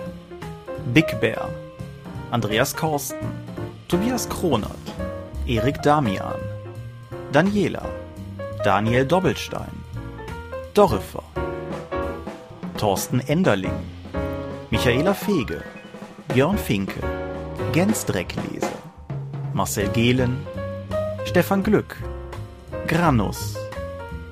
Big 0.92 1.20
Bear, 1.20 1.50
Andreas 2.32 2.74
Korsten, 2.74 3.28
Tobias 3.90 4.28
Kronert, 4.28 4.94
Erik 5.48 5.82
Damian, 5.82 6.38
Daniela, 7.32 7.84
Daniel 8.62 9.04
Doppelstein, 9.04 9.82
Dorifer, 10.74 11.24
Thorsten 12.78 13.18
Enderling, 13.26 13.82
Michaela 14.70 15.12
Fege, 15.12 15.64
Björn 16.28 16.56
Finke, 16.56 17.00
Gens 17.72 18.06
Dreckleser, 18.06 18.78
Marcel 19.54 19.88
Gehlen, 19.88 20.46
Stefan 21.24 21.64
Glück, 21.64 21.96
Granus, 22.86 23.56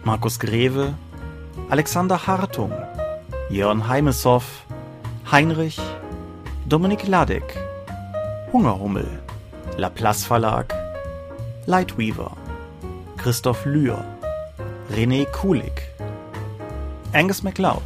Markus 0.04 0.38
Greve, 0.38 0.94
Alexander 1.68 2.28
Hartung, 2.28 2.72
Jörn 3.50 3.88
Heimeshoff, 3.88 4.64
Heinrich, 5.32 5.80
Dominik 6.68 7.08
Ladek, 7.08 7.58
Hungerhummel, 8.52 9.27
Laplace 9.78 10.24
Verlag, 10.24 10.74
Lightweaver, 11.66 12.36
Christoph 13.16 13.64
Lühr, 13.64 14.04
René 14.90 15.24
Kulig, 15.26 15.82
Angus 17.12 17.44
MacLeod, 17.44 17.84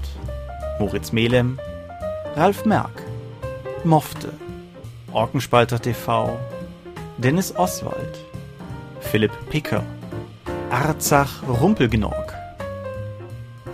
Moritz 0.78 1.12
Melem, 1.12 1.58
Ralf 2.34 2.64
Merck, 2.64 3.02
Mofte, 3.84 4.32
Orkenspalter 5.12 5.78
TV, 5.78 6.38
Dennis 7.18 7.54
Oswald, 7.56 8.18
Philipp 9.00 9.32
Picker, 9.50 9.84
Arzach 10.70 11.42
Rumpelgnorg, 11.46 12.32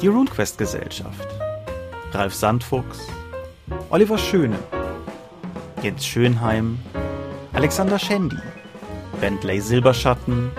die 0.02 0.08
RuneQuest 0.08 0.58
Gesellschaft, 0.58 1.28
Ralf 2.12 2.34
Sandfuchs, 2.34 2.98
Oliver 3.90 4.18
Schöne, 4.18 4.58
Jens 5.84 6.04
Schönheim, 6.04 6.80
Alexander 7.58 7.98
Shandy, 7.98 8.38
Bentley 9.20 9.58
Silberschatten, 9.58 10.52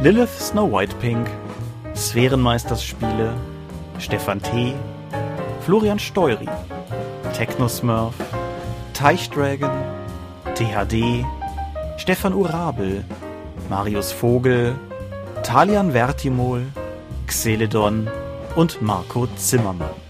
Lilith 0.00 0.40
Snow 0.40 0.64
White 0.64 0.98
Pink, 0.98 1.28
Sphärenmeisterspiele, 1.92 3.34
Stefan 3.98 4.40
T., 4.40 4.74
Florian 5.66 5.98
Steury, 5.98 6.48
Technosmurf, 7.34 8.14
Teichdragon, 8.94 9.84
THD, 10.54 11.26
Stefan 11.98 12.32
Urabel, 12.32 13.04
Marius 13.68 14.10
Vogel, 14.10 14.74
Talian 15.42 15.92
Vertimol, 15.92 16.64
Xeledon 17.26 18.08
und 18.56 18.80
Marco 18.80 19.26
Zimmermann. 19.36 20.09